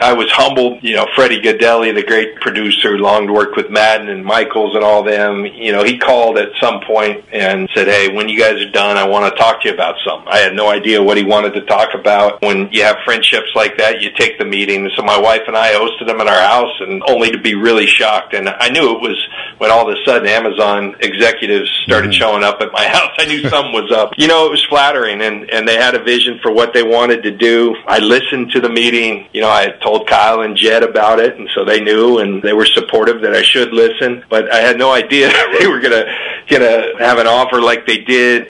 I 0.00 0.12
was 0.12 0.30
humbled. 0.30 0.82
You 0.82 0.96
know, 0.96 1.06
Freddie 1.14 1.40
Gaudelli, 1.40 1.94
the 1.94 2.02
great 2.02 2.40
producer, 2.40 2.98
long 2.98 3.32
worked 3.32 3.56
with 3.56 3.70
Madden 3.70 4.08
and 4.08 4.24
Michaels 4.24 4.74
and 4.74 4.84
all 4.84 5.02
them. 5.02 5.46
You 5.46 5.72
know, 5.72 5.84
he 5.84 5.98
called 5.98 6.38
at 6.38 6.50
some 6.60 6.80
point 6.80 7.24
and 7.32 7.68
said, 7.74 7.88
"Hey, 7.88 8.08
when 8.08 8.28
you 8.28 8.38
guys 8.38 8.60
are 8.60 8.70
done, 8.70 8.96
I 8.96 9.06
want 9.06 9.32
to 9.32 9.38
talk 9.40 9.62
to 9.62 9.68
you 9.68 9.74
about 9.74 9.96
something." 10.04 10.28
I 10.28 10.38
had 10.38 10.54
no 10.54 10.68
idea 10.68 11.02
what 11.02 11.16
he 11.16 11.24
wanted 11.24 11.54
to 11.54 11.62
talk 11.62 11.94
about. 11.94 12.42
When 12.42 12.68
you 12.72 12.82
have 12.82 12.98
friendships 13.04 13.48
like 13.54 13.78
that, 13.78 14.02
you 14.02 14.10
take 14.16 14.38
the 14.38 14.44
meeting. 14.44 14.90
So 14.96 15.02
my 15.02 15.18
wife 15.18 15.42
and 15.46 15.56
I 15.56 15.72
hosted 15.72 16.08
him 16.08 16.20
in 16.20 16.28
our 16.28 16.40
house, 16.40 16.74
and 16.80 17.02
only 17.08 17.30
to 17.30 17.38
be 17.38 17.54
really 17.54 17.86
shocked. 17.86 18.34
And 18.34 18.48
I 18.48 18.68
knew 18.68 18.94
it 18.94 19.00
was 19.00 19.16
when 19.58 19.70
all 19.70 19.88
of 19.88 19.96
a 19.96 20.04
sudden 20.04 20.28
Amazon 20.28 20.96
executives 21.00 21.70
started 21.84 22.10
mm-hmm. 22.10 22.18
showing 22.18 22.44
up 22.44 22.60
at 22.60 22.72
my 22.72 22.86
house. 22.88 23.12
I 23.18 23.26
knew 23.26 23.48
something 23.48 23.72
was 23.72 23.90
up. 23.92 24.12
You 24.18 24.28
know, 24.28 24.46
it 24.46 24.50
was 24.50 24.64
flattering, 24.64 25.22
and 25.22 25.48
and 25.50 25.66
they 25.66 25.76
had 25.76 25.94
a 25.94 26.02
vision 26.02 26.38
for 26.42 26.52
what 26.52 26.74
they 26.74 26.82
wanted 26.82 27.22
to 27.22 27.30
do. 27.30 27.74
I 27.86 27.98
listened 27.98 28.50
to 28.52 28.60
the 28.60 28.68
meeting. 28.68 29.28
You 29.32 29.40
know, 29.40 29.50
I 29.50 29.72
told 29.86 30.08
Kyle 30.08 30.40
and 30.40 30.56
Jed 30.56 30.82
about 30.82 31.20
it, 31.20 31.38
and 31.38 31.48
so 31.54 31.64
they 31.64 31.80
knew 31.80 32.18
and 32.18 32.42
they 32.42 32.52
were 32.52 32.66
supportive 32.66 33.22
that 33.22 33.32
I 33.32 33.42
should 33.42 33.72
listen. 33.72 34.24
But 34.28 34.52
I 34.52 34.56
had 34.56 34.78
no 34.78 34.90
idea 34.90 35.28
they 35.60 35.68
were 35.68 35.80
gonna 35.80 36.04
gonna 36.48 36.98
have 36.98 37.18
an 37.18 37.26
offer 37.26 37.60
like 37.60 37.86
they 37.86 37.98
did. 37.98 38.48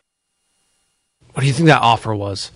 What 1.34 1.42
do 1.42 1.46
you 1.46 1.52
think 1.52 1.66
that 1.66 1.82
offer 1.82 2.14
was? 2.14 2.50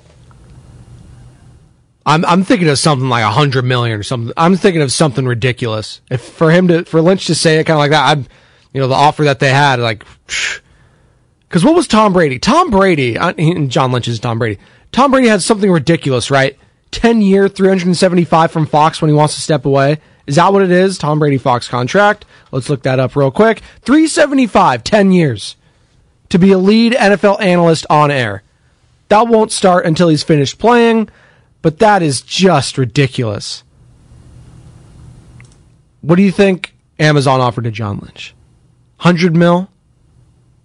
I'm 2.07 2.25
I'm 2.25 2.43
thinking 2.43 2.69
of 2.69 2.79
something 2.79 3.11
like 3.11 3.23
a 3.23 3.31
hundred 3.31 3.65
million 3.67 3.99
or 3.99 4.03
something. 4.03 4.33
I'm 4.37 4.57
thinking 4.57 4.81
of 4.81 4.91
something 4.91 5.27
ridiculous. 5.27 6.01
If 6.11 6.23
for 6.23 6.51
him 6.51 6.69
to 6.69 6.85
for 6.87 7.03
Lynch 7.03 7.27
to 7.27 7.35
say 7.35 7.59
it 7.59 7.65
kind 7.65 7.77
of 7.77 7.81
like 7.81 7.91
that, 7.91 8.11
I'm, 8.11 8.27
you 8.73 8.81
know, 8.81 8.89
the 8.89 8.95
offer 8.95 9.25
that 9.25 9.41
they 9.41 9.51
had, 9.51 9.81
like, 9.81 10.05
because 10.27 11.65
what 11.65 11.75
was 11.75 11.87
Tom 11.87 12.15
Brady? 12.15 12.39
Tom 12.39 12.71
Brady, 12.71 13.19
John 13.69 13.93
Lynch 13.93 14.09
is 14.09 14.21
Tom 14.21 14.39
Brady. 14.39 14.59
Tom 14.93 15.11
Brady 15.11 15.29
had 15.29 15.43
something 15.43 15.71
ridiculous, 15.71 16.31
right? 16.31 16.57
10 16.91 17.23
year, 17.23 17.49
375 17.49 18.51
from 18.51 18.67
Fox 18.67 19.01
when 19.01 19.09
he 19.09 19.15
wants 19.15 19.35
to 19.35 19.41
step 19.41 19.65
away. 19.65 19.99
Is 20.27 20.37
that 20.37 20.53
what 20.53 20.63
it 20.63 20.71
is? 20.71 20.99
Tom 20.99 21.19
Brady 21.19 21.39
Fox 21.39 21.69
contract. 21.69 22.25
Let's 22.53 22.69
look 22.69 22.83
that 22.83 23.01
up 23.01 23.17
real 23.17 23.31
quick. 23.31 23.63
375, 23.83 24.85
10 24.85 25.13
years 25.13 25.57
to 26.29 26.39
be 26.39 26.53
a 26.53 26.59
lead 26.59 26.93
NFL 26.93 27.41
analyst 27.41 27.87
on 27.91 28.11
air. 28.11 28.43
That 29.09 29.27
won't 29.27 29.51
start 29.51 29.87
until 29.87 30.09
he's 30.09 30.23
finished 30.23 30.59
playing, 30.59 31.09
but 31.63 31.79
that 31.79 32.03
is 32.03 32.23
just 32.23 32.79
ridiculous. 32.79 33.65
What 36.01 36.17
do 36.17 36.23
you 36.23 36.33
think 36.33 36.75
Amazon 36.99 37.41
offered 37.41 37.65
to 37.65 37.71
John 37.71 37.99
Lynch? 37.99 38.35
100 38.99 39.35
mil? 39.35 39.69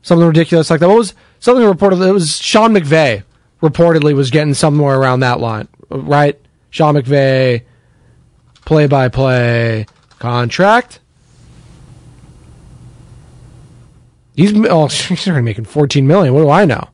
Something 0.01 0.27
ridiculous 0.27 0.69
like 0.69 0.79
that. 0.79 0.87
What 0.87 0.97
was 0.97 1.15
something 1.39 1.65
reported? 1.65 1.99
It 2.01 2.11
was 2.11 2.37
Sean 2.37 2.73
McVay 2.73 3.23
reportedly 3.67 4.13
was 4.13 4.29
getting 4.29 4.53
somewhere 4.53 4.97
around 4.97 5.21
that 5.21 5.39
line 5.39 5.67
right? 5.89 6.39
Sean 6.69 6.95
McVay, 6.95 7.63
play 8.65 8.87
by 8.87 9.09
play 9.09 9.85
contract. 10.19 10.99
He's 14.35 14.53
oh, 14.65 14.87
he's 14.87 15.27
already 15.27 15.43
making 15.43 15.65
fourteen 15.65 16.07
million. 16.07 16.33
What 16.33 16.41
do 16.41 16.49
I 16.49 16.65
know? 16.65 16.89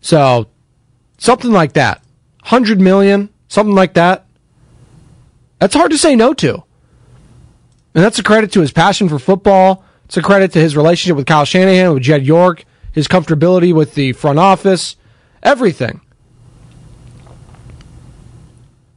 So 0.00 0.46
something 1.18 1.52
like 1.52 1.74
that, 1.74 2.02
hundred 2.42 2.80
million, 2.80 3.30
something 3.48 3.74
like 3.74 3.94
that. 3.94 4.26
That's 5.58 5.74
hard 5.74 5.90
to 5.90 5.98
say 5.98 6.14
no 6.14 6.34
to, 6.34 6.54
and 7.94 8.04
that's 8.04 8.18
a 8.18 8.22
credit 8.22 8.52
to 8.52 8.60
his 8.60 8.72
passion 8.72 9.08
for 9.08 9.18
football. 9.18 9.84
It's 10.04 10.16
a 10.16 10.22
credit 10.22 10.52
to 10.52 10.58
his 10.58 10.74
relationship 10.74 11.16
with 11.16 11.26
Kyle 11.26 11.44
Shanahan, 11.44 11.92
with 11.92 12.02
Jed 12.02 12.24
York, 12.24 12.64
his 12.98 13.06
comfortability 13.06 13.72
with 13.72 13.94
the 13.94 14.12
front 14.12 14.40
office, 14.40 14.96
everything. 15.40 16.00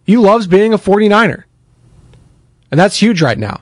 He 0.03 0.17
loves 0.17 0.47
being 0.47 0.73
a 0.73 0.79
49er. 0.79 1.43
And 2.71 2.79
that's 2.79 2.99
huge 2.99 3.21
right 3.21 3.37
now. 3.37 3.61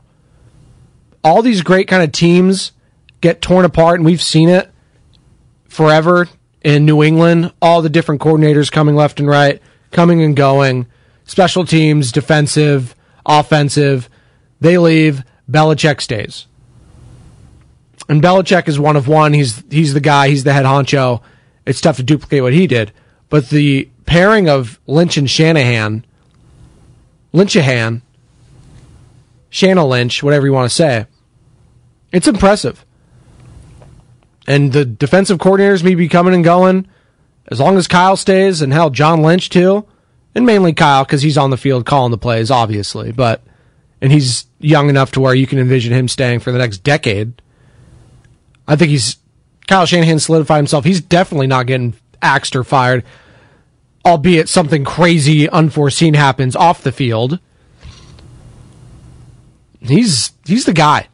All 1.25 1.41
these 1.41 1.61
great 1.61 1.89
kind 1.89 2.01
of 2.01 2.13
teams 2.13 2.71
get 3.19 3.41
torn 3.41 3.65
apart, 3.65 3.99
and 3.99 4.05
we've 4.05 4.21
seen 4.21 4.47
it 4.47 4.71
forever 5.67 6.29
in 6.61 6.85
New 6.85 7.03
England. 7.03 7.51
All 7.61 7.81
the 7.81 7.89
different 7.89 8.21
coordinators 8.21 8.71
coming 8.71 8.95
left 8.95 9.19
and 9.19 9.27
right, 9.27 9.61
coming 9.91 10.23
and 10.23 10.37
going, 10.37 10.87
special 11.25 11.65
teams, 11.65 12.13
defensive, 12.13 12.95
offensive. 13.25 14.09
They 14.61 14.77
leave. 14.77 15.25
Belichick 15.51 15.99
stays. 15.99 16.45
And 18.09 18.21
Belichick 18.21 18.67
is 18.67 18.79
one 18.79 18.97
of 18.97 19.07
one. 19.07 19.33
He's 19.33 19.63
he's 19.69 19.93
the 19.93 20.01
guy. 20.01 20.27
He's 20.29 20.43
the 20.43 20.51
head 20.51 20.65
honcho. 20.65 21.21
It's 21.65 21.79
tough 21.79 21.97
to 21.97 22.03
duplicate 22.03 22.41
what 22.41 22.53
he 22.53 22.67
did. 22.67 22.91
But 23.29 23.49
the 23.49 23.89
pairing 24.05 24.49
of 24.49 24.79
Lynch 24.87 25.15
and 25.15 25.29
Shanahan 25.29 26.03
Lynchahan, 27.33 28.01
Shanna 29.49 29.85
Lynch, 29.85 30.23
whatever 30.23 30.45
you 30.45 30.53
want 30.53 30.69
to 30.69 30.75
say. 30.75 31.05
It's 32.11 32.27
impressive. 32.27 32.85
And 34.47 34.73
the 34.73 34.85
defensive 34.85 35.37
coordinators 35.37 35.83
may 35.83 35.95
be 35.95 36.09
coming 36.09 36.33
and 36.33 36.43
going 36.43 36.87
as 37.47 37.59
long 37.59 37.77
as 37.77 37.87
Kyle 37.87 38.15
stays, 38.15 38.61
and 38.61 38.71
hell, 38.71 38.89
John 38.89 39.21
Lynch 39.21 39.49
too, 39.49 39.85
and 40.35 40.45
mainly 40.45 40.73
Kyle 40.73 41.03
because 41.03 41.21
he's 41.21 41.37
on 41.37 41.49
the 41.49 41.57
field 41.57 41.85
calling 41.85 42.11
the 42.11 42.17
plays, 42.17 42.51
obviously. 42.51 43.11
But 43.11 43.43
and 44.01 44.11
he's 44.11 44.45
young 44.59 44.89
enough 44.89 45.11
to 45.13 45.19
where 45.19 45.35
you 45.35 45.47
can 45.47 45.59
envision 45.59 45.93
him 45.93 46.07
staying 46.07 46.39
for 46.39 46.51
the 46.51 46.57
next 46.57 46.79
decade. 46.79 47.41
I 48.69 48.77
think 48.77 48.91
he's 48.91 49.17
Kyle 49.67 49.85
Shanahan 49.85 50.19
solidified 50.19 50.57
himself. 50.57 50.85
He's 50.85 51.01
definitely 51.01 51.47
not 51.47 51.67
getting 51.67 51.95
axed 52.21 52.55
or 52.55 52.63
fired 52.63 53.03
albeit 54.05 54.49
something 54.49 54.83
crazy 54.83 55.49
unforeseen 55.49 56.13
happens 56.13 56.55
off 56.55 56.83
the 56.83 56.91
field. 56.91 57.39
He's 59.81 60.31
he's 60.45 60.65
the 60.65 60.73
guy. 60.73 61.07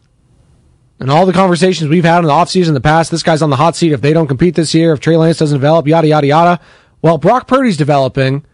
And 1.00 1.12
all 1.12 1.26
the 1.26 1.34
conversations 1.34 1.90
we've 1.90 2.06
had 2.06 2.20
in 2.20 2.26
the 2.26 2.32
offseason 2.32 2.70
in 2.70 2.74
the 2.74 2.82
past, 2.82 3.12
this 3.12 3.22
guy's 3.22 3.42
on 3.42 3.50
the 3.50 3.58
hot 3.58 3.76
seat 3.76 3.92
if 3.92 4.00
they 4.00 4.14
don't 4.14 4.28
compete 4.28 4.56
this 4.56 4.74
year, 4.74 4.94
if 4.94 5.02
Trey 5.02 5.18
Lance 5.18 5.38
doesn't 5.38 5.58
develop, 5.58 5.88
yada 5.88 6.08
yada 6.08 6.28
yada. 6.28 6.60
Well, 7.02 7.18
Brock 7.18 7.48
Purdy's 7.48 7.78
developing, 7.78 8.46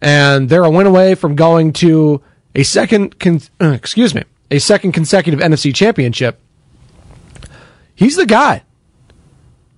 and 0.00 0.48
they're 0.48 0.64
a 0.64 0.70
win 0.70 0.86
away 0.86 1.14
from 1.14 1.36
going 1.36 1.74
to 1.74 2.22
a 2.54 2.62
second 2.62 3.18
con- 3.18 3.42
uh, 3.60 3.72
excuse 3.72 4.14
me, 4.14 4.24
a 4.50 4.58
second 4.58 4.92
consecutive 4.92 5.38
NFC 5.38 5.74
championship. 5.74 6.40
He's 7.96 8.16
the 8.16 8.26
guy. 8.26 8.62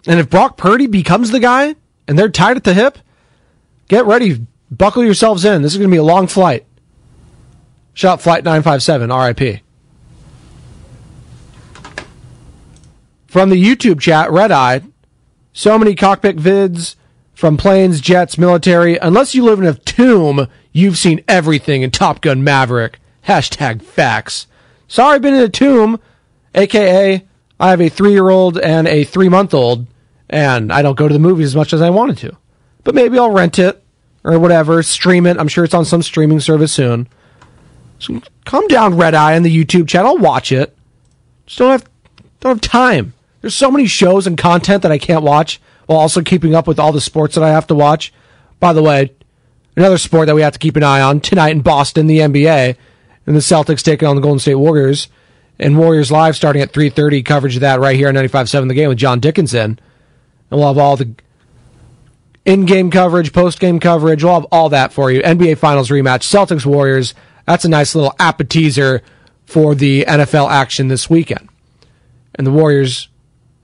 And 0.07 0.20
if 0.20 0.28
Brock 0.28 0.57
Purdy 0.57 0.87
becomes 0.87 1.31
the 1.31 1.40
guy 1.40 1.76
and 2.07 2.18
they're 2.18 2.28
tied 2.28 2.57
at 2.57 2.64
the 2.64 2.74
hip, 2.74 2.98
get 3.88 4.04
ready. 4.04 4.46
Buckle 4.70 5.04
yourselves 5.04 5.44
in. 5.44 5.62
This 5.62 5.72
is 5.72 5.78
going 5.78 5.88
to 5.88 5.94
be 5.94 5.98
a 5.98 6.02
long 6.02 6.26
flight. 6.26 6.66
Shot 7.94 8.20
Flight 8.20 8.44
957, 8.44 9.11
RIP. 9.11 9.61
From 13.26 13.50
the 13.50 13.62
YouTube 13.62 14.00
chat, 14.00 14.31
Red 14.31 14.52
Eye, 14.52 14.83
so 15.52 15.78
many 15.78 15.94
cockpit 15.94 16.37
vids 16.37 16.96
from 17.35 17.57
planes, 17.57 18.00
jets, 18.00 18.38
military. 18.38 18.96
Unless 18.98 19.35
you 19.35 19.44
live 19.44 19.59
in 19.59 19.66
a 19.66 19.74
tomb, 19.74 20.48
you've 20.72 20.96
seen 20.96 21.22
everything 21.28 21.83
in 21.83 21.90
Top 21.90 22.20
Gun 22.20 22.42
Maverick. 22.42 23.00
Hashtag 23.26 23.83
facts. 23.83 24.46
Sorry, 24.87 25.18
been 25.18 25.35
in 25.35 25.42
a 25.42 25.48
tomb, 25.48 26.00
aka 26.54 27.28
I 27.61 27.71
have 27.71 27.81
a 27.81 27.88
three 27.88 28.12
year 28.12 28.29
old 28.29 28.59
and 28.59 28.87
a 28.87 29.05
three 29.05 29.29
month 29.29 29.55
old, 29.55 29.87
and 30.29 30.73
I 30.73 30.83
don't 30.83 30.97
go 30.97 31.09
to 31.09 31.12
the 31.12 31.18
movies 31.18 31.47
as 31.47 31.57
much 31.57 31.73
as 31.73 31.83
I 31.83 31.90
wanted 31.90 32.18
to. 32.18 32.37
But 32.85 32.94
maybe 32.94 33.18
I'll 33.18 33.31
rent 33.33 33.59
it 33.59 33.83
or 34.25 34.38
whatever, 34.38 34.83
stream 34.83 35.27
it. 35.27 35.38
I'm 35.38 35.49
sure 35.49 35.64
it's 35.64 35.75
on 35.75 35.85
some 35.85 36.03
streaming 36.03 36.40
service 36.40 36.73
soon. 36.73 37.09
So 37.99 38.21
calm 38.44 38.66
down, 38.68 38.97
Red 38.97 39.14
Eye, 39.14 39.37
on 39.37 39.42
the 39.42 39.64
YouTube 39.64 39.88
channel. 39.88 40.16
Watch 40.16 40.53
it. 40.53 40.77
Just 41.47 41.59
don't 41.59 41.71
have 41.73 41.88
don't 42.40 42.57
have 42.57 42.61
time. 42.61 43.14
There's 43.40 43.55
so 43.55 43.71
many 43.71 43.87
shows 43.87 44.27
and 44.27 44.37
content 44.37 44.83
that 44.83 44.92
I 44.92 44.99
can't 44.99 45.25
watch 45.25 45.61
while 45.87 45.99
also 45.99 46.23
keeping 46.23 46.55
up 46.55 46.66
with 46.66 46.79
all 46.79 46.92
the 46.92 47.01
sports 47.01 47.35
that 47.35 47.44
I 47.44 47.51
have 47.51 47.66
to 47.68 47.75
watch. 47.75 48.12
By 48.61 48.73
the 48.73 48.83
way, 48.83 49.12
another 49.77 49.99
sport 49.99 50.27
that 50.27 50.35
we 50.35 50.42
have 50.42 50.53
to 50.53 50.59
keep 50.59 50.77
an 50.77 50.83
eye 50.83 51.01
on 51.01 51.21
tonight 51.21 51.51
in 51.51 51.61
Boston, 51.61 52.07
the 52.07 52.18
NBA, 52.18 52.77
and 53.27 53.37
the 53.37 53.40
Celtics 53.40 53.83
taking 53.83 54.07
on 54.07 54.16
the 54.16 54.23
Golden 54.23 54.38
State 54.38 54.57
Warriors. 54.57 55.09
And 55.59 55.77
Warriors 55.77 56.11
Live 56.12 56.37
starting 56.37 56.62
at 56.62 56.73
3.30, 56.73 57.25
coverage 57.25 57.57
of 57.57 57.61
that 57.62 57.81
right 57.81 57.97
here 57.97 58.09
on 58.09 58.14
95.7 58.14 58.68
The 58.68 58.75
Game 58.75 58.88
with 58.88 58.99
John 58.99 59.21
Dickinson. 59.21 59.79
And 60.51 60.59
we'll 60.59 60.68
have 60.68 60.79
all 60.79 60.97
the 60.97 61.14
in-game 62.44 62.90
coverage, 62.90 63.33
post-game 63.33 63.81
coverage. 63.81 64.23
We'll 64.25 64.35
have 64.35 64.47
all 64.53 64.68
that 64.71 64.92
for 64.92 65.11
you. 65.11 65.21
NBA 65.21 65.59
Finals 65.59 65.90
rematch, 65.90 66.23
Celtics 66.23 66.64
Warriors. 66.64 67.14
That's 67.44 67.64
a 67.64 67.68
nice 67.68 67.94
little 67.94 68.14
appetizer 68.18 69.03
for 69.47 69.75
the 69.75 70.05
NFL 70.07 70.51
action 70.51 70.88
this 70.88 71.11
weekend. 71.11 71.49
And 72.35 72.47
the 72.47 72.53
Warriors 72.53 73.09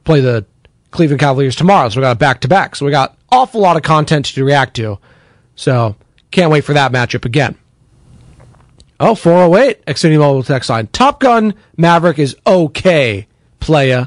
play 0.04 0.20
the 0.20 0.44
Cleveland 0.90 1.20
Cavaliers 1.20 1.56
tomorrow, 1.56 1.88
so 1.88 2.00
we 2.00 2.02
got 2.02 2.12
a 2.12 2.16
back-to-back. 2.16 2.76
So 2.76 2.84
we 2.84 2.90
got 2.90 3.16
awful 3.30 3.60
lot 3.60 3.76
of 3.76 3.82
content 3.82 4.26
to 4.26 4.44
react 4.44 4.76
to. 4.76 4.98
So 5.56 5.96
can't 6.30 6.50
wait 6.50 6.64
for 6.64 6.74
that 6.74 6.92
matchup 6.92 7.24
again. 7.24 7.56
Oh, 9.00 9.14
408, 9.14 9.84
Xfinity 9.86 10.18
Mobile 10.18 10.42
text 10.44 10.70
line. 10.70 10.86
Top 10.88 11.20
Gun 11.20 11.54
Maverick 11.76 12.18
is 12.18 12.36
okay, 12.46 13.26
playa. 13.58 14.06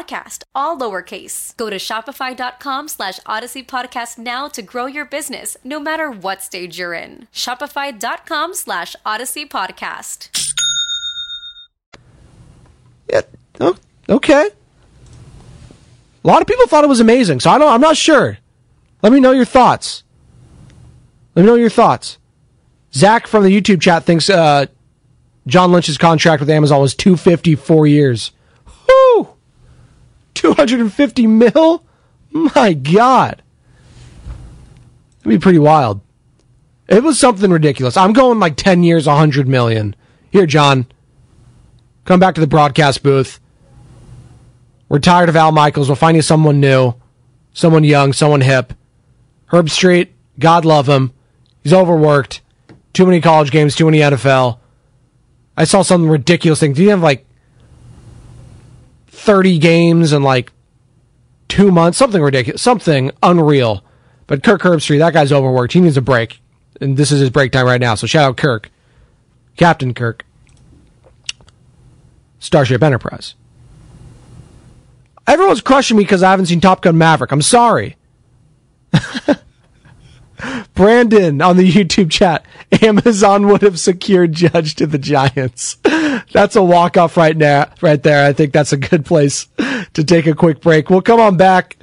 podcast, 0.01 0.43
all 0.55 0.77
lowercase. 0.77 1.55
Go 1.57 1.69
to 1.69 1.77
shopify.com 1.77 2.87
slash 2.87 3.19
odyssey 3.25 3.63
podcast 3.63 4.17
now 4.17 4.47
to 4.47 4.61
grow 4.61 4.85
your 4.85 5.05
business, 5.05 5.57
no 5.63 5.79
matter 5.79 6.09
what 6.09 6.41
stage 6.41 6.79
you're 6.79 6.93
in. 6.93 7.27
Shopify.com 7.33 8.53
slash 8.53 8.95
odyssey 9.05 9.45
podcast. 9.45 10.29
Yeah, 13.11 13.21
oh, 13.59 13.75
okay. 14.09 14.49
A 16.23 16.27
lot 16.27 16.41
of 16.41 16.47
people 16.47 16.67
thought 16.67 16.83
it 16.83 16.87
was 16.87 16.99
amazing, 16.99 17.39
so 17.39 17.49
I 17.49 17.57
don't. 17.57 17.71
I'm 17.71 17.81
not 17.81 17.97
sure. 17.97 18.37
Let 19.01 19.11
me 19.11 19.19
know 19.19 19.31
your 19.31 19.45
thoughts. 19.45 20.03
Let 21.35 21.43
me 21.43 21.47
know 21.47 21.55
your 21.55 21.69
thoughts. 21.69 22.17
Zach 22.93 23.25
from 23.25 23.43
the 23.43 23.49
YouTube 23.49 23.81
chat 23.81 24.03
thinks 24.03 24.29
uh, 24.29 24.67
John 25.47 25.71
Lynch's 25.71 25.97
contract 25.97 26.41
with 26.41 26.49
Amazon 26.49 26.79
was 26.79 26.93
250 26.93 27.55
four 27.55 27.87
years. 27.87 28.31
Whoo! 28.87 29.29
250 30.41 31.27
mil? 31.27 31.83
My 32.31 32.73
God. 32.73 33.43
That'd 35.19 35.29
be 35.29 35.37
pretty 35.37 35.59
wild. 35.59 36.01
It 36.87 37.03
was 37.03 37.19
something 37.19 37.51
ridiculous. 37.51 37.95
I'm 37.95 38.11
going 38.11 38.39
like 38.39 38.55
10 38.55 38.83
years, 38.83 39.05
100 39.05 39.47
million. 39.47 39.95
Here, 40.31 40.47
John. 40.47 40.87
Come 42.05 42.19
back 42.19 42.33
to 42.35 42.41
the 42.41 42.47
broadcast 42.47 43.03
booth. 43.03 43.39
We're 44.89 44.97
tired 44.97 45.29
of 45.29 45.35
Al 45.35 45.51
Michaels. 45.51 45.87
We'll 45.87 45.95
find 45.95 46.15
you 46.15 46.23
someone 46.23 46.59
new, 46.59 46.95
someone 47.53 47.83
young, 47.83 48.11
someone 48.11 48.41
hip. 48.41 48.73
Herbstreit, 49.51 50.07
God 50.39 50.65
love 50.65 50.89
him. 50.89 51.13
He's 51.61 51.71
overworked. 51.71 52.41
Too 52.93 53.05
many 53.05 53.21
college 53.21 53.51
games, 53.51 53.75
too 53.75 53.85
many 53.85 53.99
NFL. 53.99 54.57
I 55.55 55.65
saw 55.65 55.83
some 55.83 56.09
ridiculous 56.09 56.59
thing. 56.59 56.73
Did 56.73 56.81
he 56.81 56.87
have 56.87 57.01
like 57.01 57.27
30 59.11 59.59
games 59.59 60.13
in 60.13 60.23
like 60.23 60.51
two 61.47 61.71
months? 61.71 61.97
Something 61.97 62.21
ridiculous. 62.21 62.61
Something 62.61 63.11
unreal. 63.21 63.83
But 64.27 64.43
Kirk 64.43 64.61
Herbstreit, 64.61 64.99
that 64.99 65.13
guy's 65.13 65.31
overworked. 65.31 65.73
He 65.73 65.81
needs 65.81 65.97
a 65.97 66.01
break. 66.01 66.41
And 66.79 66.97
this 66.97 67.11
is 67.11 67.19
his 67.19 67.29
break 67.29 67.51
time 67.51 67.65
right 67.65 67.81
now. 67.81 67.95
So 67.95 68.07
shout 68.07 68.29
out 68.29 68.37
Kirk. 68.37 68.71
Captain 69.57 69.93
Kirk. 69.93 70.25
Starship 72.39 72.81
Enterprise. 72.81 73.35
Everyone's 75.27 75.61
crushing 75.61 75.97
me 75.97 76.03
because 76.03 76.23
I 76.23 76.31
haven't 76.31 76.47
seen 76.47 76.59
Top 76.59 76.81
Gun 76.81 76.97
Maverick. 76.97 77.31
I'm 77.31 77.43
sorry. 77.43 77.97
Brandon 80.73 81.41
on 81.41 81.57
the 81.57 81.71
YouTube 81.71 82.09
chat. 82.09 82.43
Amazon 82.81 83.47
would 83.47 83.61
have 83.61 83.79
secured 83.79 84.33
Judge 84.33 84.75
to 84.75 84.87
the 84.87 84.97
Giants. 84.97 85.77
That's 86.31 86.55
a 86.55 86.63
walk 86.63 86.97
off 86.97 87.17
right 87.17 87.35
now, 87.35 87.71
right 87.81 88.01
there. 88.01 88.25
I 88.25 88.33
think 88.33 88.53
that's 88.53 88.73
a 88.73 88.77
good 88.77 89.05
place 89.05 89.47
to 89.93 90.03
take 90.03 90.27
a 90.27 90.35
quick 90.35 90.61
break. 90.61 90.89
We'll 90.89 91.01
come 91.01 91.19
on 91.19 91.37
back. 91.37 91.77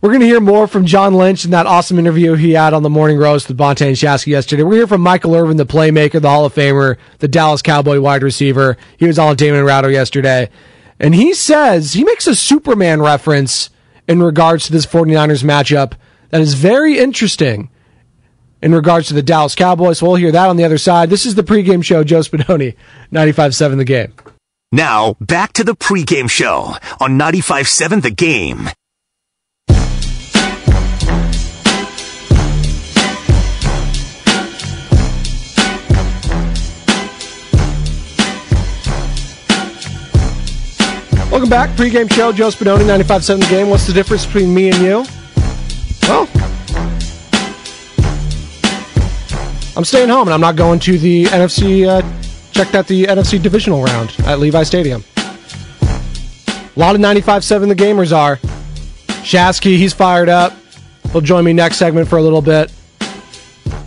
We're 0.00 0.10
going 0.10 0.20
to 0.20 0.26
hear 0.26 0.40
more 0.40 0.66
from 0.66 0.84
John 0.84 1.14
Lynch 1.14 1.46
in 1.46 1.50
that 1.52 1.66
awesome 1.66 1.98
interview 1.98 2.34
he 2.34 2.52
had 2.52 2.74
on 2.74 2.82
the 2.82 2.90
Morning 2.90 3.16
Roast 3.16 3.48
with 3.48 3.56
Bonta 3.56 3.86
and 3.86 3.96
Shasky 3.96 4.28
yesterday. 4.28 4.62
We're 4.62 4.74
hear 4.74 4.86
from 4.86 5.00
Michael 5.00 5.34
Irvin, 5.34 5.56
the 5.56 5.64
playmaker, 5.64 6.20
the 6.20 6.28
Hall 6.28 6.44
of 6.44 6.54
Famer, 6.54 6.98
the 7.20 7.28
Dallas 7.28 7.62
Cowboy 7.62 8.00
wide 8.00 8.22
receiver. 8.22 8.76
He 8.98 9.06
was 9.06 9.18
on 9.18 9.36
Damon 9.36 9.64
Ratto 9.64 9.88
yesterday. 9.88 10.50
And 11.00 11.14
he 11.14 11.32
says, 11.32 11.94
he 11.94 12.04
makes 12.04 12.26
a 12.26 12.34
Superman 12.34 13.00
reference 13.00 13.70
in 14.06 14.22
regards 14.22 14.66
to 14.66 14.72
this 14.72 14.84
49ers 14.84 15.42
matchup 15.42 15.94
that 16.28 16.42
is 16.42 16.52
very 16.52 16.98
interesting 16.98 17.70
in 18.64 18.74
regards 18.74 19.08
to 19.08 19.14
the 19.14 19.22
Dallas 19.22 19.54
Cowboys. 19.54 19.98
So 19.98 20.06
we'll 20.06 20.16
hear 20.16 20.32
that 20.32 20.48
on 20.48 20.56
the 20.56 20.64
other 20.64 20.78
side. 20.78 21.10
This 21.10 21.26
is 21.26 21.34
the 21.34 21.42
pregame 21.42 21.84
show. 21.84 22.02
Joe 22.02 22.20
Spadoni, 22.20 22.74
95.7 23.12 23.76
The 23.76 23.84
Game. 23.84 24.14
Now, 24.72 25.16
back 25.20 25.52
to 25.52 25.64
the 25.64 25.76
pregame 25.76 26.30
show 26.30 26.74
on 26.98 27.18
95.7 27.18 28.02
The 28.02 28.10
Game. 28.10 28.70
Welcome 41.30 41.50
back. 41.50 41.76
Pre-game 41.76 42.08
show. 42.08 42.32
Joe 42.32 42.48
Spadoni, 42.48 42.84
95.7 42.84 43.40
The 43.40 43.46
Game. 43.46 43.68
What's 43.68 43.86
the 43.86 43.92
difference 43.92 44.24
between 44.24 44.54
me 44.54 44.70
and 44.70 44.78
you? 44.78 45.04
Well, 46.08 46.28
I'm 49.76 49.84
staying 49.84 50.08
home 50.08 50.28
and 50.28 50.34
I'm 50.34 50.40
not 50.40 50.56
going 50.56 50.78
to 50.80 50.98
the 50.98 51.24
NFC. 51.24 51.86
Uh, 51.86 52.02
checked 52.52 52.74
out 52.74 52.86
the 52.86 53.04
NFC 53.04 53.42
divisional 53.42 53.82
round 53.82 54.14
at 54.20 54.38
Levi 54.38 54.62
Stadium. 54.62 55.02
A 55.82 56.80
lot 56.80 56.94
of 56.94 57.00
95.7 57.00 57.68
The 57.68 57.74
Gamers 57.74 58.16
are. 58.16 58.36
Shasky, 59.24 59.76
he's 59.76 59.92
fired 59.92 60.28
up. 60.28 60.52
He'll 61.12 61.20
join 61.20 61.44
me 61.44 61.52
next 61.52 61.76
segment 61.76 62.08
for 62.08 62.18
a 62.18 62.22
little 62.22 62.42
bit. 62.42 62.72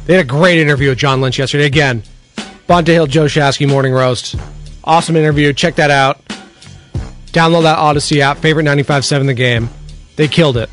They 0.06 0.16
had 0.16 0.26
a 0.26 0.28
great 0.28 0.58
interview 0.60 0.90
with 0.90 0.98
John 0.98 1.22
Lynch 1.22 1.38
yesterday. 1.40 1.66
Again, 1.66 2.04
Bonta 2.68 2.88
Hill, 2.88 3.08
Joe 3.08 3.26
Shasky, 3.26 3.68
Morning 3.68 3.94
Roast. 3.94 4.36
Awesome 4.84 5.16
interview. 5.16 5.52
Check 5.54 5.76
that 5.76 5.92
out. 5.92 6.24
Download 7.28 7.64
that 7.64 7.78
Audacy 7.78 8.20
app, 8.20 8.38
favorite 8.38 8.64
95.7 8.64 9.28
The 9.28 9.34
Game. 9.34 9.70
They 10.16 10.28
killed 10.28 10.58
it. 10.58 10.70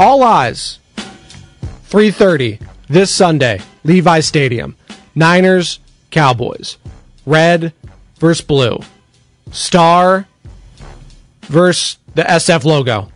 All 0.00 0.22
eyes. 0.22 0.78
3:30 1.90 2.58
this 2.88 3.10
Sunday, 3.10 3.60
Levi 3.84 4.20
Stadium. 4.20 4.74
Niners, 5.14 5.78
Cowboys. 6.10 6.78
Red 7.26 7.74
versus 8.18 8.42
blue. 8.42 8.80
Star 9.52 10.26
versus 11.42 11.98
the 12.14 12.22
SF 12.22 12.64
logo. 12.64 13.12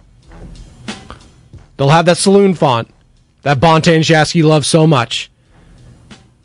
They'll 1.79 1.89
have 1.89 2.05
that 2.05 2.19
saloon 2.19 2.53
font 2.53 2.91
that 3.41 3.61
Bonta 3.61 3.95
and 3.95 4.05
Shasky 4.05 4.45
love 4.45 4.67
so 4.67 4.87
much. 4.87 5.31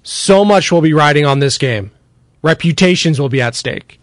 So 0.04 0.46
much 0.46 0.72
will 0.72 0.82
be 0.82 0.94
riding 0.94 1.26
on 1.26 1.40
this 1.40 1.58
game. 1.58 1.92
Reputations 2.42 3.20
will 3.20 3.28
be 3.28 3.42
at 3.42 3.56
stake. 3.56 4.00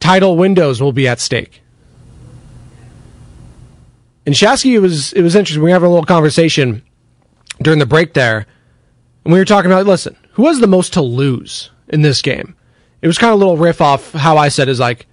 Title 0.00 0.36
windows 0.36 0.82
will 0.82 0.92
be 0.92 1.06
at 1.06 1.20
stake. 1.20 1.61
And 4.24 4.34
Shasky, 4.34 4.72
it 4.72 4.80
was 4.80 5.12
it 5.12 5.22
was 5.22 5.34
interesting. 5.34 5.62
We 5.62 5.70
were 5.70 5.74
having 5.74 5.88
a 5.88 5.90
little 5.90 6.06
conversation 6.06 6.82
during 7.60 7.78
the 7.78 7.86
break 7.86 8.14
there, 8.14 8.46
and 9.24 9.32
we 9.32 9.38
were 9.38 9.44
talking 9.44 9.70
about 9.70 9.86
listen, 9.86 10.16
who 10.32 10.46
has 10.46 10.60
the 10.60 10.66
most 10.66 10.92
to 10.94 11.02
lose 11.02 11.70
in 11.88 12.02
this 12.02 12.22
game? 12.22 12.54
It 13.00 13.06
was 13.08 13.18
kind 13.18 13.32
of 13.32 13.40
a 13.40 13.44
little 13.44 13.56
riff 13.56 13.80
off 13.80 14.12
how 14.12 14.36
I 14.36 14.48
said 14.48 14.68
is 14.68 14.78
like, 14.78 15.06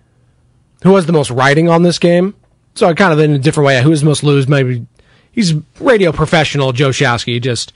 who 0.83 0.95
has 0.95 1.07
the 1.07 1.13
most 1.13 1.31
writing 1.31 1.69
on 1.69 1.83
this 1.83 1.97
game? 1.97 2.35
So 2.75 2.87
I 2.87 2.93
kind 2.93 3.11
of 3.11 3.19
in 3.19 3.31
a 3.31 3.39
different 3.39 3.65
way, 3.65 3.81
who 3.81 3.89
has 3.89 4.01
the 4.01 4.05
most 4.05 4.23
lose? 4.23 4.47
Maybe 4.47 4.85
he's 5.31 5.55
radio 5.79 6.11
professional 6.11 6.71
Joe 6.71 6.89
Shasky, 6.89 7.41
just 7.41 7.73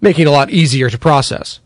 making 0.00 0.22
it 0.26 0.28
a 0.28 0.32
lot 0.32 0.50
easier 0.50 0.90
to 0.90 0.98
process. 0.98 1.60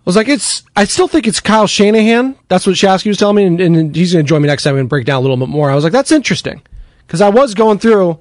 I 0.00 0.02
was 0.06 0.16
like, 0.16 0.28
it's. 0.28 0.62
I 0.74 0.84
still 0.84 1.08
think 1.08 1.26
it's 1.26 1.40
Kyle 1.40 1.66
Shanahan. 1.66 2.36
That's 2.48 2.66
what 2.66 2.74
Shasky 2.74 3.08
was 3.08 3.18
telling 3.18 3.36
me, 3.36 3.44
and, 3.44 3.60
and 3.60 3.94
he's 3.94 4.14
going 4.14 4.24
to 4.24 4.28
join 4.28 4.40
me 4.40 4.48
next 4.48 4.62
time 4.62 4.78
and 4.78 4.88
break 4.88 5.04
down 5.04 5.18
a 5.18 5.20
little 5.20 5.36
bit 5.36 5.48
more. 5.48 5.70
I 5.70 5.74
was 5.74 5.84
like, 5.84 5.92
that's 5.92 6.10
interesting 6.10 6.62
because 7.06 7.20
I 7.20 7.28
was 7.28 7.54
going 7.54 7.78
through 7.78 8.18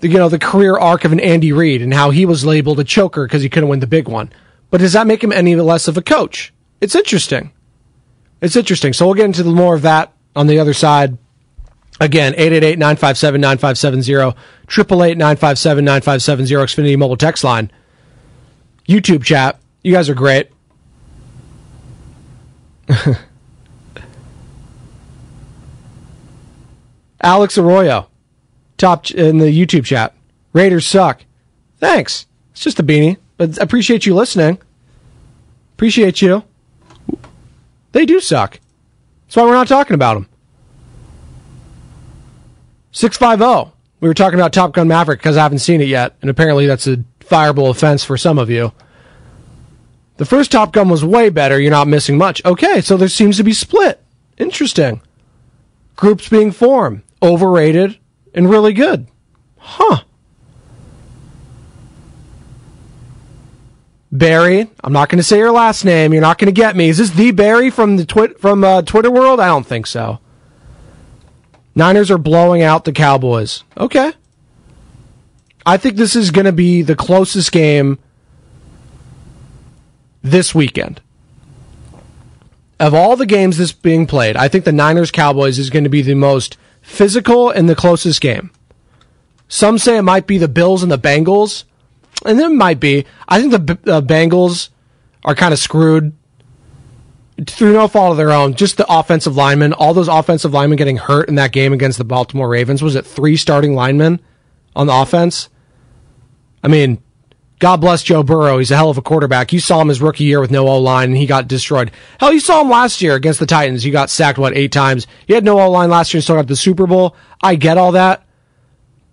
the 0.00 0.08
you 0.08 0.18
know 0.18 0.28
the 0.28 0.38
career 0.38 0.76
arc 0.76 1.04
of 1.04 1.12
an 1.12 1.20
Andy 1.20 1.52
Reid 1.52 1.80
and 1.80 1.94
how 1.94 2.10
he 2.10 2.26
was 2.26 2.44
labeled 2.44 2.80
a 2.80 2.84
choker 2.84 3.26
because 3.26 3.42
he 3.42 3.48
couldn't 3.48 3.70
win 3.70 3.80
the 3.80 3.86
big 3.86 4.08
one. 4.08 4.30
But 4.70 4.78
does 4.78 4.92
that 4.92 5.06
make 5.06 5.24
him 5.24 5.32
any 5.32 5.56
less 5.56 5.88
of 5.88 5.96
a 5.96 6.02
coach? 6.02 6.52
It's 6.80 6.94
interesting. 6.94 7.52
It's 8.42 8.56
interesting. 8.56 8.92
So 8.92 9.06
we'll 9.06 9.14
get 9.14 9.24
into 9.24 9.42
the 9.42 9.50
more 9.50 9.74
of 9.74 9.82
that 9.82 10.12
on 10.34 10.46
the 10.46 10.58
other 10.58 10.74
side. 10.74 11.16
Again, 11.98 12.34
888-957-9570, 12.34 14.36
888-957-9570, 14.66 16.58
Xfinity 16.58 16.98
mobile 16.98 17.16
text 17.16 17.42
line. 17.42 17.70
YouTube 18.86 19.24
chat. 19.24 19.58
You 19.82 19.92
guys 19.92 20.10
are 20.10 20.14
great. 20.14 20.50
Alex 27.22 27.58
Arroyo, 27.58 28.08
top 28.76 29.10
in 29.10 29.38
the 29.38 29.46
YouTube 29.46 29.84
chat. 29.84 30.14
Raiders 30.52 30.86
suck. 30.86 31.22
Thanks. 31.78 32.26
It's 32.52 32.60
just 32.62 32.78
a 32.80 32.82
beanie, 32.82 33.16
but 33.36 33.58
appreciate 33.58 34.06
you 34.06 34.14
listening. 34.14 34.58
Appreciate 35.74 36.22
you. 36.22 36.42
They 37.92 38.06
do 38.06 38.20
suck. 38.20 38.60
That's 39.26 39.36
why 39.36 39.44
we're 39.44 39.52
not 39.52 39.68
talking 39.68 39.94
about 39.94 40.14
them. 40.14 40.28
650. 42.92 43.72
We 44.00 44.08
were 44.08 44.14
talking 44.14 44.38
about 44.38 44.52
Top 44.52 44.72
Gun 44.72 44.88
Maverick 44.88 45.20
because 45.20 45.36
I 45.36 45.42
haven't 45.42 45.58
seen 45.58 45.80
it 45.80 45.88
yet, 45.88 46.16
and 46.22 46.30
apparently 46.30 46.66
that's 46.66 46.86
a 46.86 46.98
fireable 47.20 47.68
offense 47.70 48.04
for 48.04 48.16
some 48.16 48.38
of 48.38 48.48
you. 48.48 48.72
The 50.16 50.24
first 50.24 50.50
Top 50.50 50.72
Gun 50.72 50.88
was 50.88 51.04
way 51.04 51.28
better. 51.28 51.60
You're 51.60 51.70
not 51.70 51.88
missing 51.88 52.16
much. 52.16 52.44
Okay, 52.44 52.80
so 52.80 52.96
there 52.96 53.08
seems 53.08 53.36
to 53.36 53.44
be 53.44 53.52
split. 53.52 54.02
Interesting. 54.38 55.02
Groups 55.94 56.28
being 56.28 56.52
formed. 56.52 57.02
Overrated 57.22 57.98
and 58.34 58.48
really 58.48 58.72
good. 58.72 59.06
Huh. 59.58 60.02
Barry, 64.12 64.70
I'm 64.82 64.92
not 64.92 65.08
going 65.08 65.18
to 65.18 65.22
say 65.22 65.38
your 65.38 65.52
last 65.52 65.84
name. 65.84 66.12
You're 66.12 66.22
not 66.22 66.38
going 66.38 66.46
to 66.46 66.52
get 66.52 66.76
me. 66.76 66.88
Is 66.88 66.98
this 66.98 67.10
the 67.10 67.32
Barry 67.32 67.70
from 67.70 67.96
the 67.96 68.06
twit 68.06 68.40
from 68.40 68.64
uh, 68.64 68.82
Twitter 68.82 69.10
world? 69.10 69.40
I 69.40 69.46
don't 69.46 69.66
think 69.66 69.86
so. 69.86 70.20
Niners 71.74 72.10
are 72.10 72.18
blowing 72.18 72.62
out 72.62 72.84
the 72.84 72.92
Cowboys. 72.92 73.64
Okay. 73.76 74.12
I 75.66 75.76
think 75.76 75.96
this 75.96 76.16
is 76.16 76.30
going 76.30 76.46
to 76.46 76.52
be 76.52 76.80
the 76.82 76.96
closest 76.96 77.52
game 77.52 77.98
this 80.30 80.54
weekend. 80.54 81.00
Of 82.78 82.92
all 82.92 83.16
the 83.16 83.26
games 83.26 83.56
that's 83.56 83.72
being 83.72 84.06
played, 84.06 84.36
I 84.36 84.48
think 84.48 84.64
the 84.64 84.72
Niners 84.72 85.10
Cowboys 85.10 85.58
is 85.58 85.70
going 85.70 85.84
to 85.84 85.90
be 85.90 86.02
the 86.02 86.14
most 86.14 86.58
physical 86.82 87.50
and 87.50 87.68
the 87.68 87.74
closest 87.74 88.20
game. 88.20 88.50
Some 89.48 89.78
say 89.78 89.96
it 89.96 90.02
might 90.02 90.26
be 90.26 90.38
the 90.38 90.48
Bills 90.48 90.82
and 90.82 90.92
the 90.92 90.98
Bengals, 90.98 91.64
and 92.24 92.38
it 92.38 92.48
might 92.50 92.80
be. 92.80 93.06
I 93.28 93.40
think 93.40 93.52
the, 93.52 93.78
the 93.82 94.02
Bengals 94.02 94.70
are 95.24 95.34
kind 95.34 95.54
of 95.54 95.58
screwed 95.58 96.12
through 97.46 97.72
no 97.74 97.88
fault 97.88 98.12
of 98.12 98.16
their 98.16 98.32
own. 98.32 98.54
Just 98.54 98.76
the 98.76 98.86
offensive 98.92 99.36
linemen, 99.36 99.72
all 99.72 99.94
those 99.94 100.08
offensive 100.08 100.52
linemen 100.52 100.76
getting 100.76 100.96
hurt 100.96 101.28
in 101.28 101.36
that 101.36 101.52
game 101.52 101.72
against 101.72 101.98
the 101.98 102.04
Baltimore 102.04 102.48
Ravens. 102.48 102.82
Was 102.82 102.94
it 102.94 103.06
three 103.06 103.36
starting 103.36 103.74
linemen 103.74 104.20
on 104.74 104.86
the 104.86 104.94
offense? 104.94 105.48
I 106.62 106.68
mean, 106.68 107.02
God 107.58 107.78
bless 107.78 108.02
Joe 108.02 108.22
Burrow. 108.22 108.58
He's 108.58 108.70
a 108.70 108.76
hell 108.76 108.90
of 108.90 108.98
a 108.98 109.02
quarterback. 109.02 109.52
You 109.52 109.60
saw 109.60 109.80
him 109.80 109.88
his 109.88 110.02
rookie 110.02 110.24
year 110.24 110.40
with 110.40 110.50
no 110.50 110.68
O 110.68 110.78
line, 110.78 111.10
and 111.10 111.16
he 111.16 111.24
got 111.26 111.48
destroyed. 111.48 111.90
Hell, 112.20 112.32
you 112.32 112.40
saw 112.40 112.60
him 112.60 112.68
last 112.68 113.00
year 113.00 113.14
against 113.14 113.40
the 113.40 113.46
Titans. 113.46 113.82
He 113.82 113.90
got 113.90 114.10
sacked 114.10 114.38
what 114.38 114.54
eight 114.54 114.72
times. 114.72 115.06
He 115.26 115.32
had 115.32 115.44
no 115.44 115.58
O 115.58 115.70
line 115.70 115.88
last 115.88 116.12
year 116.12 116.18
and 116.18 116.24
still 116.24 116.36
got 116.36 116.48
the 116.48 116.56
Super 116.56 116.86
Bowl. 116.86 117.16
I 117.40 117.54
get 117.54 117.78
all 117.78 117.92
that, 117.92 118.24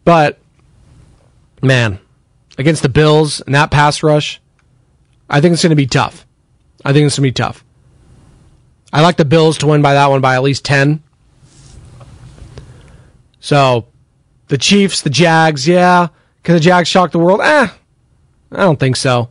but 0.03 0.39
man, 1.61 1.99
against 2.57 2.81
the 2.81 2.89
Bills 2.89 3.39
and 3.41 3.55
that 3.55 3.71
pass 3.71 4.03
rush, 4.03 4.41
I 5.29 5.39
think 5.39 5.53
it's 5.53 5.63
going 5.63 5.69
to 5.69 5.75
be 5.75 5.87
tough. 5.87 6.25
I 6.83 6.91
think 6.91 7.07
it's 7.07 7.17
going 7.17 7.27
to 7.27 7.29
be 7.29 7.31
tough. 7.31 7.63
I 8.91 9.01
like 9.01 9.17
the 9.17 9.25
Bills 9.25 9.57
to 9.59 9.67
win 9.67 9.81
by 9.81 9.93
that 9.93 10.07
one 10.07 10.21
by 10.21 10.35
at 10.35 10.43
least 10.43 10.65
ten. 10.65 11.01
So, 13.39 13.87
the 14.47 14.57
Chiefs, 14.57 15.01
the 15.01 15.09
Jags, 15.09 15.67
yeah. 15.67 16.09
Can 16.43 16.55
the 16.55 16.59
Jags 16.59 16.87
shock 16.87 17.11
the 17.11 17.19
world? 17.19 17.41
Eh, 17.41 17.67
I 18.53 18.61
don't 18.61 18.79
think 18.79 18.95
so. 18.95 19.29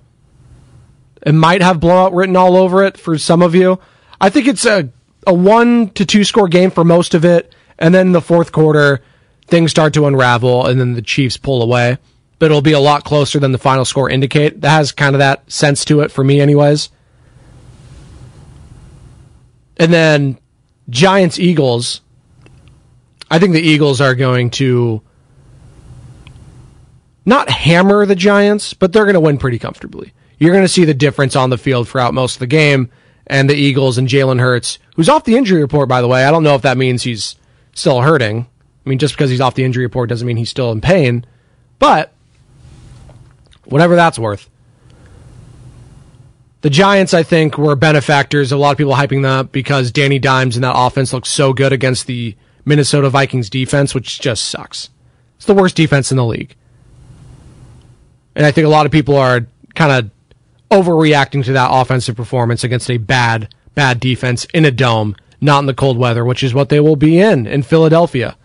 It 1.25 1.33
might 1.33 1.63
have 1.63 1.81
blowout 1.81 2.13
written 2.13 2.37
all 2.37 2.57
over 2.57 2.83
it 2.83 2.99
for 2.99 3.17
some 3.17 3.43
of 3.43 3.55
you. 3.55 3.79
I 4.21 4.29
think 4.29 4.49
it's 4.49 4.67
a, 4.67 4.91
a 5.27 5.33
one 5.33 5.91
to 5.91 6.05
two 6.05 6.25
score 6.25 6.49
game 6.49 6.71
for 6.71 6.85
most 6.85 7.15
of 7.15 7.25
it. 7.25 7.55
And 7.79 7.95
then 7.95 8.13
the 8.13 8.21
fourth 8.21 8.53
quarter, 8.53 9.03
things 9.47 9.71
start 9.71 9.95
to 9.95 10.07
unravel 10.07 10.67
and 10.67 10.81
then 10.81 10.95
the 10.95 11.03
Chiefs 11.03 11.37
pull 11.37 11.63
away. 11.63 11.99
But 12.39 12.47
it'll 12.47 12.63
be 12.63 12.73
a 12.73 12.81
lot 12.81 13.05
closer 13.05 13.39
than 13.39 13.53
the 13.53 13.59
final 13.59 13.85
score 13.85 14.11
indicate. 14.11 14.61
That 14.61 14.71
has 14.71 14.91
kind 14.91 15.15
of 15.15 15.21
that 15.21 15.51
sense 15.51 15.85
to 15.87 16.01
it 16.01 16.11
for 16.11 16.25
me 16.25 16.41
anyways. 16.41 16.91
And 19.77 19.93
then 19.93 20.39
Giants 20.91 21.39
Eagles. 21.39 22.01
I 23.31 23.39
think 23.39 23.53
the 23.53 23.63
Eagles 23.63 24.01
are 24.01 24.15
going 24.15 24.51
to 24.51 25.03
not 27.25 27.51
hammer 27.51 28.05
the 28.07 28.15
Giants, 28.15 28.75
but 28.75 28.93
they're 28.93 29.05
going 29.05 29.15
to 29.15 29.21
win 29.21 29.39
pretty 29.39 29.59
comfortably. 29.59 30.13
You're 30.39 30.53
going 30.53 30.65
to 30.65 30.69
see 30.69 30.85
the 30.85 30.95
difference 30.95 31.37
on 31.37 31.51
the 31.51 31.59
field 31.59 31.89
throughout 31.89 32.15
most 32.15 32.37
of 32.37 32.41
the 32.41 32.47
game. 32.47 32.91
And 33.29 33.49
the 33.49 33.55
Eagles 33.55 33.99
and 33.99 34.09
Jalen 34.09 34.41
Hurts, 34.41 34.81
who's 34.97 35.09
off 35.09 35.25
the 35.25 35.37
injury 35.37 35.63
report, 35.63 35.89
by 35.89 36.03
the 36.03 36.09
way. 36.09 36.25
I 36.25 36.33
don't 36.33 36.43
know 36.43 36.57
if 36.57 36.63
that 36.63 36.77
means 36.77 37.05
he's 37.05 37.37
still 37.73 38.01
hurting. 38.01 38.49
I 38.85 38.89
mean, 38.89 38.99
just 38.99 39.15
because 39.15 39.31
he's 39.31 39.41
off 39.41 39.55
the 39.55 39.65
injury 39.65 39.85
report 39.85 40.09
doesn't 40.09 40.27
mean 40.27 40.37
he's 40.37 40.51
still 40.51 40.73
in 40.73 40.81
pain. 40.81 41.25
But 41.79 42.13
whatever 43.65 43.95
that's 43.95 44.19
worth. 44.19 44.51
The 46.63 46.71
Giants, 46.71 47.15
I 47.15 47.23
think, 47.23 47.57
were 47.57 47.77
benefactors. 47.77 48.53
A 48.53 48.57
lot 48.57 48.73
of 48.73 48.79
people 48.79 48.95
hyping 48.95 49.23
them 49.23 49.27
up 49.27 49.53
because 49.53 49.93
Danny 49.93 50.19
Dimes 50.19 50.57
and 50.57 50.65
that 50.65 50.77
offense 50.77 51.13
looked 51.13 51.27
so 51.29 51.53
good 51.53 51.73
against 51.73 52.07
the 52.07 52.37
Minnesota 52.65 53.09
Vikings 53.09 53.51
defense, 53.51 53.95
which 53.95 54.21
just 54.21 54.45
sucks. 54.45 54.91
It's 55.37 55.47
the 55.47 55.55
worst 55.55 55.77
defense 55.77 56.11
in 56.11 56.17
the 56.17 56.25
league. 56.25 56.55
And 58.35 58.47
I 58.47 58.51
think 58.51 58.67
a 58.67 58.71
lot 58.71 58.87
of 58.87 58.93
people 58.93 59.17
are 59.17 59.47
kind 59.75 59.93
of 59.93 60.11
overreacting 60.71 61.45
to 61.45 61.53
that 61.53 61.69
offensive 61.71 62.17
performance 62.17 62.65
against 62.65 62.91
a 62.91 62.97
bad, 62.97 63.55
bad 63.75 64.01
defense 64.01 64.47
in 64.55 64.65
a 64.65 64.71
dome, 64.71 65.17
not 65.41 65.61
in 65.61 65.67
the 65.67 65.75
cold 65.75 65.99
weather, 65.99 66.25
which 66.25 66.43
is 66.43 66.55
what 66.55 66.69
they 66.69 66.81
will 66.81 66.97
be 66.97 67.19
in 67.19 67.47
in 67.47 67.63
Philadelphia. 67.63 68.37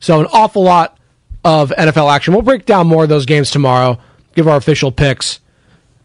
So, 0.00 0.20
an 0.20 0.26
awful 0.32 0.62
lot 0.62 0.96
of 1.44 1.70
NFL 1.70 2.12
action. 2.12 2.32
We'll 2.32 2.42
break 2.42 2.66
down 2.66 2.86
more 2.86 3.04
of 3.04 3.08
those 3.08 3.26
games 3.26 3.50
tomorrow, 3.50 3.98
give 4.34 4.48
our 4.48 4.56
official 4.56 4.92
picks 4.92 5.40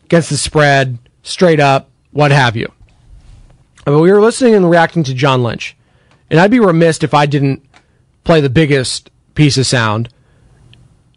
against 0.06 0.30
the 0.30 0.38
spread, 0.38 0.98
straight 1.22 1.60
up, 1.60 1.90
what 2.12 2.32
have 2.32 2.56
you. 2.56 2.72
But 3.86 4.00
we 4.00 4.12
were 4.12 4.22
listening 4.22 4.56
and 4.56 4.70
reacting 4.70 5.04
to 5.04 5.14
John 5.14 5.44
Lynch. 5.44 5.76
And 6.30 6.40
I'd 6.40 6.52
be 6.52 6.60
remiss 6.60 7.04
if 7.04 7.14
I 7.14 7.26
didn't 7.26 7.64
play 8.24 8.42
the 8.42 8.50
biggest 8.50 9.10
piece 9.36 9.58
of 9.58 9.66
sound 9.66 10.10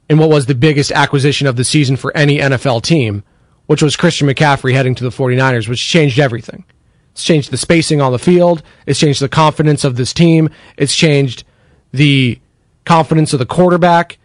in 0.08 0.18
what 0.18 0.30
was 0.30 0.46
the 0.46 0.54
biggest 0.54 0.92
acquisition 0.92 1.46
of 1.46 1.56
the 1.56 1.64
season 1.64 1.96
for 1.96 2.16
any 2.16 2.38
NFL 2.38 2.82
team, 2.82 3.24
which 3.66 3.82
was 3.82 3.96
Christian 3.96 4.28
McCaffrey 4.28 4.72
heading 4.72 4.94
to 4.94 5.04
the 5.04 5.10
49ers, 5.10 5.68
which 5.68 5.84
changed 5.84 6.18
everything. 6.18 6.64
It's 7.12 7.24
changed 7.24 7.50
the 7.50 7.56
spacing 7.56 8.00
on 8.00 8.12
the 8.12 8.18
field. 8.18 8.62
It's 8.86 9.00
changed 9.00 9.20
the 9.20 9.28
confidence 9.28 9.84
of 9.84 9.96
this 9.96 10.12
team. 10.12 10.50
It's 10.76 10.94
changed 10.94 11.44
the 11.92 12.38
confidence 12.84 13.32
of 13.32 13.38
the 13.38 13.46
quarterback. 13.46 14.18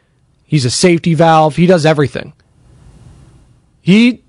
He's 0.43 0.65
a 0.65 0.69
safety 0.69 1.13
valve. 1.13 1.55
He 1.55 1.65
does 1.65 1.85
everything. 1.85 2.33
He 3.81 4.23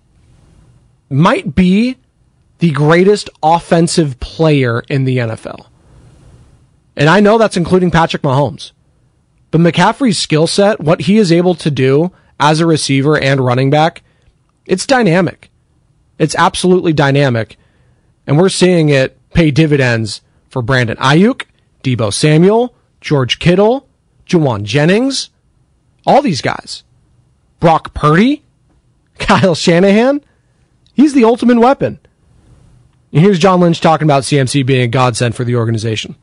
might 1.10 1.54
be 1.54 1.98
the 2.58 2.70
greatest 2.70 3.28
offensive 3.42 4.20
player 4.20 4.84
in 4.88 5.04
the 5.04 5.18
NFL. 5.18 5.66
And 6.96 7.08
I 7.08 7.20
know 7.20 7.38
that's 7.38 7.56
including 7.56 7.90
Patrick 7.90 8.22
Mahomes. 8.22 8.70
But 9.52 9.60
McCaffrey's 9.60 10.18
skill 10.18 10.46
set, 10.46 10.80
what 10.80 11.02
he 11.02 11.18
is 11.18 11.30
able 11.30 11.54
to 11.56 11.70
do 11.70 12.10
as 12.40 12.58
a 12.58 12.66
receiver 12.66 13.18
and 13.18 13.38
running 13.38 13.68
back, 13.68 14.02
it's 14.64 14.86
dynamic. 14.86 15.50
It's 16.18 16.34
absolutely 16.34 16.94
dynamic. 16.94 17.58
And 18.26 18.38
we're 18.38 18.48
seeing 18.48 18.88
it 18.88 19.18
pay 19.34 19.50
dividends 19.50 20.22
for 20.48 20.62
Brandon 20.62 20.96
Aiyuk, 20.96 21.44
Deebo 21.84 22.12
Samuel, 22.12 22.74
George 23.02 23.38
Kittle, 23.38 23.86
Jauan 24.26 24.62
Jennings, 24.62 25.28
all 26.06 26.22
these 26.22 26.40
guys. 26.40 26.82
Brock 27.60 27.92
Purdy, 27.92 28.42
Kyle 29.18 29.54
Shanahan. 29.54 30.22
He's 30.94 31.12
the 31.12 31.24
ultimate 31.24 31.58
weapon. 31.58 31.98
And 33.12 33.20
here's 33.20 33.38
John 33.38 33.60
Lynch 33.60 33.82
talking 33.82 34.06
about 34.06 34.22
CMC 34.22 34.64
being 34.64 34.82
a 34.82 34.88
godsend 34.88 35.34
for 35.34 35.44
the 35.44 35.56
organization 35.56 36.16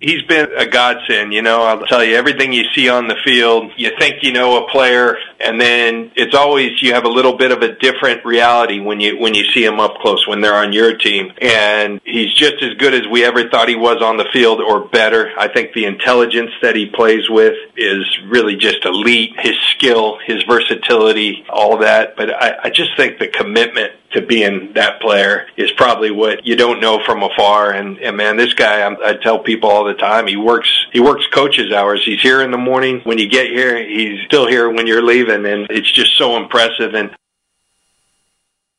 he's 0.00 0.22
been 0.22 0.48
a 0.56 0.66
godsend. 0.66 1.32
You 1.32 1.42
know, 1.42 1.62
I'll 1.62 1.86
tell 1.86 2.02
you 2.02 2.16
everything 2.16 2.52
you 2.52 2.64
see 2.74 2.88
on 2.88 3.06
the 3.06 3.16
field. 3.24 3.72
You 3.76 3.92
think 3.98 4.22
you 4.22 4.32
know 4.32 4.64
a 4.64 4.70
player, 4.70 5.16
and 5.40 5.60
then 5.60 6.12
it's 6.16 6.34
always 6.34 6.80
you 6.82 6.92
have 6.94 7.04
a 7.04 7.08
little 7.08 7.36
bit 7.36 7.50
of 7.50 7.62
a 7.62 7.74
different 7.76 8.24
reality 8.24 8.78
when 8.80 9.00
you 9.00 9.18
when 9.18 9.34
you 9.34 9.44
see 9.52 9.64
him 9.64 9.80
up 9.80 9.96
close 9.98 10.26
when 10.26 10.40
they're 10.40 10.54
on 10.54 10.72
your 10.72 10.96
team. 10.96 11.32
And 11.40 12.00
he's 12.04 12.32
just 12.34 12.62
as 12.62 12.74
good 12.74 12.94
as 12.94 13.06
we 13.06 13.24
ever 13.24 13.48
thought 13.48 13.68
he 13.68 13.76
was 13.76 14.02
on 14.02 14.16
the 14.16 14.26
field, 14.32 14.60
or 14.60 14.88
better. 14.88 15.32
I 15.38 15.48
think 15.48 15.72
the 15.72 15.86
intelligence 15.86 16.52
that 16.62 16.76
he 16.76 16.86
plays 16.86 17.28
with 17.28 17.54
is 17.76 18.04
really 18.26 18.56
just 18.56 18.84
elite. 18.84 19.32
His 19.38 19.56
skill, 19.74 20.18
his 20.24 20.42
versatility, 20.44 21.44
all 21.48 21.78
that. 21.78 22.16
But 22.16 22.30
I, 22.30 22.56
I 22.64 22.70
just 22.70 22.96
think 22.96 23.18
the 23.18 23.28
commitment 23.28 23.92
to 24.12 24.20
being 24.20 24.72
that 24.74 25.00
player 25.00 25.46
is 25.56 25.70
probably 25.72 26.10
what 26.10 26.44
you 26.44 26.56
don't 26.56 26.80
know 26.80 27.00
from 27.04 27.22
afar. 27.22 27.72
And, 27.72 27.98
and 27.98 28.16
man, 28.16 28.36
this 28.36 28.54
guy, 28.54 28.82
I'm, 28.82 28.96
I 29.04 29.14
tell 29.14 29.38
people 29.38 29.70
all 29.70 29.84
the 29.84 29.94
time, 29.94 30.26
he 30.26 30.36
works, 30.36 30.68
he 30.92 31.00
works 31.00 31.26
coaches 31.32 31.72
hours. 31.72 32.04
He's 32.04 32.20
here 32.20 32.42
in 32.42 32.50
the 32.50 32.58
morning. 32.58 33.00
When 33.04 33.18
you 33.18 33.28
get 33.28 33.46
here, 33.46 33.82
he's 33.82 34.24
still 34.26 34.48
here 34.48 34.68
when 34.68 34.86
you're 34.86 35.02
leaving. 35.02 35.29
And 35.30 35.66
it's 35.70 35.90
just 35.90 36.16
so 36.16 36.36
impressive. 36.36 36.94
And 36.94 37.16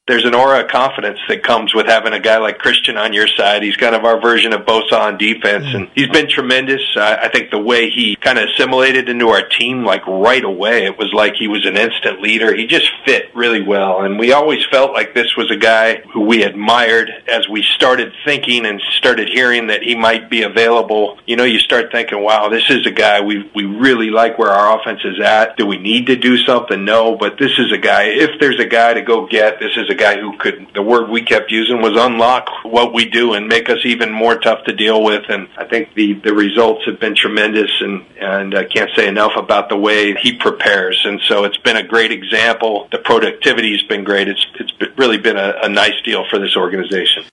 there's 0.08 0.26
an 0.26 0.34
aura 0.34 0.64
of 0.64 0.68
confidence 0.68 1.20
that 1.30 1.43
comes 1.43 1.76
with 1.76 1.86
having 1.86 2.12
a 2.12 2.20
guy 2.20 2.38
like 2.38 2.58
Christian 2.58 2.97
on 2.97 3.14
your 3.14 3.28
side. 3.28 3.62
He's 3.62 3.78
kind 3.78 3.93
of 3.93 4.04
our 4.04 4.20
version 4.20 4.52
of 4.52 4.62
Bosa 4.62 4.93
on 4.93 5.18
defense, 5.18 5.66
mm. 5.66 5.76
and 5.76 5.89
he's 5.93 6.10
been 6.10 6.28
tremendous. 6.28 6.82
I, 6.97 7.18
I 7.18 7.30
think 7.30 7.52
the 7.52 7.60
way 7.60 7.89
he 7.91 8.16
kind 8.16 8.39
of 8.39 8.49
assimilated 8.49 9.10
into 9.10 9.30
our 9.30 9.47
team, 9.47 9.86
like 9.86 10.06
right 10.08 10.43
away, 10.43 10.86
it 10.86 10.97
was 10.97 11.14
like 11.14 11.36
he 11.36 11.47
was 11.47 11.68
an 11.68 11.78
instant 11.78 12.20
leader. 12.20 12.56
He 12.56 12.66
just 12.66 12.89
fit 13.06 13.34
really 13.36 13.62
well, 13.62 14.02
and 14.02 14.18
we 14.18 14.32
always 14.32 14.66
felt 14.72 14.91
like 14.91 15.14
this 15.14 15.38
was 15.38 15.52
a 15.52 15.56
guy 15.56 16.02
who 16.14 16.22
we 16.22 16.43
admired 16.43 17.12
as 17.28 17.47
we 17.47 17.62
started 17.62 18.12
thinking 18.26 18.66
and 18.66 18.82
started 18.97 19.30
hearing 19.30 19.68
that 19.68 19.84
he 19.84 19.93
might 19.93 20.32
be 20.32 20.41
available. 20.41 21.20
You 21.28 21.36
know, 21.36 21.43
you 21.43 21.60
start 21.60 21.91
thinking, 21.91 22.22
wow, 22.24 22.49
this 22.49 22.70
is 22.72 22.88
a 22.88 22.91
guy 22.91 23.22
we 23.22 23.49
we 23.54 23.66
really 23.66 24.10
like 24.10 24.39
where 24.39 24.52
our 24.52 24.80
offense 24.80 25.02
is 25.06 25.20
at. 25.20 25.58
Do 25.58 25.68
we 25.68 25.78
need 25.78 26.08
to 26.08 26.16
do 26.16 26.38
something? 26.39 26.84
No, 26.84 27.16
but 27.16 27.38
this 27.38 27.52
is 27.60 27.72
a 27.72 27.78
guy. 27.78 28.06
If 28.06 28.39
there's 28.39 28.60
a 28.60 28.66
guy 28.66 28.95
to 28.95 29.02
go 29.04 29.28
get, 29.28 29.60
this 29.60 29.78
is 29.78 29.89
a 29.89 30.01
guy 30.02 30.20
who 30.20 30.38
could, 30.38 30.68
the 30.74 30.82
word 30.82 31.10
we 31.10 31.22
kept 31.22 31.52
using 31.52 31.82
was 31.82 31.93
unlock 31.95 32.49
what 32.64 32.93
we 32.93 33.06
do 33.06 33.34
and 33.34 33.47
make 33.47 33.70
us 33.70 33.80
even 33.86 34.12
more 34.12 34.38
tough 34.38 34.64
to 34.66 34.74
deal 34.74 35.04
with. 35.04 35.24
And 35.30 35.47
I 35.58 35.66
think 35.66 35.93
the, 35.93 36.14
the 36.14 36.34
results 36.34 36.86
have 36.86 36.99
been 36.99 37.16
tremendous 37.16 37.72
and, 37.82 38.06
and 38.20 38.56
I 38.56 38.66
can't 38.66 38.89
say 38.95 39.08
enough 39.08 39.34
about 39.38 39.70
the 39.70 39.78
way 39.78 40.16
he 40.16 40.34
prepares. 40.34 40.99
And 41.06 41.22
so 41.28 41.43
it's 41.43 41.58
been 41.58 41.78
a 41.78 41.84
great 41.84 42.12
example. 42.12 42.88
The 42.91 42.97
productivity's 42.97 43.84
been 43.84 44.04
great. 44.04 44.28
It's, 44.28 44.45
it's 44.56 44.74
really 44.97 45.18
been 45.18 45.38
a, 45.38 45.54
a 45.64 45.70
nice 45.70 46.02
deal 46.04 46.26
for 46.30 46.39
this 46.39 46.56
organization. 46.58 47.24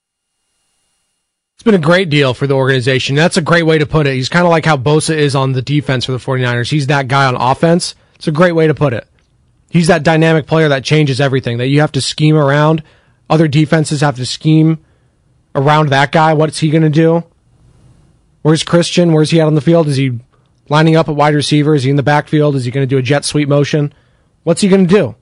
It's 1.55 1.63
been 1.63 1.75
a 1.75 1.79
great 1.79 2.09
deal 2.09 2.33
for 2.33 2.47
the 2.47 2.53
organization. 2.53 3.15
That's 3.15 3.35
a 3.35 3.41
great 3.41 3.63
way 3.63 3.79
to 3.79 3.85
put 3.85 4.07
it. 4.07 4.13
He's 4.13 4.29
kind 4.29 4.45
of 4.45 4.51
like 4.51 4.63
how 4.63 4.77
Bosa 4.77 5.15
is 5.15 5.35
on 5.35 5.51
the 5.51 5.61
defense 5.61 6.05
for 6.05 6.13
the 6.13 6.17
49ers. 6.17 6.69
He's 6.69 6.87
that 6.87 7.07
guy 7.07 7.25
on 7.25 7.35
offense. 7.35 7.95
It's 8.15 8.27
a 8.27 8.31
great 8.31 8.53
way 8.53 8.67
to 8.67 8.73
put 8.73 8.93
it. 8.93 9.05
He's 9.69 9.87
that 9.87 10.03
dynamic 10.03 10.47
player 10.47 10.67
that 10.69 10.83
changes 10.83 11.21
everything, 11.21 11.57
that 11.57 11.67
you 11.67 11.81
have 11.81 11.91
to 11.93 12.01
scheme 12.01 12.35
around. 12.35 12.83
Other 13.29 13.47
defenses 13.47 14.01
have 14.01 14.15
to 14.15 14.25
scheme 14.25 14.83
around 15.53 15.89
that 15.89 16.11
guy. 16.11 16.33
What's 16.33 16.59
he 16.59 16.69
going 16.69 16.83
to 16.83 16.89
do? 16.89 17.23
Where's 18.41 18.63
Christian? 18.63 19.11
Where's 19.11 19.31
he 19.31 19.39
out 19.39 19.47
on 19.47 19.55
the 19.55 19.61
field? 19.61 19.87
Is 19.87 19.97
he 19.97 20.19
lining 20.69 20.95
up 20.95 21.09
at 21.09 21.15
wide 21.15 21.35
receiver? 21.35 21.75
Is 21.75 21.83
he 21.83 21.89
in 21.89 21.97
the 21.97 22.03
backfield? 22.03 22.55
Is 22.55 22.65
he 22.65 22.71
going 22.71 22.87
to 22.87 22.89
do 22.89 22.97
a 22.97 23.03
jet 23.03 23.25
sweep 23.25 23.47
motion? 23.47 23.93
What's 24.43 24.61
he 24.61 24.69
going 24.69 24.87
to 24.87 24.93
do? 24.93 25.15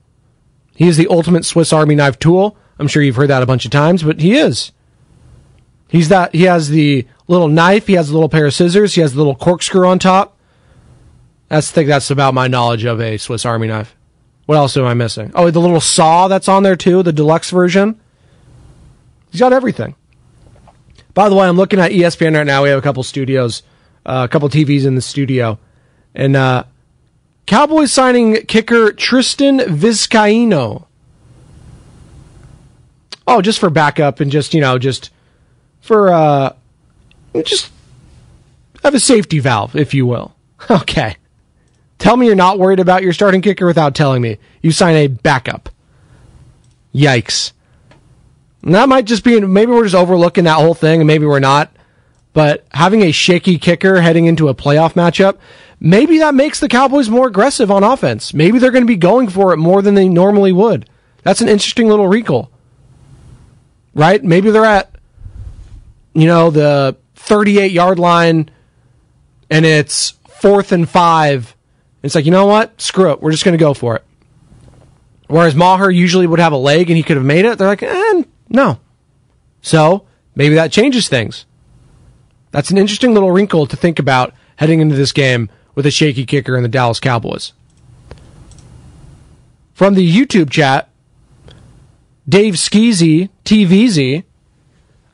He 0.76 0.88
is 0.88 0.96
the 0.96 1.08
ultimate 1.08 1.44
Swiss 1.44 1.72
Army 1.72 1.94
knife 1.94 2.18
tool. 2.18 2.56
I'm 2.78 2.88
sure 2.88 3.02
you've 3.02 3.16
heard 3.16 3.30
that 3.30 3.42
a 3.42 3.46
bunch 3.46 3.64
of 3.64 3.70
times, 3.70 4.02
but 4.02 4.20
he 4.20 4.36
is. 4.36 4.72
He's 5.88 6.08
that. 6.08 6.34
He 6.34 6.44
has 6.44 6.68
the 6.68 7.06
little 7.26 7.48
knife. 7.48 7.86
He 7.86 7.94
has 7.94 8.10
a 8.10 8.12
little 8.12 8.28
pair 8.28 8.46
of 8.46 8.54
scissors. 8.54 8.94
He 8.94 9.00
has 9.00 9.12
the 9.12 9.18
little 9.18 9.34
corkscrew 9.34 9.88
on 9.88 9.98
top. 9.98 10.36
That's 11.48 11.72
I 11.72 11.74
think 11.74 11.88
that's 11.88 12.10
about 12.10 12.34
my 12.34 12.46
knowledge 12.46 12.84
of 12.84 13.00
a 13.00 13.16
Swiss 13.16 13.44
Army 13.44 13.66
knife. 13.66 13.96
What 14.48 14.56
else 14.56 14.78
am 14.78 14.86
I 14.86 14.94
missing? 14.94 15.30
Oh, 15.34 15.50
the 15.50 15.60
little 15.60 15.78
saw 15.78 16.26
that's 16.26 16.48
on 16.48 16.62
there 16.62 16.74
too, 16.74 17.02
the 17.02 17.12
deluxe 17.12 17.50
version. 17.50 18.00
He's 19.30 19.40
got 19.40 19.52
everything. 19.52 19.94
By 21.12 21.28
the 21.28 21.34
way, 21.34 21.46
I'm 21.46 21.58
looking 21.58 21.78
at 21.78 21.90
ESPN 21.90 22.34
right 22.34 22.46
now. 22.46 22.62
We 22.62 22.70
have 22.70 22.78
a 22.78 22.82
couple 22.82 23.02
studios, 23.02 23.62
uh, 24.06 24.26
a 24.26 24.32
couple 24.32 24.48
TVs 24.48 24.86
in 24.86 24.94
the 24.94 25.02
studio, 25.02 25.58
and 26.14 26.34
uh, 26.34 26.64
Cowboys 27.44 27.92
signing 27.92 28.36
kicker 28.46 28.90
Tristan 28.90 29.58
Vizcaino. 29.58 30.86
Oh, 33.26 33.42
just 33.42 33.58
for 33.58 33.68
backup 33.68 34.18
and 34.20 34.32
just 34.32 34.54
you 34.54 34.62
know 34.62 34.78
just 34.78 35.10
for 35.82 36.10
uh, 36.10 36.54
just 37.42 37.70
have 38.82 38.94
a 38.94 39.00
safety 39.00 39.40
valve, 39.40 39.76
if 39.76 39.92
you 39.92 40.06
will. 40.06 40.34
Okay. 40.70 41.16
Tell 41.98 42.16
me 42.16 42.26
you're 42.26 42.34
not 42.34 42.58
worried 42.58 42.80
about 42.80 43.02
your 43.02 43.12
starting 43.12 43.42
kicker 43.42 43.66
without 43.66 43.94
telling 43.94 44.22
me. 44.22 44.38
You 44.62 44.72
sign 44.72 44.96
a 44.96 45.08
backup. 45.08 45.68
Yikes. 46.94 47.52
And 48.62 48.74
that 48.74 48.88
might 48.88 49.04
just 49.04 49.24
be, 49.24 49.40
maybe 49.40 49.72
we're 49.72 49.84
just 49.84 49.94
overlooking 49.94 50.44
that 50.44 50.58
whole 50.58 50.74
thing 50.74 51.00
and 51.00 51.06
maybe 51.06 51.26
we're 51.26 51.40
not. 51.40 51.72
But 52.32 52.66
having 52.70 53.02
a 53.02 53.12
shaky 53.12 53.58
kicker 53.58 54.00
heading 54.00 54.26
into 54.26 54.48
a 54.48 54.54
playoff 54.54 54.92
matchup, 54.94 55.38
maybe 55.80 56.18
that 56.18 56.34
makes 56.34 56.60
the 56.60 56.68
Cowboys 56.68 57.08
more 57.08 57.26
aggressive 57.26 57.70
on 57.70 57.82
offense. 57.82 58.32
Maybe 58.32 58.58
they're 58.58 58.70
going 58.70 58.84
to 58.84 58.86
be 58.86 58.96
going 58.96 59.28
for 59.28 59.52
it 59.52 59.56
more 59.56 59.82
than 59.82 59.94
they 59.94 60.08
normally 60.08 60.52
would. 60.52 60.88
That's 61.22 61.40
an 61.40 61.48
interesting 61.48 61.88
little 61.88 62.06
recall. 62.06 62.50
Right? 63.94 64.22
Maybe 64.22 64.50
they're 64.50 64.64
at 64.64 64.94
you 66.18 66.26
know, 66.26 66.50
the 66.50 66.96
38 67.14 67.70
yard 67.70 67.98
line 68.00 68.50
and 69.50 69.64
it's 69.64 70.14
fourth 70.28 70.72
and 70.72 70.88
five. 70.88 71.54
It's 72.02 72.14
like, 72.14 72.24
you 72.24 72.30
know 72.30 72.46
what? 72.46 72.80
Screw 72.80 73.12
it. 73.12 73.20
We're 73.20 73.32
just 73.32 73.44
going 73.44 73.56
to 73.56 73.62
go 73.62 73.74
for 73.74 73.96
it. 73.96 74.04
Whereas 75.26 75.54
Maher 75.54 75.90
usually 75.90 76.26
would 76.26 76.38
have 76.38 76.52
a 76.52 76.56
leg 76.56 76.88
and 76.90 76.96
he 76.96 77.02
could 77.02 77.16
have 77.16 77.26
made 77.26 77.44
it. 77.44 77.58
They're 77.58 77.68
like, 77.68 77.82
eh, 77.82 78.22
no. 78.48 78.78
So 79.60 80.06
maybe 80.34 80.54
that 80.54 80.72
changes 80.72 81.08
things. 81.08 81.44
That's 82.50 82.70
an 82.70 82.78
interesting 82.78 83.12
little 83.12 83.30
wrinkle 83.30 83.66
to 83.66 83.76
think 83.76 83.98
about 83.98 84.32
heading 84.56 84.80
into 84.80 84.96
this 84.96 85.12
game 85.12 85.50
with 85.74 85.86
a 85.86 85.90
shaky 85.90 86.24
kicker 86.24 86.56
in 86.56 86.62
the 86.62 86.68
Dallas 86.68 86.98
Cowboys. 86.98 87.52
From 89.74 89.94
the 89.94 90.10
YouTube 90.10 90.50
chat, 90.50 90.88
Dave 92.28 92.54
Skeezy, 92.54 93.28
TVZ, 93.44 94.24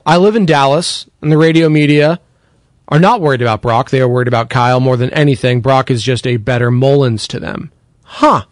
I 0.06 0.16
live 0.16 0.36
in 0.36 0.46
Dallas, 0.46 1.08
and 1.20 1.32
the 1.32 1.38
radio 1.38 1.68
media 1.68 2.20
are 2.88 3.00
not 3.00 3.20
worried 3.20 3.42
about 3.42 3.62
Brock. 3.62 3.90
They 3.90 4.00
are 4.00 4.08
worried 4.08 4.28
about 4.28 4.50
Kyle 4.50 4.80
more 4.80 4.96
than 4.96 5.10
anything. 5.10 5.60
Brock 5.60 5.90
is 5.90 6.02
just 6.02 6.26
a 6.26 6.36
better 6.36 6.70
Mullens 6.70 7.26
to 7.28 7.40
them. 7.40 7.72
Huh. 8.02 8.44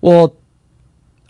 Well, 0.00 0.36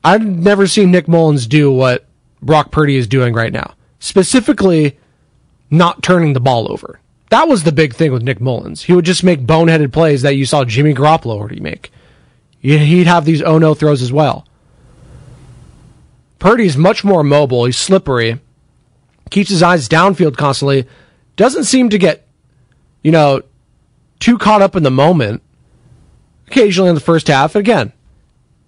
I've 0.04 0.24
never 0.24 0.66
seen 0.66 0.90
Nick 0.90 1.08
Mullens 1.08 1.46
do 1.46 1.72
what 1.72 2.06
Brock 2.42 2.70
Purdy 2.70 2.96
is 2.96 3.06
doing 3.06 3.34
right 3.34 3.52
now. 3.52 3.74
Specifically, 3.98 4.98
not 5.70 6.02
turning 6.02 6.32
the 6.32 6.40
ball 6.40 6.70
over. 6.70 7.00
That 7.30 7.48
was 7.48 7.62
the 7.62 7.72
big 7.72 7.94
thing 7.94 8.12
with 8.12 8.22
Nick 8.22 8.40
Mullens. 8.40 8.82
He 8.82 8.92
would 8.92 9.04
just 9.04 9.22
make 9.22 9.46
boneheaded 9.46 9.92
plays 9.92 10.22
that 10.22 10.34
you 10.34 10.46
saw 10.46 10.64
Jimmy 10.64 10.94
Garoppolo 10.94 11.32
already 11.32 11.60
make. 11.60 11.92
He'd 12.60 13.06
have 13.06 13.24
these 13.24 13.40
oh 13.42 13.58
no 13.58 13.74
throws 13.74 14.02
as 14.02 14.12
well. 14.12 14.46
Purdy's 16.38 16.76
much 16.76 17.04
more 17.04 17.22
mobile. 17.22 17.66
He's 17.66 17.78
slippery. 17.78 18.40
Keeps 19.30 19.50
his 19.50 19.62
eyes 19.62 19.88
downfield 19.88 20.36
constantly. 20.36 20.86
Doesn't 21.36 21.64
seem 21.64 21.88
to 21.90 21.98
get, 21.98 22.26
you 23.02 23.12
know, 23.12 23.42
too 24.18 24.36
caught 24.38 24.62
up 24.62 24.76
in 24.76 24.82
the 24.82 24.90
moment. 24.90 25.42
Occasionally 26.46 26.88
in 26.88 26.96
the 26.96 27.00
first 27.00 27.28
half. 27.28 27.54
Again, 27.54 27.92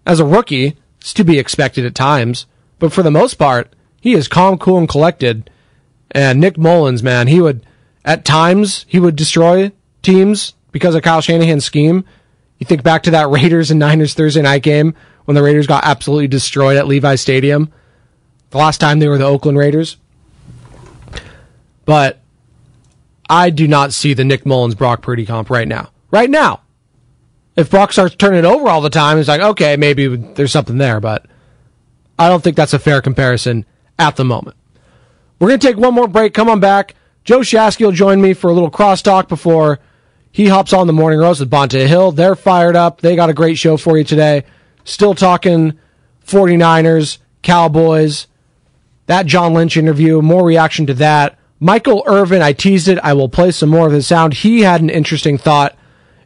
as 0.06 0.20
a 0.20 0.24
rookie, 0.24 0.76
it's 1.00 1.12
to 1.14 1.24
be 1.24 1.38
expected 1.38 1.84
at 1.84 1.94
times. 1.94 2.46
But 2.78 2.92
for 2.92 3.02
the 3.02 3.10
most 3.10 3.34
part, 3.34 3.72
he 4.00 4.14
is 4.14 4.28
calm, 4.28 4.58
cool, 4.58 4.78
and 4.78 4.88
collected. 4.88 5.50
And 6.10 6.40
Nick 6.40 6.56
Mullens, 6.56 7.02
man, 7.02 7.28
he 7.28 7.40
would, 7.40 7.64
at 8.04 8.24
times, 8.24 8.84
he 8.88 9.00
would 9.00 9.16
destroy 9.16 9.72
teams 10.02 10.54
because 10.72 10.94
of 10.94 11.02
Kyle 11.02 11.20
Shanahan's 11.20 11.64
scheme. 11.64 12.04
You 12.58 12.66
think 12.66 12.82
back 12.82 13.04
to 13.04 13.10
that 13.12 13.28
Raiders 13.30 13.70
and 13.70 13.80
Niners 13.80 14.14
Thursday 14.14 14.42
night 14.42 14.62
game 14.62 14.94
when 15.24 15.34
the 15.34 15.42
Raiders 15.42 15.66
got 15.66 15.84
absolutely 15.84 16.28
destroyed 16.28 16.76
at 16.76 16.86
Levi 16.86 17.14
Stadium. 17.14 17.72
The 18.50 18.58
last 18.58 18.78
time 18.78 18.98
they 18.98 19.08
were 19.08 19.18
the 19.18 19.24
Oakland 19.24 19.58
Raiders. 19.58 19.96
But 21.84 22.20
I 23.28 23.50
do 23.50 23.66
not 23.66 23.92
see 23.92 24.14
the 24.14 24.24
Nick 24.24 24.44
Mullens 24.44 24.74
Brock 24.74 25.02
Purdy 25.02 25.26
comp 25.26 25.50
right 25.50 25.68
now. 25.68 25.90
Right 26.10 26.30
now. 26.30 26.60
If 27.56 27.70
Brock 27.70 27.92
starts 27.92 28.14
turning 28.14 28.40
it 28.40 28.44
over 28.44 28.68
all 28.68 28.80
the 28.80 28.90
time, 28.90 29.18
it's 29.18 29.28
like, 29.28 29.40
okay, 29.40 29.76
maybe 29.76 30.16
there's 30.16 30.52
something 30.52 30.78
there, 30.78 31.00
but 31.00 31.26
I 32.18 32.28
don't 32.28 32.42
think 32.42 32.56
that's 32.56 32.72
a 32.72 32.78
fair 32.78 33.02
comparison 33.02 33.66
at 33.98 34.16
the 34.16 34.24
moment. 34.24 34.56
We're 35.38 35.48
going 35.48 35.60
to 35.60 35.66
take 35.66 35.76
one 35.76 35.94
more 35.94 36.08
break. 36.08 36.34
Come 36.34 36.48
on 36.48 36.60
back. 36.60 36.94
Joe 37.24 37.40
Shasky 37.40 37.84
will 37.84 37.92
join 37.92 38.20
me 38.20 38.32
for 38.32 38.48
a 38.48 38.52
little 38.52 38.70
crosstalk 38.70 39.28
before 39.28 39.80
he 40.30 40.48
hops 40.48 40.72
on 40.72 40.86
the 40.86 40.92
morning 40.92 41.20
roast 41.20 41.40
with 41.40 41.50
Bonta 41.50 41.86
Hill. 41.86 42.12
They're 42.12 42.36
fired 42.36 42.74
up. 42.74 43.00
They 43.00 43.16
got 43.16 43.28
a 43.28 43.34
great 43.34 43.58
show 43.58 43.76
for 43.76 43.98
you 43.98 44.04
today. 44.04 44.44
Still 44.84 45.14
talking 45.14 45.78
49ers, 46.26 47.18
Cowboys, 47.42 48.28
that 49.06 49.26
John 49.26 49.52
Lynch 49.52 49.76
interview, 49.76 50.22
more 50.22 50.44
reaction 50.44 50.86
to 50.86 50.94
that. 50.94 51.38
Michael 51.62 52.02
Irvin, 52.08 52.42
I 52.42 52.54
teased 52.54 52.88
it. 52.88 52.98
I 53.04 53.12
will 53.12 53.28
play 53.28 53.52
some 53.52 53.68
more 53.68 53.86
of 53.86 53.92
his 53.92 54.04
sound. 54.04 54.34
He 54.34 54.62
had 54.62 54.80
an 54.80 54.90
interesting 54.90 55.38
thought 55.38 55.76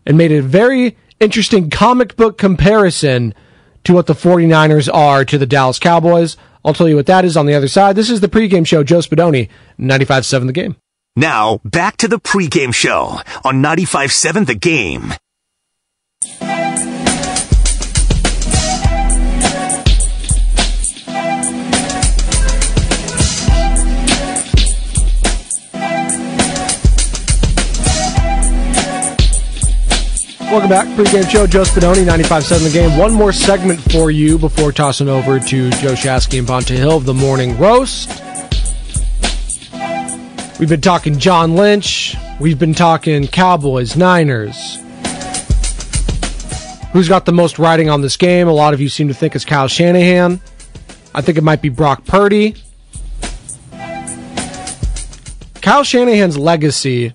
and 0.06 0.16
made 0.16 0.32
a 0.32 0.40
very 0.40 0.96
interesting 1.20 1.68
comic 1.68 2.16
book 2.16 2.38
comparison 2.38 3.34
to 3.84 3.92
what 3.92 4.06
the 4.06 4.14
49ers 4.14 4.88
are 4.92 5.26
to 5.26 5.36
the 5.36 5.44
Dallas 5.44 5.78
Cowboys. 5.78 6.38
I'll 6.64 6.72
tell 6.72 6.88
you 6.88 6.96
what 6.96 7.04
that 7.06 7.26
is 7.26 7.36
on 7.36 7.44
the 7.44 7.52
other 7.52 7.68
side. 7.68 7.96
This 7.96 8.08
is 8.08 8.20
the 8.20 8.28
pregame 8.28 8.66
show, 8.66 8.82
Joe 8.82 9.00
Spadoni, 9.00 9.50
95.7 9.78 10.46
The 10.46 10.52
Game. 10.54 10.76
Now, 11.16 11.60
back 11.66 11.98
to 11.98 12.08
the 12.08 12.18
pregame 12.18 12.74
show 12.74 13.20
on 13.44 13.62
95.7 13.62 14.46
The 14.46 14.54
Game. 14.54 15.12
Welcome 30.46 30.70
back. 30.70 30.86
Pre-game 30.94 31.24
show, 31.24 31.44
Joe 31.48 31.62
Spadoni, 31.62 32.06
95.7 32.06 32.62
The 32.62 32.70
Game. 32.70 32.96
One 32.96 33.12
more 33.12 33.32
segment 33.32 33.80
for 33.90 34.12
you 34.12 34.38
before 34.38 34.70
tossing 34.70 35.08
over 35.08 35.40
to 35.40 35.70
Joe 35.70 35.94
Shasky 35.94 36.38
and 36.38 36.46
Bonta 36.46 36.76
Hill 36.76 36.96
of 36.96 37.04
the 37.04 37.12
Morning 37.12 37.58
Roast. 37.58 38.08
We've 40.60 40.68
been 40.68 40.80
talking 40.80 41.18
John 41.18 41.56
Lynch. 41.56 42.14
We've 42.38 42.60
been 42.60 42.74
talking 42.74 43.26
Cowboys, 43.26 43.96
Niners. 43.96 44.76
Who's 46.92 47.08
got 47.08 47.24
the 47.26 47.32
most 47.32 47.58
riding 47.58 47.90
on 47.90 48.00
this 48.00 48.16
game? 48.16 48.46
A 48.46 48.52
lot 48.52 48.72
of 48.72 48.80
you 48.80 48.88
seem 48.88 49.08
to 49.08 49.14
think 49.14 49.34
it's 49.34 49.44
Kyle 49.44 49.66
Shanahan. 49.66 50.40
I 51.12 51.22
think 51.22 51.38
it 51.38 51.42
might 51.42 51.60
be 51.60 51.70
Brock 51.70 52.04
Purdy. 52.04 52.54
Kyle 55.60 55.82
Shanahan's 55.82 56.38
legacy 56.38 57.12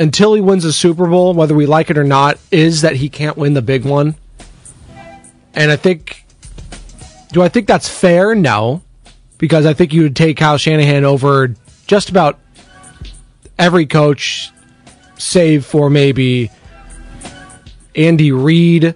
until 0.00 0.32
he 0.32 0.40
wins 0.40 0.64
a 0.64 0.72
Super 0.72 1.06
Bowl, 1.06 1.34
whether 1.34 1.54
we 1.54 1.66
like 1.66 1.90
it 1.90 1.98
or 1.98 2.04
not, 2.04 2.38
is 2.50 2.80
that 2.80 2.96
he 2.96 3.10
can't 3.10 3.36
win 3.36 3.52
the 3.52 3.60
big 3.60 3.84
one. 3.84 4.14
And 5.52 5.70
I 5.70 5.76
think, 5.76 6.24
do 7.32 7.42
I 7.42 7.50
think 7.50 7.66
that's 7.66 7.86
fair? 7.86 8.34
No, 8.34 8.80
because 9.36 9.66
I 9.66 9.74
think 9.74 9.92
you 9.92 10.02
would 10.04 10.16
take 10.16 10.38
Kyle 10.38 10.56
Shanahan 10.56 11.04
over 11.04 11.54
just 11.86 12.08
about 12.08 12.38
every 13.58 13.84
coach, 13.84 14.50
save 15.18 15.66
for 15.66 15.90
maybe 15.90 16.50
Andy 17.94 18.32
Reid. 18.32 18.94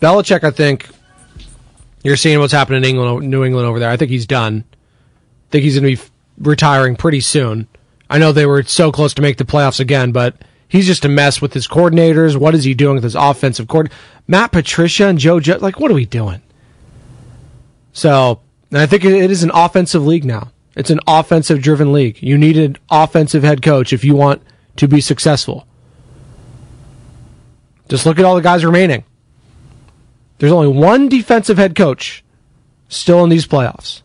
Belichick, 0.00 0.44
I 0.44 0.52
think 0.52 0.88
you're 2.04 2.16
seeing 2.16 2.38
what's 2.38 2.52
happening 2.52 2.84
in 2.84 2.84
England, 2.84 3.28
New 3.28 3.42
England 3.42 3.66
over 3.66 3.80
there. 3.80 3.90
I 3.90 3.96
think 3.96 4.12
he's 4.12 4.26
done. 4.26 4.62
I 4.72 5.50
think 5.50 5.64
he's 5.64 5.76
going 5.80 5.96
to 5.96 6.00
be 6.00 6.08
retiring 6.38 6.94
pretty 6.94 7.20
soon. 7.20 7.66
I 8.10 8.18
know 8.18 8.32
they 8.32 8.46
were 8.46 8.62
so 8.62 8.92
close 8.92 9.14
to 9.14 9.22
make 9.22 9.38
the 9.38 9.44
playoffs 9.44 9.80
again, 9.80 10.12
but 10.12 10.36
he's 10.68 10.86
just 10.86 11.04
a 11.04 11.08
mess 11.08 11.40
with 11.40 11.54
his 11.54 11.66
coordinators. 11.68 12.36
What 12.36 12.54
is 12.54 12.64
he 12.64 12.74
doing 12.74 12.94
with 12.94 13.04
his 13.04 13.14
offensive 13.14 13.68
court? 13.68 13.90
Matt 14.26 14.52
Patricia 14.52 15.06
and 15.06 15.18
Joe 15.18 15.40
Judge, 15.40 15.62
like, 15.62 15.80
what 15.80 15.90
are 15.90 15.94
we 15.94 16.06
doing? 16.06 16.42
So, 17.92 18.40
I 18.72 18.86
think 18.86 19.04
it 19.04 19.30
is 19.30 19.42
an 19.42 19.50
offensive 19.52 20.06
league 20.06 20.24
now. 20.24 20.50
It's 20.74 20.90
an 20.90 21.00
offensive 21.06 21.60
driven 21.60 21.92
league. 21.92 22.22
You 22.22 22.38
need 22.38 22.56
an 22.56 22.76
offensive 22.90 23.42
head 23.42 23.60
coach 23.62 23.92
if 23.92 24.04
you 24.04 24.14
want 24.14 24.42
to 24.76 24.88
be 24.88 25.00
successful. 25.00 25.66
Just 27.88 28.06
look 28.06 28.18
at 28.18 28.24
all 28.24 28.34
the 28.34 28.42
guys 28.42 28.64
remaining. 28.64 29.04
There's 30.38 30.52
only 30.52 30.68
one 30.68 31.08
defensive 31.08 31.58
head 31.58 31.76
coach 31.76 32.24
still 32.88 33.22
in 33.22 33.30
these 33.30 33.46
playoffs 33.46 34.02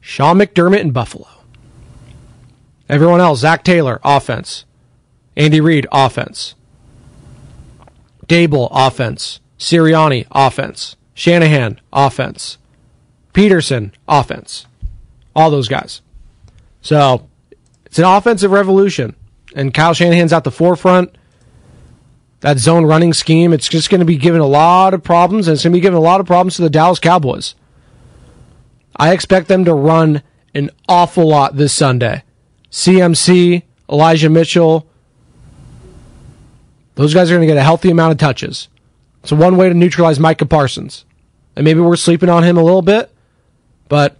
Sean 0.00 0.38
McDermott 0.38 0.80
in 0.80 0.90
Buffalo. 0.90 1.28
Everyone 2.88 3.20
else, 3.20 3.40
Zac 3.40 3.64
Taylor, 3.64 4.00
offense. 4.04 4.64
Andy 5.36 5.60
Reid, 5.60 5.86
offense. 5.90 6.54
Daboll, 8.26 8.68
offense. 8.70 9.40
Sirianni, 9.58 10.26
offense. 10.30 10.96
Shanahan, 11.14 11.80
offense. 11.92 12.58
Pederson, 13.32 13.92
offense. 14.08 14.66
All 15.34 15.50
those 15.50 15.68
guys. 15.68 16.02
So 16.82 17.28
it's 17.86 17.98
an 17.98 18.04
offensive 18.04 18.50
revolution. 18.50 19.16
And 19.54 19.72
Kyle 19.72 19.94
Shanahan's 19.94 20.32
at 20.32 20.44
the 20.44 20.50
forefront. 20.50 21.16
That 22.40 22.58
zone 22.58 22.84
running 22.84 23.14
scheme, 23.14 23.52
it's 23.54 23.68
just 23.68 23.88
going 23.88 24.00
to 24.00 24.04
be 24.04 24.18
giving 24.18 24.42
a 24.42 24.46
lot 24.46 24.92
of 24.92 25.02
problems, 25.02 25.48
and 25.48 25.54
it's 25.54 25.62
going 25.62 25.72
to 25.72 25.76
be 25.76 25.80
giving 25.80 25.96
a 25.96 26.02
lot 26.02 26.20
of 26.20 26.26
problems 26.26 26.56
to 26.56 26.62
the 26.62 26.68
Dallas 26.68 26.98
Cowboys. 26.98 27.54
I 28.96 29.12
expect 29.12 29.48
them 29.48 29.64
to 29.64 29.72
run 29.72 30.22
an 30.54 30.70
awful 30.86 31.26
lot 31.26 31.56
this 31.56 31.72
Sunday. 31.72 32.22
CMC, 32.74 33.62
Elijah 33.88 34.28
Mitchell. 34.28 34.84
Those 36.96 37.14
guys 37.14 37.30
are 37.30 37.34
going 37.36 37.46
to 37.46 37.54
get 37.54 37.56
a 37.56 37.62
healthy 37.62 37.88
amount 37.88 38.10
of 38.10 38.18
touches. 38.18 38.66
So 39.22 39.36
one 39.36 39.56
way 39.56 39.68
to 39.68 39.74
neutralize 39.74 40.18
Micah 40.18 40.44
Parsons. 40.44 41.04
And 41.54 41.64
maybe 41.64 41.78
we're 41.78 41.94
sleeping 41.94 42.28
on 42.28 42.42
him 42.42 42.56
a 42.56 42.64
little 42.64 42.82
bit, 42.82 43.12
but 43.88 44.16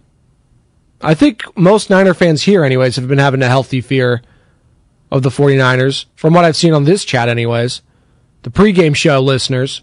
I 1.01 1.15
think 1.15 1.43
most 1.57 1.89
Niner 1.89 2.13
fans 2.13 2.43
here, 2.43 2.63
anyways, 2.63 2.95
have 2.95 3.09
been 3.09 3.17
having 3.17 3.41
a 3.41 3.49
healthy 3.49 3.81
fear 3.81 4.21
of 5.11 5.21
the 5.21 5.29
49ers, 5.29 6.05
from 6.15 6.33
what 6.33 6.45
I've 6.45 6.55
seen 6.55 6.73
on 6.73 6.85
this 6.85 7.03
chat, 7.03 7.27
anyways. 7.27 7.81
The 8.43 8.51
pregame 8.51 8.95
show 8.95 9.19
listeners. 9.19 9.81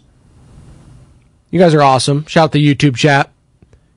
You 1.51 1.59
guys 1.59 1.75
are 1.75 1.83
awesome. 1.83 2.25
Shout 2.25 2.45
out 2.45 2.51
the 2.53 2.75
YouTube 2.75 2.95
chat. 2.95 3.31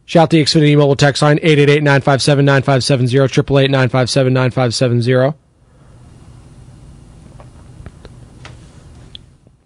Shout 0.07 0.31
the 0.31 0.41
Xfinity 0.41 0.79
mobile 0.79 0.95
text 0.95 1.21
line 1.21 1.39
888-957-9570, 1.39 3.69
888-957-9570. 3.69 5.35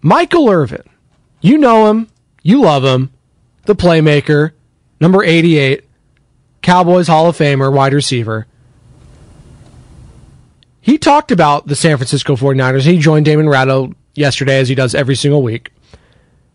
Michael 0.01 0.49
Irvin. 0.49 0.83
You 1.43 1.59
know 1.59 1.91
him. 1.91 2.09
You 2.43 2.63
love 2.63 2.85
him. 2.85 3.11
The 3.67 3.75
playmaker. 3.75 4.53
Number 4.99 5.23
88. 5.23 5.85
Cowboys 6.63 7.09
Hall 7.09 7.29
of 7.29 7.37
Famer, 7.37 7.73
wide 7.73 7.93
receiver. 7.93 8.47
He 10.81 10.97
talked 10.97 11.31
about 11.31 11.67
the 11.67 11.77
San 11.77 11.99
Francisco 11.99 12.37
49ers. 12.37 12.83
He 12.83 12.99
joined 12.99 13.27
Damon 13.27 13.49
Ratto 13.49 13.93
yesterday, 14.15 14.59
as 14.59 14.71
he 14.71 14.75
does 14.75 14.95
every 14.95 15.17
single 15.17 15.43
week. 15.43 15.71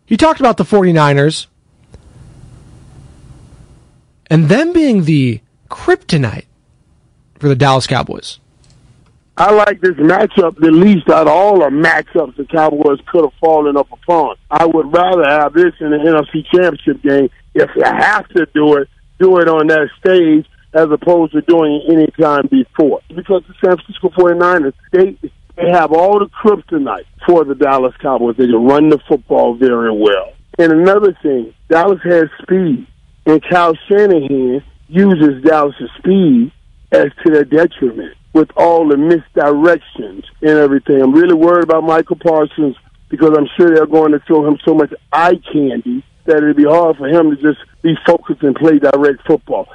He 0.04 0.16
talked 0.16 0.40
about 0.40 0.56
the 0.56 0.64
49ers 0.64 1.46
and 4.30 4.48
them 4.48 4.72
being 4.72 5.04
the 5.04 5.40
kryptonite 5.68 6.46
for 7.38 7.48
the 7.48 7.56
Dallas 7.56 7.86
Cowboys. 7.86 8.38
I 9.38 9.52
like 9.52 9.82
this 9.82 9.94
matchup 9.96 10.56
the 10.56 10.70
least 10.70 11.10
out 11.10 11.26
of 11.26 11.28
all 11.28 11.58
the 11.58 11.66
matchups 11.66 12.36
the 12.36 12.46
Cowboys 12.46 12.98
could 13.06 13.22
have 13.22 13.34
fallen 13.38 13.76
up 13.76 13.92
upon. 13.92 14.36
I 14.50 14.64
would 14.64 14.90
rather 14.90 15.24
have 15.28 15.52
this 15.52 15.74
in 15.78 15.90
the 15.90 15.98
NFC 15.98 16.46
Championship 16.50 17.02
game. 17.02 17.28
If 17.54 17.68
you 17.76 17.84
have 17.84 18.26
to 18.30 18.46
do 18.54 18.76
it, 18.76 18.88
do 19.18 19.38
it 19.38 19.48
on 19.48 19.66
that 19.66 19.88
stage 20.00 20.46
as 20.72 20.90
opposed 20.90 21.32
to 21.32 21.42
doing 21.42 21.82
it 21.82 21.92
any 21.92 22.06
time 22.18 22.48
before. 22.50 23.00
Because 23.14 23.42
the 23.46 23.54
San 23.62 23.76
Francisco 23.76 24.08
49ers, 24.08 24.72
they, 24.92 25.18
they 25.56 25.70
have 25.70 25.92
all 25.92 26.18
the 26.18 26.26
kryptonite 26.26 27.04
for 27.26 27.44
the 27.44 27.54
Dallas 27.54 27.94
Cowboys. 28.00 28.36
They 28.36 28.46
can 28.46 28.64
run 28.64 28.88
the 28.88 28.98
football 29.06 29.54
very 29.54 29.92
well. 29.92 30.32
And 30.58 30.72
another 30.72 31.16
thing, 31.22 31.52
Dallas 31.68 32.00
has 32.04 32.24
speed, 32.42 32.86
and 33.26 33.42
Kyle 33.50 33.74
Shanahan 33.88 34.62
uses 34.88 35.42
Dallas' 35.42 35.74
speed 35.98 36.52
as 36.92 37.06
to 37.24 37.32
their 37.32 37.44
detriment 37.44 38.14
with 38.32 38.50
all 38.56 38.88
the 38.88 38.96
misdirections 38.96 40.24
and 40.40 40.50
everything. 40.50 41.02
I'm 41.02 41.12
really 41.12 41.34
worried 41.34 41.64
about 41.64 41.82
Michael 41.82 42.16
Parsons 42.16 42.76
because 43.08 43.36
I'm 43.36 43.48
sure 43.56 43.74
they're 43.74 43.86
going 43.86 44.12
to 44.12 44.20
throw 44.20 44.46
him 44.46 44.58
so 44.64 44.74
much 44.74 44.92
eye 45.12 45.40
candy 45.52 46.04
that 46.26 46.38
it'd 46.38 46.56
be 46.56 46.64
hard 46.64 46.96
for 46.96 47.08
him 47.08 47.30
to 47.30 47.36
just 47.36 47.58
be 47.82 47.94
focused 48.06 48.42
and 48.42 48.54
play 48.54 48.78
direct 48.78 49.26
football. 49.26 49.66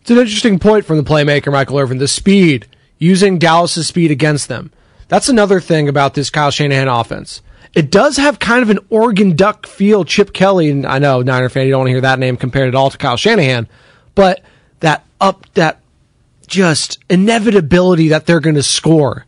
It's 0.00 0.10
an 0.10 0.18
interesting 0.18 0.58
point 0.58 0.84
from 0.84 0.98
the 0.98 1.02
playmaker, 1.02 1.50
Michael 1.50 1.78
Irvin. 1.78 1.98
The 1.98 2.08
speed, 2.08 2.66
using 2.98 3.38
Dallas' 3.38 3.88
speed 3.88 4.10
against 4.10 4.48
them. 4.48 4.72
That's 5.08 5.28
another 5.28 5.60
thing 5.60 5.88
about 5.88 6.14
this 6.14 6.30
Kyle 6.30 6.50
Shanahan 6.50 6.88
offense. 6.88 7.42
It 7.74 7.90
does 7.90 8.16
have 8.16 8.38
kind 8.38 8.62
of 8.62 8.70
an 8.70 8.78
Oregon 8.90 9.36
Duck 9.36 9.66
feel. 9.66 10.04
Chip 10.04 10.32
Kelly, 10.32 10.70
and 10.70 10.86
I 10.86 10.98
know 10.98 11.22
Niner 11.22 11.48
fan, 11.48 11.66
you 11.66 11.72
don't 11.72 11.80
want 11.80 11.88
to 11.88 11.92
hear 11.92 12.00
that 12.02 12.18
name 12.18 12.36
compared 12.36 12.68
at 12.68 12.74
all 12.74 12.90
to 12.90 12.98
Kyle 12.98 13.16
Shanahan, 13.16 13.68
but 14.14 14.42
that 14.80 15.04
up, 15.20 15.46
that 15.54 15.80
just 16.46 16.98
inevitability 17.10 18.08
that 18.08 18.26
they're 18.26 18.40
going 18.40 18.54
to 18.56 18.62
score 18.62 19.26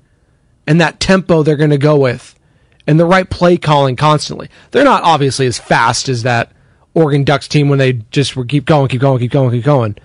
and 0.66 0.80
that 0.80 1.00
tempo 1.00 1.42
they're 1.42 1.56
going 1.56 1.70
to 1.70 1.78
go 1.78 1.98
with 1.98 2.38
and 2.86 2.98
the 2.98 3.04
right 3.04 3.28
play 3.28 3.56
calling 3.56 3.96
constantly. 3.96 4.48
They're 4.70 4.84
not 4.84 5.02
obviously 5.02 5.46
as 5.46 5.58
fast 5.58 6.08
as 6.08 6.22
that 6.22 6.52
Oregon 6.94 7.24
Ducks 7.24 7.48
team 7.48 7.68
when 7.68 7.78
they 7.78 7.94
just 8.10 8.36
were 8.36 8.44
keep 8.44 8.64
going, 8.64 8.88
keep 8.88 9.00
going, 9.00 9.18
keep 9.18 9.30
going, 9.30 9.50
keep 9.50 9.64
going. 9.64 9.96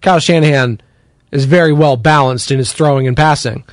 Kyle 0.00 0.20
Shanahan 0.20 0.80
is 1.32 1.44
very 1.44 1.72
well 1.72 1.96
balanced 1.96 2.50
in 2.50 2.58
his 2.58 2.72
throwing 2.72 3.06
and 3.06 3.16
passing. 3.16 3.64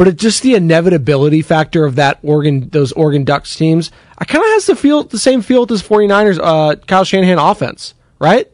But 0.00 0.08
it's 0.08 0.22
just 0.22 0.42
the 0.42 0.54
inevitability 0.54 1.42
factor 1.42 1.84
of 1.84 1.96
that 1.96 2.20
Oregon, 2.22 2.70
those 2.70 2.90
Oregon 2.92 3.22
Ducks 3.22 3.54
teams. 3.54 3.90
I 4.16 4.24
kind 4.24 4.42
of 4.42 4.50
has 4.52 4.64
the 4.64 4.74
feel, 4.74 5.04
the 5.04 5.18
same 5.18 5.42
feel 5.42 5.60
with 5.60 5.68
this 5.68 5.82
49ers, 5.82 6.40
uh, 6.42 6.76
Kyle 6.76 7.04
Shanahan 7.04 7.36
offense, 7.36 7.92
right? 8.18 8.50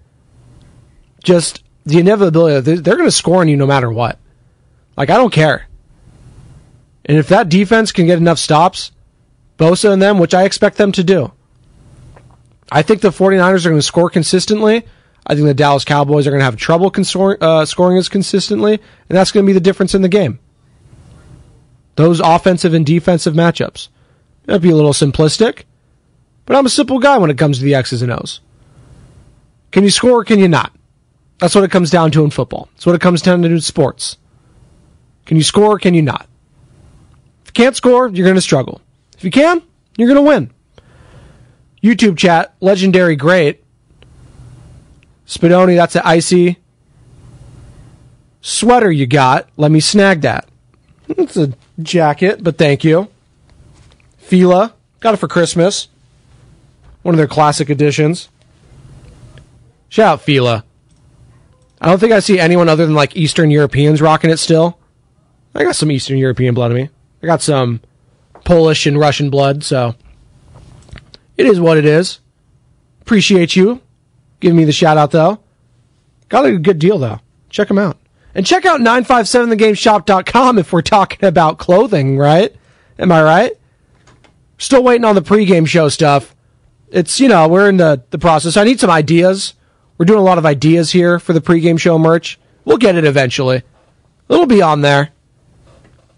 Just 1.22 1.62
the 1.84 2.01
inevitability 2.01 2.62
they're, 2.62 2.80
they're 2.80 2.97
going 2.97 3.07
to 3.07 3.12
score 3.12 3.42
on 3.42 3.49
you 3.49 3.57
no 3.57 3.64
matter 3.64 3.88
what. 3.88 4.18
Like, 4.97 5.09
I 5.09 5.16
don't 5.16 5.32
care. 5.32 5.68
And 7.05 7.16
if 7.16 7.28
that 7.28 7.49
defense 7.49 7.92
can 7.92 8.07
get 8.07 8.18
enough 8.18 8.40
stops, 8.40 8.90
Bosa 9.57 9.92
and 9.92 10.03
them, 10.03 10.18
which 10.18 10.34
I 10.34 10.42
expect 10.42 10.78
them 10.78 10.90
to 10.90 11.05
do, 11.05 11.30
I 12.72 12.82
think 12.82 13.03
the 13.03 13.11
49ers 13.11 13.66
are 13.66 13.68
going 13.68 13.78
to 13.78 13.82
score 13.82 14.11
consistently. 14.11 14.84
I 15.24 15.36
think 15.36 15.47
the 15.47 15.55
Dallas 15.55 15.84
Cowboys 15.84 16.26
are 16.26 16.30
going 16.30 16.40
to 16.40 16.44
have 16.44 16.57
trouble 16.57 16.90
consor- 16.90 17.38
uh, 17.40 17.64
scoring 17.66 17.99
as 17.99 18.09
consistently, 18.09 18.72
and 19.09 19.16
that's 19.16 19.30
going 19.30 19.47
to 19.47 19.49
be 19.49 19.55
the 19.55 19.61
difference 19.61 19.94
in 19.94 20.03
the 20.03 20.09
game. 20.09 20.40
Those 21.97 22.20
offensive 22.20 22.74
and 22.74 22.86
defensive 22.86 23.34
matchups. 23.34 23.88
That'd 24.44 24.62
be 24.62 24.70
a 24.70 24.76
little 24.76 24.92
simplistic, 24.92 25.64
but 26.44 26.57
I'm 26.57 26.66
a 26.66 26.70
simple 26.70 26.99
guy 26.99 27.18
when 27.18 27.30
it 27.30 27.38
comes 27.38 27.59
to 27.59 27.64
the 27.64 27.74
X's 27.74 28.03
and 28.03 28.12
O's. 28.12 28.40
Can 29.72 29.82
you 29.82 29.90
score 29.90 30.20
or 30.20 30.24
can 30.24 30.38
you 30.38 30.49
not? 30.49 30.72
That's 31.38 31.55
what 31.55 31.64
it 31.64 31.70
comes 31.70 31.90
down 31.90 32.12
to 32.12 32.24
in 32.24 32.30
football. 32.30 32.68
That's 32.74 32.86
what 32.86 32.94
it 32.94 33.01
comes 33.01 33.22
down 33.22 33.42
to 33.42 33.49
in 33.49 33.61
sports. 33.61 34.16
Can 35.26 35.36
you 35.36 35.42
score 35.42 35.72
or 35.72 35.78
can 35.78 35.94
you 35.94 36.03
not? 36.03 36.28
If 37.42 37.49
you 37.49 37.53
can't 37.53 37.76
score, 37.76 38.09
you're 38.09 38.24
going 38.24 38.36
to 38.36 38.40
struggle. 38.40 38.80
If 39.18 39.24
you 39.24 39.30
can, 39.30 39.62
you're 39.97 40.09
going 40.09 40.24
to 40.24 40.28
win. 40.28 40.51
YouTube 41.82 42.16
chat, 42.16 42.55
legendary 42.61 43.16
great. 43.16 43.62
Spadoni, 45.26 45.76
that's 45.76 45.97
an 45.97 46.03
icy 46.05 46.59
sweater 48.40 48.90
you 48.90 49.07
got. 49.07 49.49
Let 49.57 49.70
me 49.70 49.80
snag 49.80 50.20
that. 50.22 50.49
It's 51.09 51.36
a 51.36 51.52
jacket, 51.80 52.42
but 52.42 52.59
thank 52.59 52.84
you. 52.84 53.09
Fila, 54.18 54.74
got 55.00 55.14
it 55.14 55.18
for 55.18 55.28
Christmas. 55.28 55.88
One 57.02 57.14
of 57.14 57.18
their 57.18 57.28
classic 57.28 57.70
editions. 57.70 58.28
Shout 59.88 60.14
out 60.14 60.22
Fila. 60.22 60.64
I 61.80 61.88
don't 61.88 61.98
think 61.98 62.12
I 62.12 62.18
see 62.20 62.40
anyone 62.40 62.68
other 62.68 62.84
than 62.86 62.94
like 62.94 63.16
Eastern 63.16 63.50
Europeans 63.50 64.00
rocking 64.02 64.30
it 64.30 64.38
still. 64.38 64.78
I 65.54 65.62
got 65.62 65.76
some 65.76 65.90
Eastern 65.90 66.18
European 66.18 66.54
blood 66.54 66.70
in 66.72 66.76
me. 66.76 66.90
I 67.22 67.26
got 67.26 67.42
some 67.42 67.80
Polish 68.44 68.86
and 68.86 68.98
Russian 68.98 69.30
blood, 69.30 69.62
so 69.62 69.94
it 71.36 71.46
is 71.46 71.61
what 71.61 71.78
it 71.78 71.84
is. 71.84 72.20
Appreciate 73.02 73.54
you 73.54 73.80
giving 74.40 74.57
me 74.57 74.64
the 74.64 74.72
shout 74.72 74.96
out 74.96 75.12
though. 75.12 75.38
Got 76.28 76.46
a 76.46 76.59
good 76.59 76.78
deal 76.78 76.98
though. 76.98 77.20
Check 77.50 77.68
them 77.68 77.78
out. 77.78 77.96
And 78.37 78.45
check 78.45 78.66
out 78.66 78.82
957thegameshop.com 78.82 80.59
if 80.59 80.70
we're 80.70 80.82
talking 80.82 81.26
about 81.26 81.57
clothing, 81.57 82.18
right? 82.18 82.55
Am 82.99 83.11
I 83.11 83.22
right? 83.22 83.53
Still 84.59 84.82
waiting 84.82 85.07
on 85.07 85.14
the 85.14 85.22
pregame 85.22 85.66
show 85.66 85.89
stuff. 85.89 86.37
It's, 86.91 87.18
you 87.18 87.28
know, 87.28 87.49
we're 87.49 87.70
in 87.70 87.78
the, 87.78 88.05
the 88.11 88.18
process. 88.18 88.59
I 88.59 88.64
need 88.64 88.78
some 88.78 88.91
ideas. 88.91 89.55
We're 89.97 90.05
doing 90.05 90.18
a 90.18 90.22
lot 90.22 90.37
of 90.37 90.45
ideas 90.45 90.93
here 90.93 91.18
for 91.18 91.32
the 91.32 91.41
pregame 91.41 91.80
show 91.80 91.99
merch. 91.99 92.39
We'll 92.66 92.76
get 92.76 92.97
it 92.97 93.07
eventually. 93.07 93.62
It'll 94.28 94.45
be 94.45 94.61
on 94.61 94.82
there. 94.82 95.12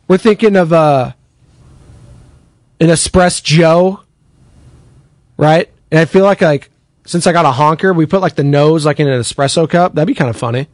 We're 0.08 0.18
thinking 0.18 0.56
of 0.56 0.72
uh, 0.72 1.12
an 2.80 2.88
Espresso 2.88 3.44
Joe, 3.44 4.00
right? 5.36 5.70
And 5.92 6.00
I 6.00 6.04
feel 6.04 6.24
like 6.24 6.40
like 6.40 6.68
since 7.06 7.28
I 7.28 7.32
got 7.32 7.44
a 7.44 7.52
honker, 7.52 7.92
we 7.92 8.06
put 8.06 8.22
like 8.22 8.34
the 8.34 8.42
nose 8.42 8.84
like 8.84 8.98
in 8.98 9.06
an 9.06 9.20
espresso 9.20 9.70
cup. 9.70 9.94
That'd 9.94 10.08
be 10.08 10.14
kind 10.14 10.28
of 10.28 10.36
funny. 10.36 10.66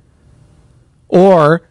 Or 1.09 1.69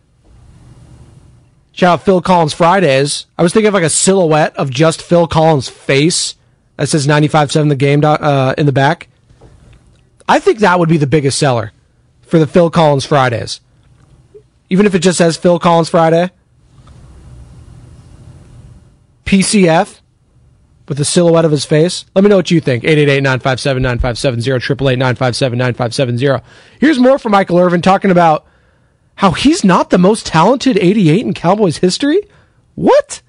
shout 1.71 1.99
out 1.99 2.05
Phil 2.05 2.21
Collins 2.21 2.53
Fridays. 2.53 3.25
I 3.37 3.43
was 3.43 3.53
thinking 3.53 3.67
of 3.67 3.73
like 3.73 3.83
a 3.83 3.89
silhouette 3.89 4.55
of 4.55 4.69
just 4.69 5.01
Phil 5.01 5.27
Collins' 5.27 5.69
face 5.69 6.35
that 6.77 6.87
says 6.87 7.07
95.7 7.07 7.69
the 7.69 7.75
game 7.75 8.03
uh, 8.03 8.53
in 8.57 8.65
the 8.65 8.71
back. 8.71 9.07
I 10.27 10.39
think 10.39 10.59
that 10.59 10.79
would 10.79 10.89
be 10.89 10.97
the 10.97 11.07
biggest 11.07 11.37
seller 11.37 11.71
for 12.21 12.39
the 12.39 12.47
Phil 12.47 12.69
Collins 12.69 13.05
Fridays. 13.05 13.59
Even 14.69 14.85
if 14.85 14.95
it 14.95 14.99
just 14.99 15.17
says 15.17 15.37
Phil 15.37 15.59
Collins 15.59 15.89
Friday. 15.89 16.31
PCF 19.25 19.99
with 20.87 20.97
the 20.97 21.05
silhouette 21.05 21.45
of 21.45 21.51
his 21.51 21.65
face. 21.65 22.05
Let 22.15 22.23
me 22.23 22.29
know 22.29 22.35
what 22.35 22.51
you 22.51 22.59
think. 22.59 22.83
888-957-9570, 22.83 24.59
888-957-9570. 24.59 26.41
Here's 26.79 26.99
more 26.99 27.17
from 27.17 27.31
Michael 27.31 27.59
Irvin 27.59 27.81
talking 27.81 28.11
about 28.11 28.45
how 29.15 29.31
he's 29.31 29.63
not 29.63 29.89
the 29.89 29.97
most 29.97 30.25
talented 30.25 30.77
88 30.77 31.25
in 31.25 31.33
Cowboys 31.33 31.77
history. 31.77 32.21
What? 32.75 33.21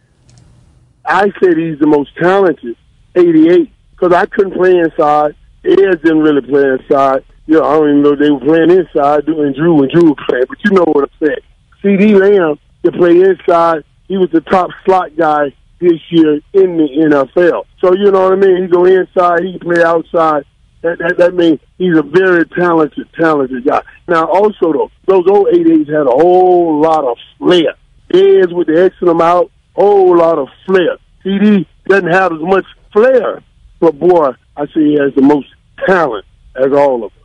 I 1.05 1.31
said 1.41 1.57
he's 1.57 1.79
the 1.79 1.87
most 1.87 2.11
talented 2.17 2.77
88 3.15 3.71
because 3.91 4.13
I 4.13 4.27
couldn't 4.27 4.55
play 4.55 4.77
inside. 4.77 5.35
Ayers 5.65 6.01
didn't 6.03 6.21
really 6.21 6.43
play 6.43 6.63
inside. 6.63 7.25
You 7.47 7.61
know, 7.61 7.65
I 7.65 7.75
don't 7.75 7.89
even 7.91 8.03
know 8.03 8.17
they 8.17 8.31
were 8.31 8.41
playing 8.41 8.71
inside 8.71 9.27
doing 9.27 9.53
Drew 9.53 9.83
and 9.83 9.91
Drew 9.91 10.05
was 10.05 10.19
playing, 10.27 10.45
but 10.49 10.59
you 10.65 10.71
know 10.73 10.85
what 10.85 11.05
I'm 11.05 11.27
saying. 11.27 11.39
CeeDee 11.83 12.19
Lamb 12.19 12.59
to 12.85 12.93
play 12.93 13.21
inside. 13.21 13.85
He 14.09 14.17
was 14.17 14.31
the 14.31 14.41
top 14.41 14.71
slot 14.85 15.15
guy 15.17 15.55
this 15.81 16.01
year 16.11 16.41
in 16.55 16.77
the 16.79 16.89
NFL. 17.11 17.65
So 17.81 17.95
you 17.95 18.11
know 18.11 18.31
what 18.31 18.33
I 18.33 18.37
mean. 18.37 18.63
He 18.63 18.69
go 18.69 18.85
inside, 18.87 19.45
he 19.45 19.59
play 19.59 19.83
outside. 19.83 20.45
That, 20.85 20.99
that 20.99 21.17
that 21.17 21.35
means 21.35 21.61
he's 21.79 21.97
a 21.97 22.03
very 22.03 22.47
talented, 22.47 23.09
talented 23.19 23.65
guy. 23.65 23.81
Now 24.07 24.27
also 24.27 24.71
though, 24.71 24.91
those 25.07 25.25
old 25.27 25.49
eight 25.55 25.67
eights 25.67 25.89
had 25.89 26.07
a 26.07 26.11
whole 26.11 26.79
lot 26.79 27.05
of 27.05 27.17
flair. 27.39 27.75
Heads 28.13 28.53
with 28.53 28.67
the 28.67 28.85
X 28.85 28.95
them 29.01 29.23
out, 29.23 29.51
whole 29.75 30.15
lot 30.19 30.37
of 30.37 30.49
flair. 30.67 30.99
CeeDee 31.25 31.65
doesn't 31.89 32.13
have 32.13 32.35
as 32.35 32.41
much 32.41 32.67
flair, 32.93 33.43
but 33.81 33.99
boy, 33.99 34.33
I 34.59 34.67
say 34.67 34.85
he 34.85 34.99
has 35.01 35.15
the 35.15 35.23
most 35.23 35.49
talent 35.87 36.27
as 36.55 36.71
all 36.71 37.03
of 37.05 37.13
them. 37.15 37.23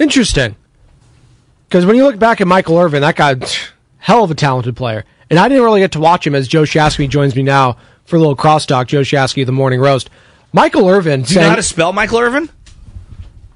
Interesting. 0.00 0.56
Because 1.68 1.86
when 1.86 1.94
you 1.94 2.02
look 2.02 2.18
back 2.18 2.40
at 2.40 2.48
Michael 2.48 2.76
Irvin, 2.76 3.02
that 3.02 3.14
guy, 3.14 3.36
hell 3.98 4.24
of 4.24 4.32
a 4.32 4.34
talented 4.34 4.74
player. 4.74 5.04
And 5.30 5.38
I 5.38 5.48
didn't 5.48 5.62
really 5.62 5.80
get 5.80 5.92
to 5.92 6.00
watch 6.00 6.26
him 6.26 6.34
as 6.34 6.48
Joe 6.48 6.62
Shasky 6.62 7.08
joins 7.08 7.36
me 7.36 7.44
now 7.44 7.76
for 8.04 8.16
a 8.16 8.18
little 8.18 8.36
crosstalk. 8.36 8.88
Joe 8.88 9.02
Shasky, 9.02 9.46
the 9.46 9.52
morning 9.52 9.78
roast. 9.80 10.10
Michael 10.52 10.88
Irvin. 10.88 11.22
Do 11.22 11.34
you 11.34 11.40
know 11.40 11.50
how 11.50 11.56
to 11.56 11.62
spell 11.62 11.92
Michael 11.92 12.18
Irvin? 12.18 12.50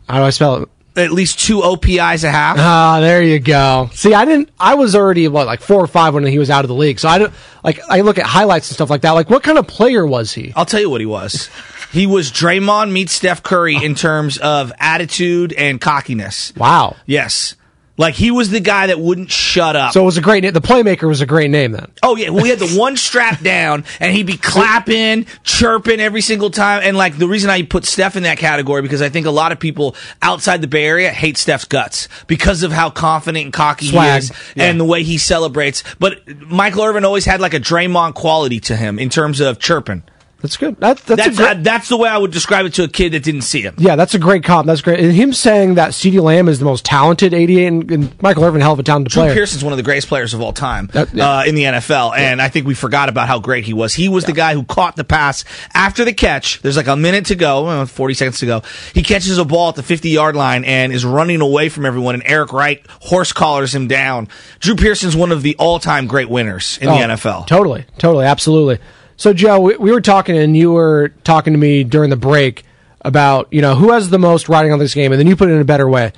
How 0.09 0.18
do 0.18 0.24
I 0.24 0.30
spell 0.30 0.62
it? 0.62 0.68
At 0.96 1.12
least 1.12 1.38
two 1.38 1.62
OPIs 1.62 2.24
a 2.24 2.30
half. 2.30 2.56
Ah, 2.59 2.98
there 3.00 3.22
you 3.22 3.38
go. 3.38 3.88
See, 3.92 4.14
I 4.14 4.24
didn't. 4.24 4.50
I 4.59 4.74
was 4.74 4.96
already 4.96 5.28
what 5.28 5.46
like 5.46 5.61
four 5.61 5.80
or 5.80 5.86
five 5.86 6.12
when 6.12 6.26
he 6.26 6.38
was 6.38 6.50
out 6.50 6.64
of 6.64 6.68
the 6.68 6.74
league. 6.74 6.98
So 6.98 7.09
I 7.09 7.18
don't 7.18 7.32
like. 7.62 7.78
I 7.88 8.00
look 8.00 8.18
at 8.18 8.26
highlights 8.26 8.68
and 8.68 8.74
stuff 8.74 8.90
like 8.90 9.02
that. 9.02 9.12
Like, 9.12 9.30
what 9.30 9.44
kind 9.44 9.59
of 9.59 9.68
player 9.68 10.04
was 10.04 10.32
he? 10.32 10.52
I'll 10.56 10.66
tell 10.66 10.80
you 10.80 10.90
what 10.90 11.00
he 11.00 11.06
was. 11.06 11.50
He 11.92 12.06
was 12.06 12.30
Draymond 12.32 12.90
meets 12.90 13.12
Steph 13.12 13.42
Curry 13.42 13.76
in 13.76 13.94
terms 13.94 14.38
of 14.38 14.72
attitude 14.78 15.52
and 15.52 15.80
cockiness. 15.80 16.52
Wow. 16.56 16.96
Yes. 17.06 17.54
Like 17.99 18.14
he 18.14 18.30
was 18.30 18.49
the 18.49 18.61
guy 18.61 18.86
that 18.86 19.01
wouldn't 19.01 19.30
shut 19.30 19.74
up. 19.74 19.92
So 19.92 20.03
it 20.03 20.05
was 20.05 20.16
a 20.16 20.22
great 20.22 20.44
name. 20.44 20.53
The 20.53 20.61
playmaker 20.61 21.09
was 21.09 21.20
a 21.20 21.26
great 21.26 21.51
name 21.51 21.72
then. 21.72 21.90
Oh 22.03 22.14
yeah, 22.16 22.30
we 22.30 22.49
had 22.49 22.61
the 22.61 22.78
one 22.78 22.96
strap 22.96 23.40
down, 23.42 23.84
and 23.99 24.14
he'd 24.14 24.26
be 24.26 24.36
clapping, 24.36 25.26
chirping 25.42 25.99
every 25.99 26.20
single 26.20 26.51
time. 26.51 26.82
And 26.84 26.96
like 26.96 27.18
the 27.18 27.26
reason 27.26 27.51
I 27.51 27.62
put 27.62 27.84
Steph 27.84 28.14
in 28.16 28.22
that 28.22 28.38
category 28.38 28.82
because 28.82 29.03
I 29.03 29.09
think 29.09 29.26
a 29.26 29.32
lot 29.32 29.51
of 29.51 29.59
people 29.59 29.96
outside 30.22 30.62
the 30.62 30.68
Bay 30.68 30.84
Area 30.84 31.11
hate 31.11 31.36
Steph's 31.36 31.64
guts 31.64 32.09
because 32.28 32.62
of 32.62 32.70
how 32.70 32.88
confident 32.88 33.44
and 33.44 33.53
cocky 33.53 33.88
Swag, 33.88 34.12
he 34.12 34.18
is 34.18 34.32
yeah. 34.55 34.64
and 34.66 34.78
the 34.78 34.84
way 34.84 35.03
he 35.03 35.18
celebrates. 35.18 35.82
But 35.99 36.26
Michael 36.46 36.84
Irvin 36.84 37.05
always 37.05 37.24
had 37.24 37.40
like 37.40 37.55
a 37.55 37.61
Draymond 37.61 38.14
quality 38.14 38.61
to 38.61 38.76
him 38.76 39.01
in 39.01 39.09
terms 39.09 39.40
of 39.40 39.59
chirping. 39.59 40.05
That's 40.41 40.57
good. 40.57 40.76
That, 40.76 40.99
that's, 40.99 41.24
That's 41.24 41.39
a 41.39 41.43
great, 41.43 41.64
that's 41.64 41.89
the 41.89 41.97
way 41.97 42.09
I 42.09 42.16
would 42.16 42.30
describe 42.30 42.64
it 42.64 42.74
to 42.74 42.84
a 42.84 42.89
kid 42.89 43.12
that 43.12 43.24
didn't 43.24 43.43
see 43.43 43.61
him. 43.61 43.74
yeah, 43.76 43.97
that's 43.97 44.14
a 44.14 44.20
great 44.20 44.45
comp. 44.45 44.68
That's 44.68 44.82
great. 44.82 45.01
And 45.01 45.12
him 45.12 45.32
saying 45.32 45.74
that 45.74 45.91
CeeDee 45.91 46.22
Lamb 46.22 46.49
is 46.49 46.61
the 46.61 46.64
most 46.64 46.84
talented 46.84 47.34
88 47.34 47.66
and, 47.66 47.91
and 47.91 48.22
Michael 48.22 48.45
Irvin, 48.45 48.61
hell 48.61 48.72
of 48.74 48.78
a 48.78 48.84
talented 48.84 49.11
Drew 49.12 49.22
player. 49.22 49.30
Drew 49.32 49.41
Pearson's 49.41 49.64
one 49.64 49.72
of 49.72 49.76
the 49.78 49.82
greatest 49.82 50.07
players 50.07 50.34
of 50.34 50.41
all 50.41 50.53
time 50.53 50.91
That- 50.93 51.12
yeah. 51.12 51.39
uh, 51.41 51.45
in 51.45 51.57
the 51.57 51.64
NFL, 51.64 52.16
and 52.16 52.41
I 52.41 52.49
think 52.51 52.68
we 52.68 52.74
forgot 52.74 53.09
about 53.09 53.26
how 53.26 53.41
great 53.41 53.64
he 53.64 53.72
was. 53.72 53.95
He 53.95 54.09
was 54.09 54.26
the 54.26 54.32
guy 54.32 54.55
who 54.55 54.62
caught 54.62 54.95
the 54.95 55.03
pass 55.03 55.45
after 55.74 56.05
the 56.05 56.12
catch. 56.12 56.62
There's 56.62 56.76
like 56.76 56.86
a 56.86 56.95
minute 56.97 57.26
to 57.26 57.34
go, 57.34 57.66
uh, 57.66 57.86
40 57.86 58.14
seconds 58.14 58.39
to 58.39 58.47
go. 58.47 58.62
He 58.95 59.03
catches 59.03 59.39
a 59.39 59.45
ball 59.45 59.70
at 59.70 59.74
the 59.74 59.82
50 59.82 60.09
yard 60.09 60.36
line 60.36 60.64
and 60.64 60.93
is 60.93 61.05
running 61.05 61.41
away 61.41 61.68
from 61.68 61.84
everyone, 61.84 62.14
and 62.14 62.22
Eric 62.24 62.53
Wright 62.53 62.80
horse 63.01 63.32
collars 63.32 63.74
him 63.74 63.89
down. 63.89 64.28
Drew 64.61 64.76
Pearson's 64.76 65.16
one 65.16 65.32
of 65.32 65.43
the 65.43 65.57
all 65.57 65.80
time 65.80 66.07
great 66.07 66.28
winners 66.30 66.78
in 66.80 66.89
Oh, 66.89 66.95
the 66.97 67.01
NFL. 67.14 67.49
Totally, 67.49 67.86
totally, 67.99 68.24
absolutely. 68.24 68.78
So, 69.18 69.34
Joe, 69.34 69.60
we, 69.60 69.76
we 69.76 69.92
were 69.92 70.00
talking, 70.00 70.38
and 70.38 70.56
you 70.56 70.72
were 70.72 71.10
talking 71.24 71.52
to 71.52 71.58
me 71.58 71.84
during 71.84 72.08
the 72.08 72.16
break 72.16 72.64
about 73.02 73.52
you 73.52 73.60
know 73.60 73.74
who 73.74 73.92
has 73.92 74.10
the 74.10 74.18
most 74.18 74.48
riding 74.48 74.72
on 74.72 74.78
this 74.78 74.94
game, 74.94 75.12
and 75.12 75.20
then 75.20 75.26
you 75.26 75.36
put 75.36 75.50
it 75.50 75.54
in 75.54 75.60
a 75.60 75.64
better 75.64 75.88
way. 75.88 76.12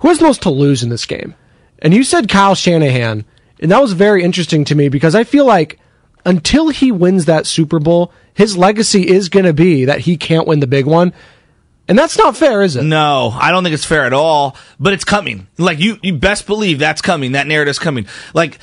Who 0.00 0.08
has 0.08 0.18
the 0.18 0.24
most 0.24 0.42
to 0.42 0.50
lose 0.50 0.82
in 0.82 0.90
this 0.90 1.06
game? 1.06 1.34
And 1.78 1.94
you 1.94 2.04
said 2.04 2.28
Kyle 2.28 2.54
Shanahan, 2.54 3.24
and 3.60 3.70
that 3.70 3.80
was 3.80 3.92
very 3.92 4.22
interesting 4.22 4.64
to 4.66 4.74
me 4.74 4.88
because 4.88 5.14
I 5.14 5.24
feel 5.24 5.46
like 5.46 5.78
until 6.26 6.68
he 6.68 6.92
wins 6.92 7.24
that 7.24 7.46
Super 7.46 7.78
Bowl, 7.78 8.12
his 8.34 8.56
legacy 8.56 9.08
is 9.08 9.28
going 9.28 9.46
to 9.46 9.54
be 9.54 9.86
that 9.86 10.00
he 10.00 10.16
can't 10.16 10.46
win 10.46 10.60
the 10.60 10.66
big 10.66 10.86
one, 10.86 11.14
and 11.90 11.98
that's 11.98 12.16
not 12.16 12.36
fair, 12.36 12.62
is 12.62 12.76
it? 12.76 12.84
No, 12.84 13.30
I 13.34 13.50
don't 13.50 13.64
think 13.64 13.74
it's 13.74 13.84
fair 13.84 14.04
at 14.04 14.12
all. 14.12 14.56
But 14.78 14.92
it's 14.92 15.04
coming. 15.04 15.48
Like 15.58 15.80
you, 15.80 15.98
you 16.02 16.14
best 16.14 16.46
believe 16.46 16.78
that's 16.78 17.02
coming. 17.02 17.32
That 17.32 17.48
narrative's 17.48 17.80
coming. 17.80 18.06
Like 18.32 18.58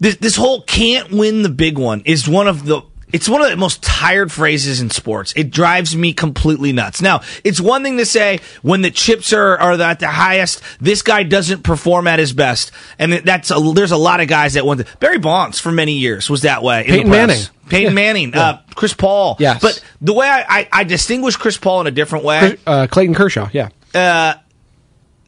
this, 0.00 0.16
this 0.16 0.36
whole 0.36 0.62
can't 0.62 1.12
win 1.12 1.42
the 1.42 1.48
big 1.48 1.78
one 1.78 2.02
is 2.04 2.28
one 2.28 2.48
of 2.48 2.64
the. 2.64 2.82
It's 3.14 3.28
one 3.28 3.42
of 3.42 3.48
the 3.48 3.56
most 3.56 3.80
tired 3.80 4.32
phrases 4.32 4.80
in 4.80 4.90
sports. 4.90 5.32
It 5.36 5.52
drives 5.52 5.94
me 5.94 6.12
completely 6.12 6.72
nuts. 6.72 7.00
Now, 7.00 7.20
it's 7.44 7.60
one 7.60 7.84
thing 7.84 7.96
to 7.98 8.04
say 8.06 8.40
when 8.62 8.82
the 8.82 8.90
chips 8.90 9.32
are, 9.32 9.56
are 9.56 9.80
at 9.80 10.00
the 10.00 10.08
highest, 10.08 10.60
this 10.80 11.02
guy 11.02 11.22
doesn't 11.22 11.62
perform 11.62 12.08
at 12.08 12.18
his 12.18 12.32
best. 12.32 12.72
And 12.98 13.12
that's 13.12 13.52
a, 13.52 13.54
there's 13.72 13.92
a 13.92 13.96
lot 13.96 14.18
of 14.18 14.26
guys 14.26 14.54
that 14.54 14.66
want 14.66 14.80
to. 14.84 14.96
Barry 14.98 15.18
Bonds 15.18 15.60
for 15.60 15.70
many 15.70 15.92
years 15.92 16.28
was 16.28 16.42
that 16.42 16.64
way. 16.64 16.80
in 16.80 16.86
Peyton. 16.94 17.10
Manning. 17.10 17.42
Peyton 17.68 17.82
Yeah. 17.90 17.94
Manning. 17.94 18.30
Yeah. 18.32 18.40
Uh, 18.48 18.58
Chris 18.74 18.94
Paul. 18.94 19.36
Yes. 19.38 19.62
But 19.62 19.82
the 20.00 20.12
way 20.12 20.26
I, 20.28 20.44
I, 20.48 20.68
I 20.72 20.84
distinguish 20.84 21.36
Chris 21.36 21.56
Paul 21.56 21.82
in 21.82 21.86
a 21.86 21.92
different 21.92 22.24
way. 22.24 22.56
Uh, 22.66 22.88
Clayton 22.90 23.14
Kershaw, 23.14 23.48
yeah, 23.52 23.68
Uh, 23.94 24.34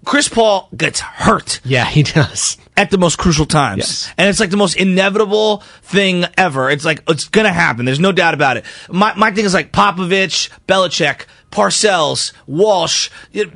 Chris 0.07 0.29
Paul 0.29 0.69
gets 0.75 1.01
hurt 1.01 1.61
yeah, 1.65 1.85
he 1.85 2.03
does. 2.05 2.57
at 2.77 2.91
the 2.93 2.97
most 2.97 3.19
crucial 3.19 3.45
times. 3.45 3.79
Yes. 3.79 4.13
And 4.17 4.29
it's 4.31 4.39
like 4.41 4.51
the 4.51 4.57
most 4.57 4.77
inevitable 4.77 5.59
thing 5.83 6.25
ever. 6.39 6.71
It's 6.71 6.85
like, 6.85 7.03
it's 7.09 7.29
gonna 7.29 7.53
happen. 7.53 7.85
There's 7.85 7.99
no 8.01 8.13
doubt 8.13 8.33
about 8.33 8.57
it. 8.57 8.65
My, 8.89 9.13
my 9.15 9.33
thing 9.33 9.45
is 9.45 9.53
like 9.53 9.73
Popovich, 9.73 10.49
Belichick, 10.69 11.27
Parcells, 11.51 12.33
Walsh. 12.47 13.11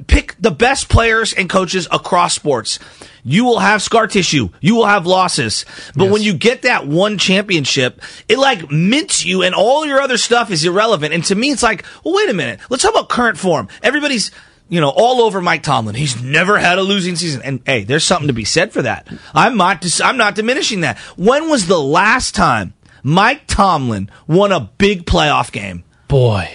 Pick 0.08 0.34
the 0.40 0.50
best 0.50 0.88
players 0.88 1.32
and 1.32 1.48
coaches 1.48 1.86
across 1.92 2.34
sports. 2.34 2.78
You 3.22 3.44
will 3.44 3.60
have 3.60 3.80
scar 3.80 4.06
tissue. 4.08 4.48
You 4.60 4.74
will 4.74 4.86
have 4.86 5.06
losses. 5.06 5.64
But 5.94 6.04
Yes. 6.04 6.12
when 6.12 6.22
you 6.22 6.32
get 6.34 6.62
that 6.62 6.86
one 6.86 7.16
championship, 7.18 8.00
it 8.28 8.38
like 8.38 8.70
mints 8.72 9.24
you 9.24 9.42
and 9.42 9.54
all 9.54 9.86
your 9.86 10.00
other 10.00 10.16
stuff 10.18 10.50
is 10.50 10.64
irrelevant. 10.64 11.14
And 11.14 11.22
to 11.26 11.34
me, 11.36 11.50
it's 11.52 11.62
like, 11.62 11.84
well, 12.02 12.14
wait 12.16 12.28
a 12.28 12.34
minute. 12.34 12.58
Let's 12.70 12.82
talk 12.82 12.92
about 12.92 13.08
current 13.08 13.38
form. 13.38 13.68
Everybody's, 13.82 14.30
you 14.70 14.80
know, 14.80 14.88
all 14.88 15.20
over 15.20 15.42
Mike 15.42 15.62
Tomlin. 15.62 15.96
He's 15.96 16.22
never 16.22 16.56
had 16.56 16.78
a 16.78 16.82
losing 16.82 17.16
season. 17.16 17.42
And 17.42 17.60
hey, 17.66 17.84
there's 17.84 18.04
something 18.04 18.28
to 18.28 18.32
be 18.32 18.44
said 18.44 18.72
for 18.72 18.82
that. 18.82 19.08
I'm 19.34 19.56
not, 19.56 19.80
dis- 19.82 20.00
I'm 20.00 20.16
not 20.16 20.36
diminishing 20.36 20.80
that. 20.82 20.96
When 21.16 21.50
was 21.50 21.66
the 21.66 21.80
last 21.80 22.34
time 22.34 22.72
Mike 23.02 23.42
Tomlin 23.46 24.08
won 24.26 24.52
a 24.52 24.60
big 24.78 25.04
playoff 25.04 25.52
game? 25.52 25.84
Boy. 26.08 26.48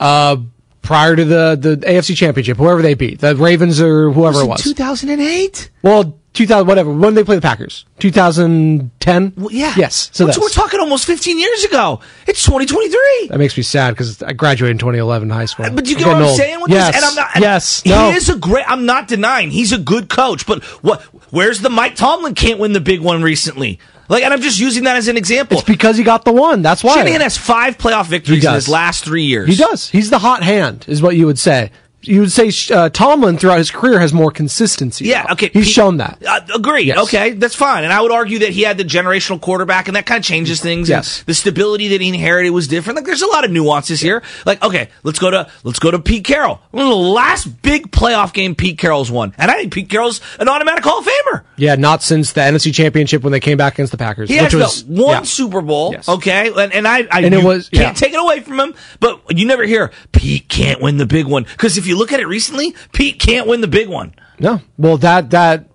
Uh, 0.00 0.38
prior 0.80 1.14
to 1.14 1.24
the, 1.24 1.58
the 1.60 1.76
AFC 1.86 2.16
Championship, 2.16 2.56
whoever 2.56 2.82
they 2.82 2.94
beat, 2.94 3.20
the 3.20 3.36
Ravens 3.36 3.80
or 3.80 4.10
whoever 4.10 4.40
it 4.40 4.46
was. 4.46 4.62
2008? 4.62 5.70
Well, 5.82 6.18
2000, 6.32 6.66
whatever. 6.66 6.92
When 6.92 7.14
they 7.14 7.24
play 7.24 7.36
the 7.36 7.42
Packers? 7.42 7.84
2010? 7.98 9.32
Well, 9.36 9.52
yeah. 9.52 9.74
Yes. 9.76 10.10
So 10.12 10.26
we're, 10.26 10.32
we're 10.40 10.48
talking 10.48 10.80
almost 10.80 11.04
15 11.06 11.38
years 11.38 11.64
ago. 11.64 12.00
It's 12.26 12.42
2023. 12.44 13.28
that 13.28 13.38
makes 13.38 13.56
me 13.56 13.62
sad 13.62 13.90
because 13.90 14.22
I 14.22 14.32
graduated 14.32 14.76
in 14.76 14.78
2011 14.78 15.28
high 15.30 15.44
school. 15.44 15.66
But 15.72 15.86
you 15.86 15.96
I'm 15.96 15.98
get 15.98 16.06
what 16.06 16.16
I'm 16.16 16.22
old. 16.22 16.36
saying 16.36 16.60
with 16.60 16.70
yes. 16.70 16.94
this? 16.94 16.96
And 16.96 17.04
I'm 17.04 17.14
not. 17.14 17.30
and 17.34 17.42
yes. 17.42 17.82
He 17.82 17.90
is 17.90 18.28
a 18.30 18.36
great. 18.36 18.64
I'm 18.70 18.86
not 18.86 19.08
denying 19.08 19.50
he's 19.50 19.72
a 19.72 19.78
good 19.78 20.08
coach. 20.08 20.46
But 20.46 20.64
what? 20.82 21.02
Where's 21.30 21.60
the 21.60 21.70
Mike 21.70 21.96
Tomlin 21.96 22.34
can't 22.34 22.58
win 22.58 22.72
the 22.72 22.80
big 22.80 23.00
one 23.00 23.22
recently? 23.22 23.78
Like, 24.08 24.24
and 24.24 24.34
I'm 24.34 24.42
just 24.42 24.60
using 24.60 24.84
that 24.84 24.96
as 24.96 25.08
an 25.08 25.16
example. 25.16 25.58
It's 25.58 25.66
because 25.66 25.96
he 25.96 26.04
got 26.04 26.26
the 26.26 26.32
one. 26.32 26.60
That's 26.60 26.84
why. 26.84 26.96
Shanahan 26.96 27.22
has 27.22 27.38
five 27.38 27.78
playoff 27.78 28.06
victories 28.06 28.44
in 28.44 28.52
his 28.52 28.68
last 28.68 29.04
three 29.04 29.24
years. 29.24 29.48
He 29.48 29.56
does. 29.56 29.88
He's 29.88 30.10
the 30.10 30.18
hot 30.18 30.42
hand, 30.42 30.84
is 30.86 31.00
what 31.00 31.16
you 31.16 31.26
would 31.26 31.38
say. 31.38 31.70
You 32.04 32.20
would 32.20 32.32
say 32.32 32.50
uh, 32.74 32.88
Tomlin 32.88 33.38
throughout 33.38 33.58
his 33.58 33.70
career 33.70 33.98
has 34.00 34.12
more 34.12 34.30
consistency. 34.30 35.06
Yeah, 35.06 35.26
though. 35.26 35.32
okay. 35.34 35.50
He's 35.52 35.66
Pete- 35.66 35.74
shown 35.74 35.96
that. 35.98 36.18
Uh, 36.26 36.40
agreed. 36.54 36.86
Yes. 36.88 36.98
Okay, 37.04 37.30
that's 37.32 37.54
fine. 37.54 37.84
And 37.84 37.92
I 37.92 38.00
would 38.00 38.12
argue 38.12 38.40
that 38.40 38.50
he 38.50 38.62
had 38.62 38.76
the 38.78 38.84
generational 38.84 39.40
quarterback, 39.40 39.86
and 39.88 39.96
that 39.96 40.06
kind 40.06 40.18
of 40.18 40.24
changes 40.24 40.60
things. 40.60 40.88
and 40.90 40.96
Yes. 40.98 41.22
the 41.22 41.34
stability 41.34 41.88
that 41.88 42.00
he 42.00 42.08
inherited 42.08 42.50
was 42.50 42.68
different. 42.68 42.96
Like, 42.96 43.06
there's 43.06 43.22
a 43.22 43.26
lot 43.28 43.44
of 43.44 43.50
nuances 43.50 44.00
here. 44.00 44.22
Like, 44.44 44.62
okay, 44.62 44.88
let's 45.04 45.18
go 45.18 45.30
to 45.30 45.48
let's 45.64 45.78
go 45.78 45.90
to 45.90 45.98
Pete 45.98 46.24
Carroll. 46.24 46.60
One 46.72 46.84
of 46.84 46.90
the 46.90 46.96
last 46.96 47.62
big 47.62 47.90
playoff 47.90 48.32
game 48.32 48.54
Pete 48.54 48.78
Carroll's 48.78 49.10
won, 49.10 49.32
and 49.38 49.50
I 49.50 49.54
think 49.54 49.72
Pete 49.72 49.88
Carroll's 49.88 50.20
an 50.38 50.48
automatic 50.48 50.84
Hall 50.84 50.98
of 50.98 51.06
Famer. 51.06 51.42
Yeah, 51.56 51.76
not 51.76 52.02
since 52.02 52.32
the 52.32 52.40
NFC 52.40 52.74
Championship 52.74 53.22
when 53.22 53.32
they 53.32 53.40
came 53.40 53.56
back 53.56 53.74
against 53.74 53.92
the 53.92 53.98
Packers. 53.98 54.28
He 54.28 54.36
which 54.40 54.52
has 54.52 54.54
was 54.54 54.84
the 54.84 55.02
one 55.02 55.10
yeah. 55.18 55.22
Super 55.22 55.60
Bowl, 55.60 55.92
Yes. 55.92 56.08
okay, 56.08 56.48
and, 56.48 56.72
and 56.72 56.88
I, 56.88 57.06
I 57.10 57.20
And 57.20 57.34
it 57.34 57.44
was- 57.44 57.68
can't 57.68 57.82
yeah. 57.88 57.92
take 57.92 58.12
it 58.12 58.20
away 58.20 58.40
from 58.40 58.58
him, 58.58 58.74
but 59.00 59.20
you 59.30 59.46
never 59.46 59.64
hear 59.64 59.92
Pete 60.10 60.48
can't 60.48 60.80
win 60.80 60.96
the 60.96 61.06
big 61.06 61.26
one 61.26 61.44
because 61.44 61.78
if 61.78 61.86
you 61.86 61.91
look 61.94 62.12
at 62.12 62.20
it 62.20 62.26
recently, 62.26 62.74
Pete 62.92 63.18
can't 63.18 63.46
win 63.46 63.60
the 63.60 63.68
big 63.68 63.88
one. 63.88 64.14
No. 64.38 64.60
Well, 64.78 64.96
that 64.98 65.30
that 65.30 65.66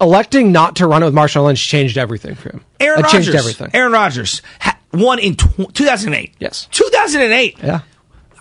electing 0.00 0.52
not 0.52 0.76
to 0.76 0.86
run 0.86 1.02
it 1.02 1.06
with 1.06 1.14
Marshawn 1.14 1.44
Lynch 1.44 1.66
changed 1.66 1.96
everything 1.98 2.34
for 2.34 2.50
him. 2.50 2.64
Aaron 2.80 3.00
it 3.00 3.02
Rodgers, 3.04 3.26
changed 3.26 3.38
everything. 3.38 3.70
Aaron 3.74 3.92
Rodgers 3.92 4.42
ha- 4.60 4.78
won 4.92 5.18
in 5.18 5.36
tw 5.36 5.72
2008. 5.72 6.34
Yes. 6.38 6.68
2008. 6.72 7.58
Yeah. 7.62 7.80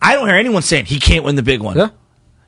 I 0.02 0.16
don't 0.16 0.28
hear 0.28 0.38
anyone 0.38 0.62
saying 0.64 0.86
he 0.86 1.00
can't 1.00 1.24
win 1.24 1.36
the 1.36 1.44
big 1.44 1.62
one. 1.62 1.78
Yeah. 1.78 1.90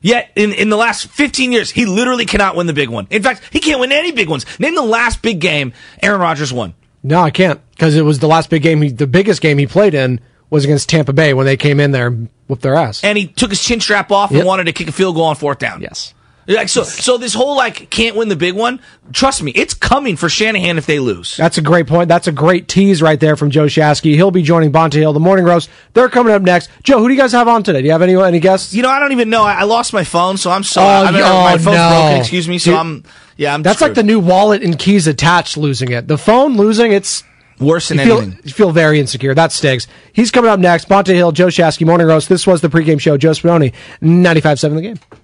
Yet 0.00 0.32
in, 0.36 0.52
in 0.52 0.68
the 0.68 0.76
last 0.76 1.06
15 1.06 1.52
years, 1.52 1.70
he 1.70 1.86
literally 1.86 2.26
cannot 2.26 2.56
win 2.56 2.66
the 2.66 2.74
big 2.74 2.90
one. 2.90 3.06
In 3.10 3.22
fact, 3.22 3.42
he 3.50 3.58
can't 3.60 3.80
win 3.80 3.90
any 3.90 4.12
big 4.12 4.28
ones. 4.28 4.44
Name 4.58 4.74
the 4.74 4.82
last 4.82 5.22
big 5.22 5.40
game 5.40 5.72
Aaron 6.02 6.20
Rodgers 6.20 6.52
won. 6.52 6.74
No, 7.02 7.20
I 7.20 7.30
can't 7.30 7.60
because 7.70 7.96
it 7.96 8.02
was 8.02 8.18
the 8.18 8.26
last 8.28 8.50
big 8.50 8.62
game. 8.62 8.82
He, 8.82 8.90
the 8.90 9.06
biggest 9.06 9.40
game 9.40 9.56
he 9.58 9.66
played 9.66 9.94
in 9.94 10.20
was 10.50 10.64
against 10.64 10.88
Tampa 10.88 11.12
Bay 11.12 11.34
when 11.34 11.46
they 11.46 11.56
came 11.56 11.80
in 11.80 11.90
there 11.90 12.08
and 12.08 12.28
whooped 12.48 12.62
their 12.62 12.74
ass. 12.74 13.02
And 13.02 13.16
he 13.18 13.26
took 13.26 13.50
his 13.50 13.62
chin 13.62 13.80
strap 13.80 14.10
off 14.12 14.30
Yep. 14.30 14.40
and 14.40 14.46
wanted 14.46 14.64
to 14.64 14.72
kick 14.72 14.88
a 14.88 14.92
field 14.92 15.14
goal 15.16 15.24
on 15.24 15.36
fourth 15.36 15.58
down. 15.58 15.80
yes. 15.80 16.14
Like 16.46 16.68
so, 16.68 16.82
so 16.82 17.16
this 17.16 17.32
whole 17.32 17.56
like 17.56 17.88
can't 17.88 18.16
win 18.16 18.28
the 18.28 18.36
big 18.36 18.54
one. 18.54 18.78
Trust 19.14 19.42
me, 19.42 19.50
it's 19.52 19.72
coming 19.72 20.14
for 20.14 20.28
Shanahan 20.28 20.76
if 20.76 20.84
they 20.84 20.98
lose. 20.98 21.38
That's 21.38 21.56
a 21.56 21.62
great 21.62 21.86
point. 21.86 22.08
That's 22.08 22.26
a 22.26 22.32
great 22.32 22.68
tease 22.68 23.00
right 23.00 23.18
there 23.18 23.34
from 23.36 23.48
Joe 23.48 23.64
Shasky. 23.64 24.12
He'll 24.12 24.30
be 24.30 24.42
joining 24.42 24.70
Bonta 24.70 24.92
Hill, 24.96 25.14
the 25.14 25.20
morning 25.20 25.46
roast. 25.46 25.70
They're 25.94 26.10
coming 26.10 26.34
up 26.34 26.42
next. 26.42 26.68
Joe, 26.82 26.98
who 26.98 27.08
do 27.08 27.14
you 27.14 27.18
guys 27.18 27.32
have 27.32 27.48
on 27.48 27.62
today? 27.62 27.80
Do 27.80 27.86
you 27.86 27.92
have 27.92 28.02
any 28.02 28.14
any 28.14 28.40
guests? 28.40 28.74
You 28.74 28.82
know, 28.82 28.90
I 28.90 28.98
don't 28.98 29.12
even 29.12 29.30
know. 29.30 29.42
I, 29.42 29.54
I 29.54 29.62
lost 29.62 29.94
my 29.94 30.04
phone, 30.04 30.36
so 30.36 30.50
I'm 30.50 30.64
sorry. 30.64 31.06
Oh, 31.06 31.08
I 31.08 31.12
mean, 31.12 31.22
oh, 31.24 31.40
my 31.44 31.52
phone's 31.52 31.78
no. 31.78 31.88
broken. 31.88 32.20
Excuse 32.20 32.46
me. 32.46 32.58
So 32.58 32.72
Dude, 32.72 32.78
I'm. 32.78 33.04
Yeah, 33.38 33.54
I'm. 33.54 33.62
That's 33.62 33.80
like 33.80 33.94
the 33.94 34.02
new 34.02 34.20
wallet 34.20 34.62
and 34.62 34.78
keys 34.78 35.06
attached 35.06 35.56
losing 35.56 35.92
it. 35.92 36.08
The 36.08 36.18
phone 36.18 36.58
losing 36.58 36.92
it's 36.92 37.24
worse 37.64 37.88
than 37.88 37.98
you 37.98 38.04
feel, 38.04 38.18
anything. 38.18 38.40
you 38.44 38.52
feel 38.52 38.70
very 38.70 39.00
insecure. 39.00 39.34
That 39.34 39.52
stinks. 39.52 39.86
He's 40.12 40.30
coming 40.30 40.50
up 40.50 40.60
next. 40.60 40.88
Bonta 40.88 41.14
Hill, 41.14 41.32
Joe 41.32 41.48
Shasky, 41.48 41.86
morning 41.86 42.06
roast. 42.06 42.28
This 42.28 42.46
was 42.46 42.60
the 42.60 42.68
pregame 42.68 43.00
show. 43.00 43.16
Joe 43.16 43.30
Spadoni, 43.30 43.72
95.7 44.02 44.74
the 44.74 44.82
game. 44.82 45.23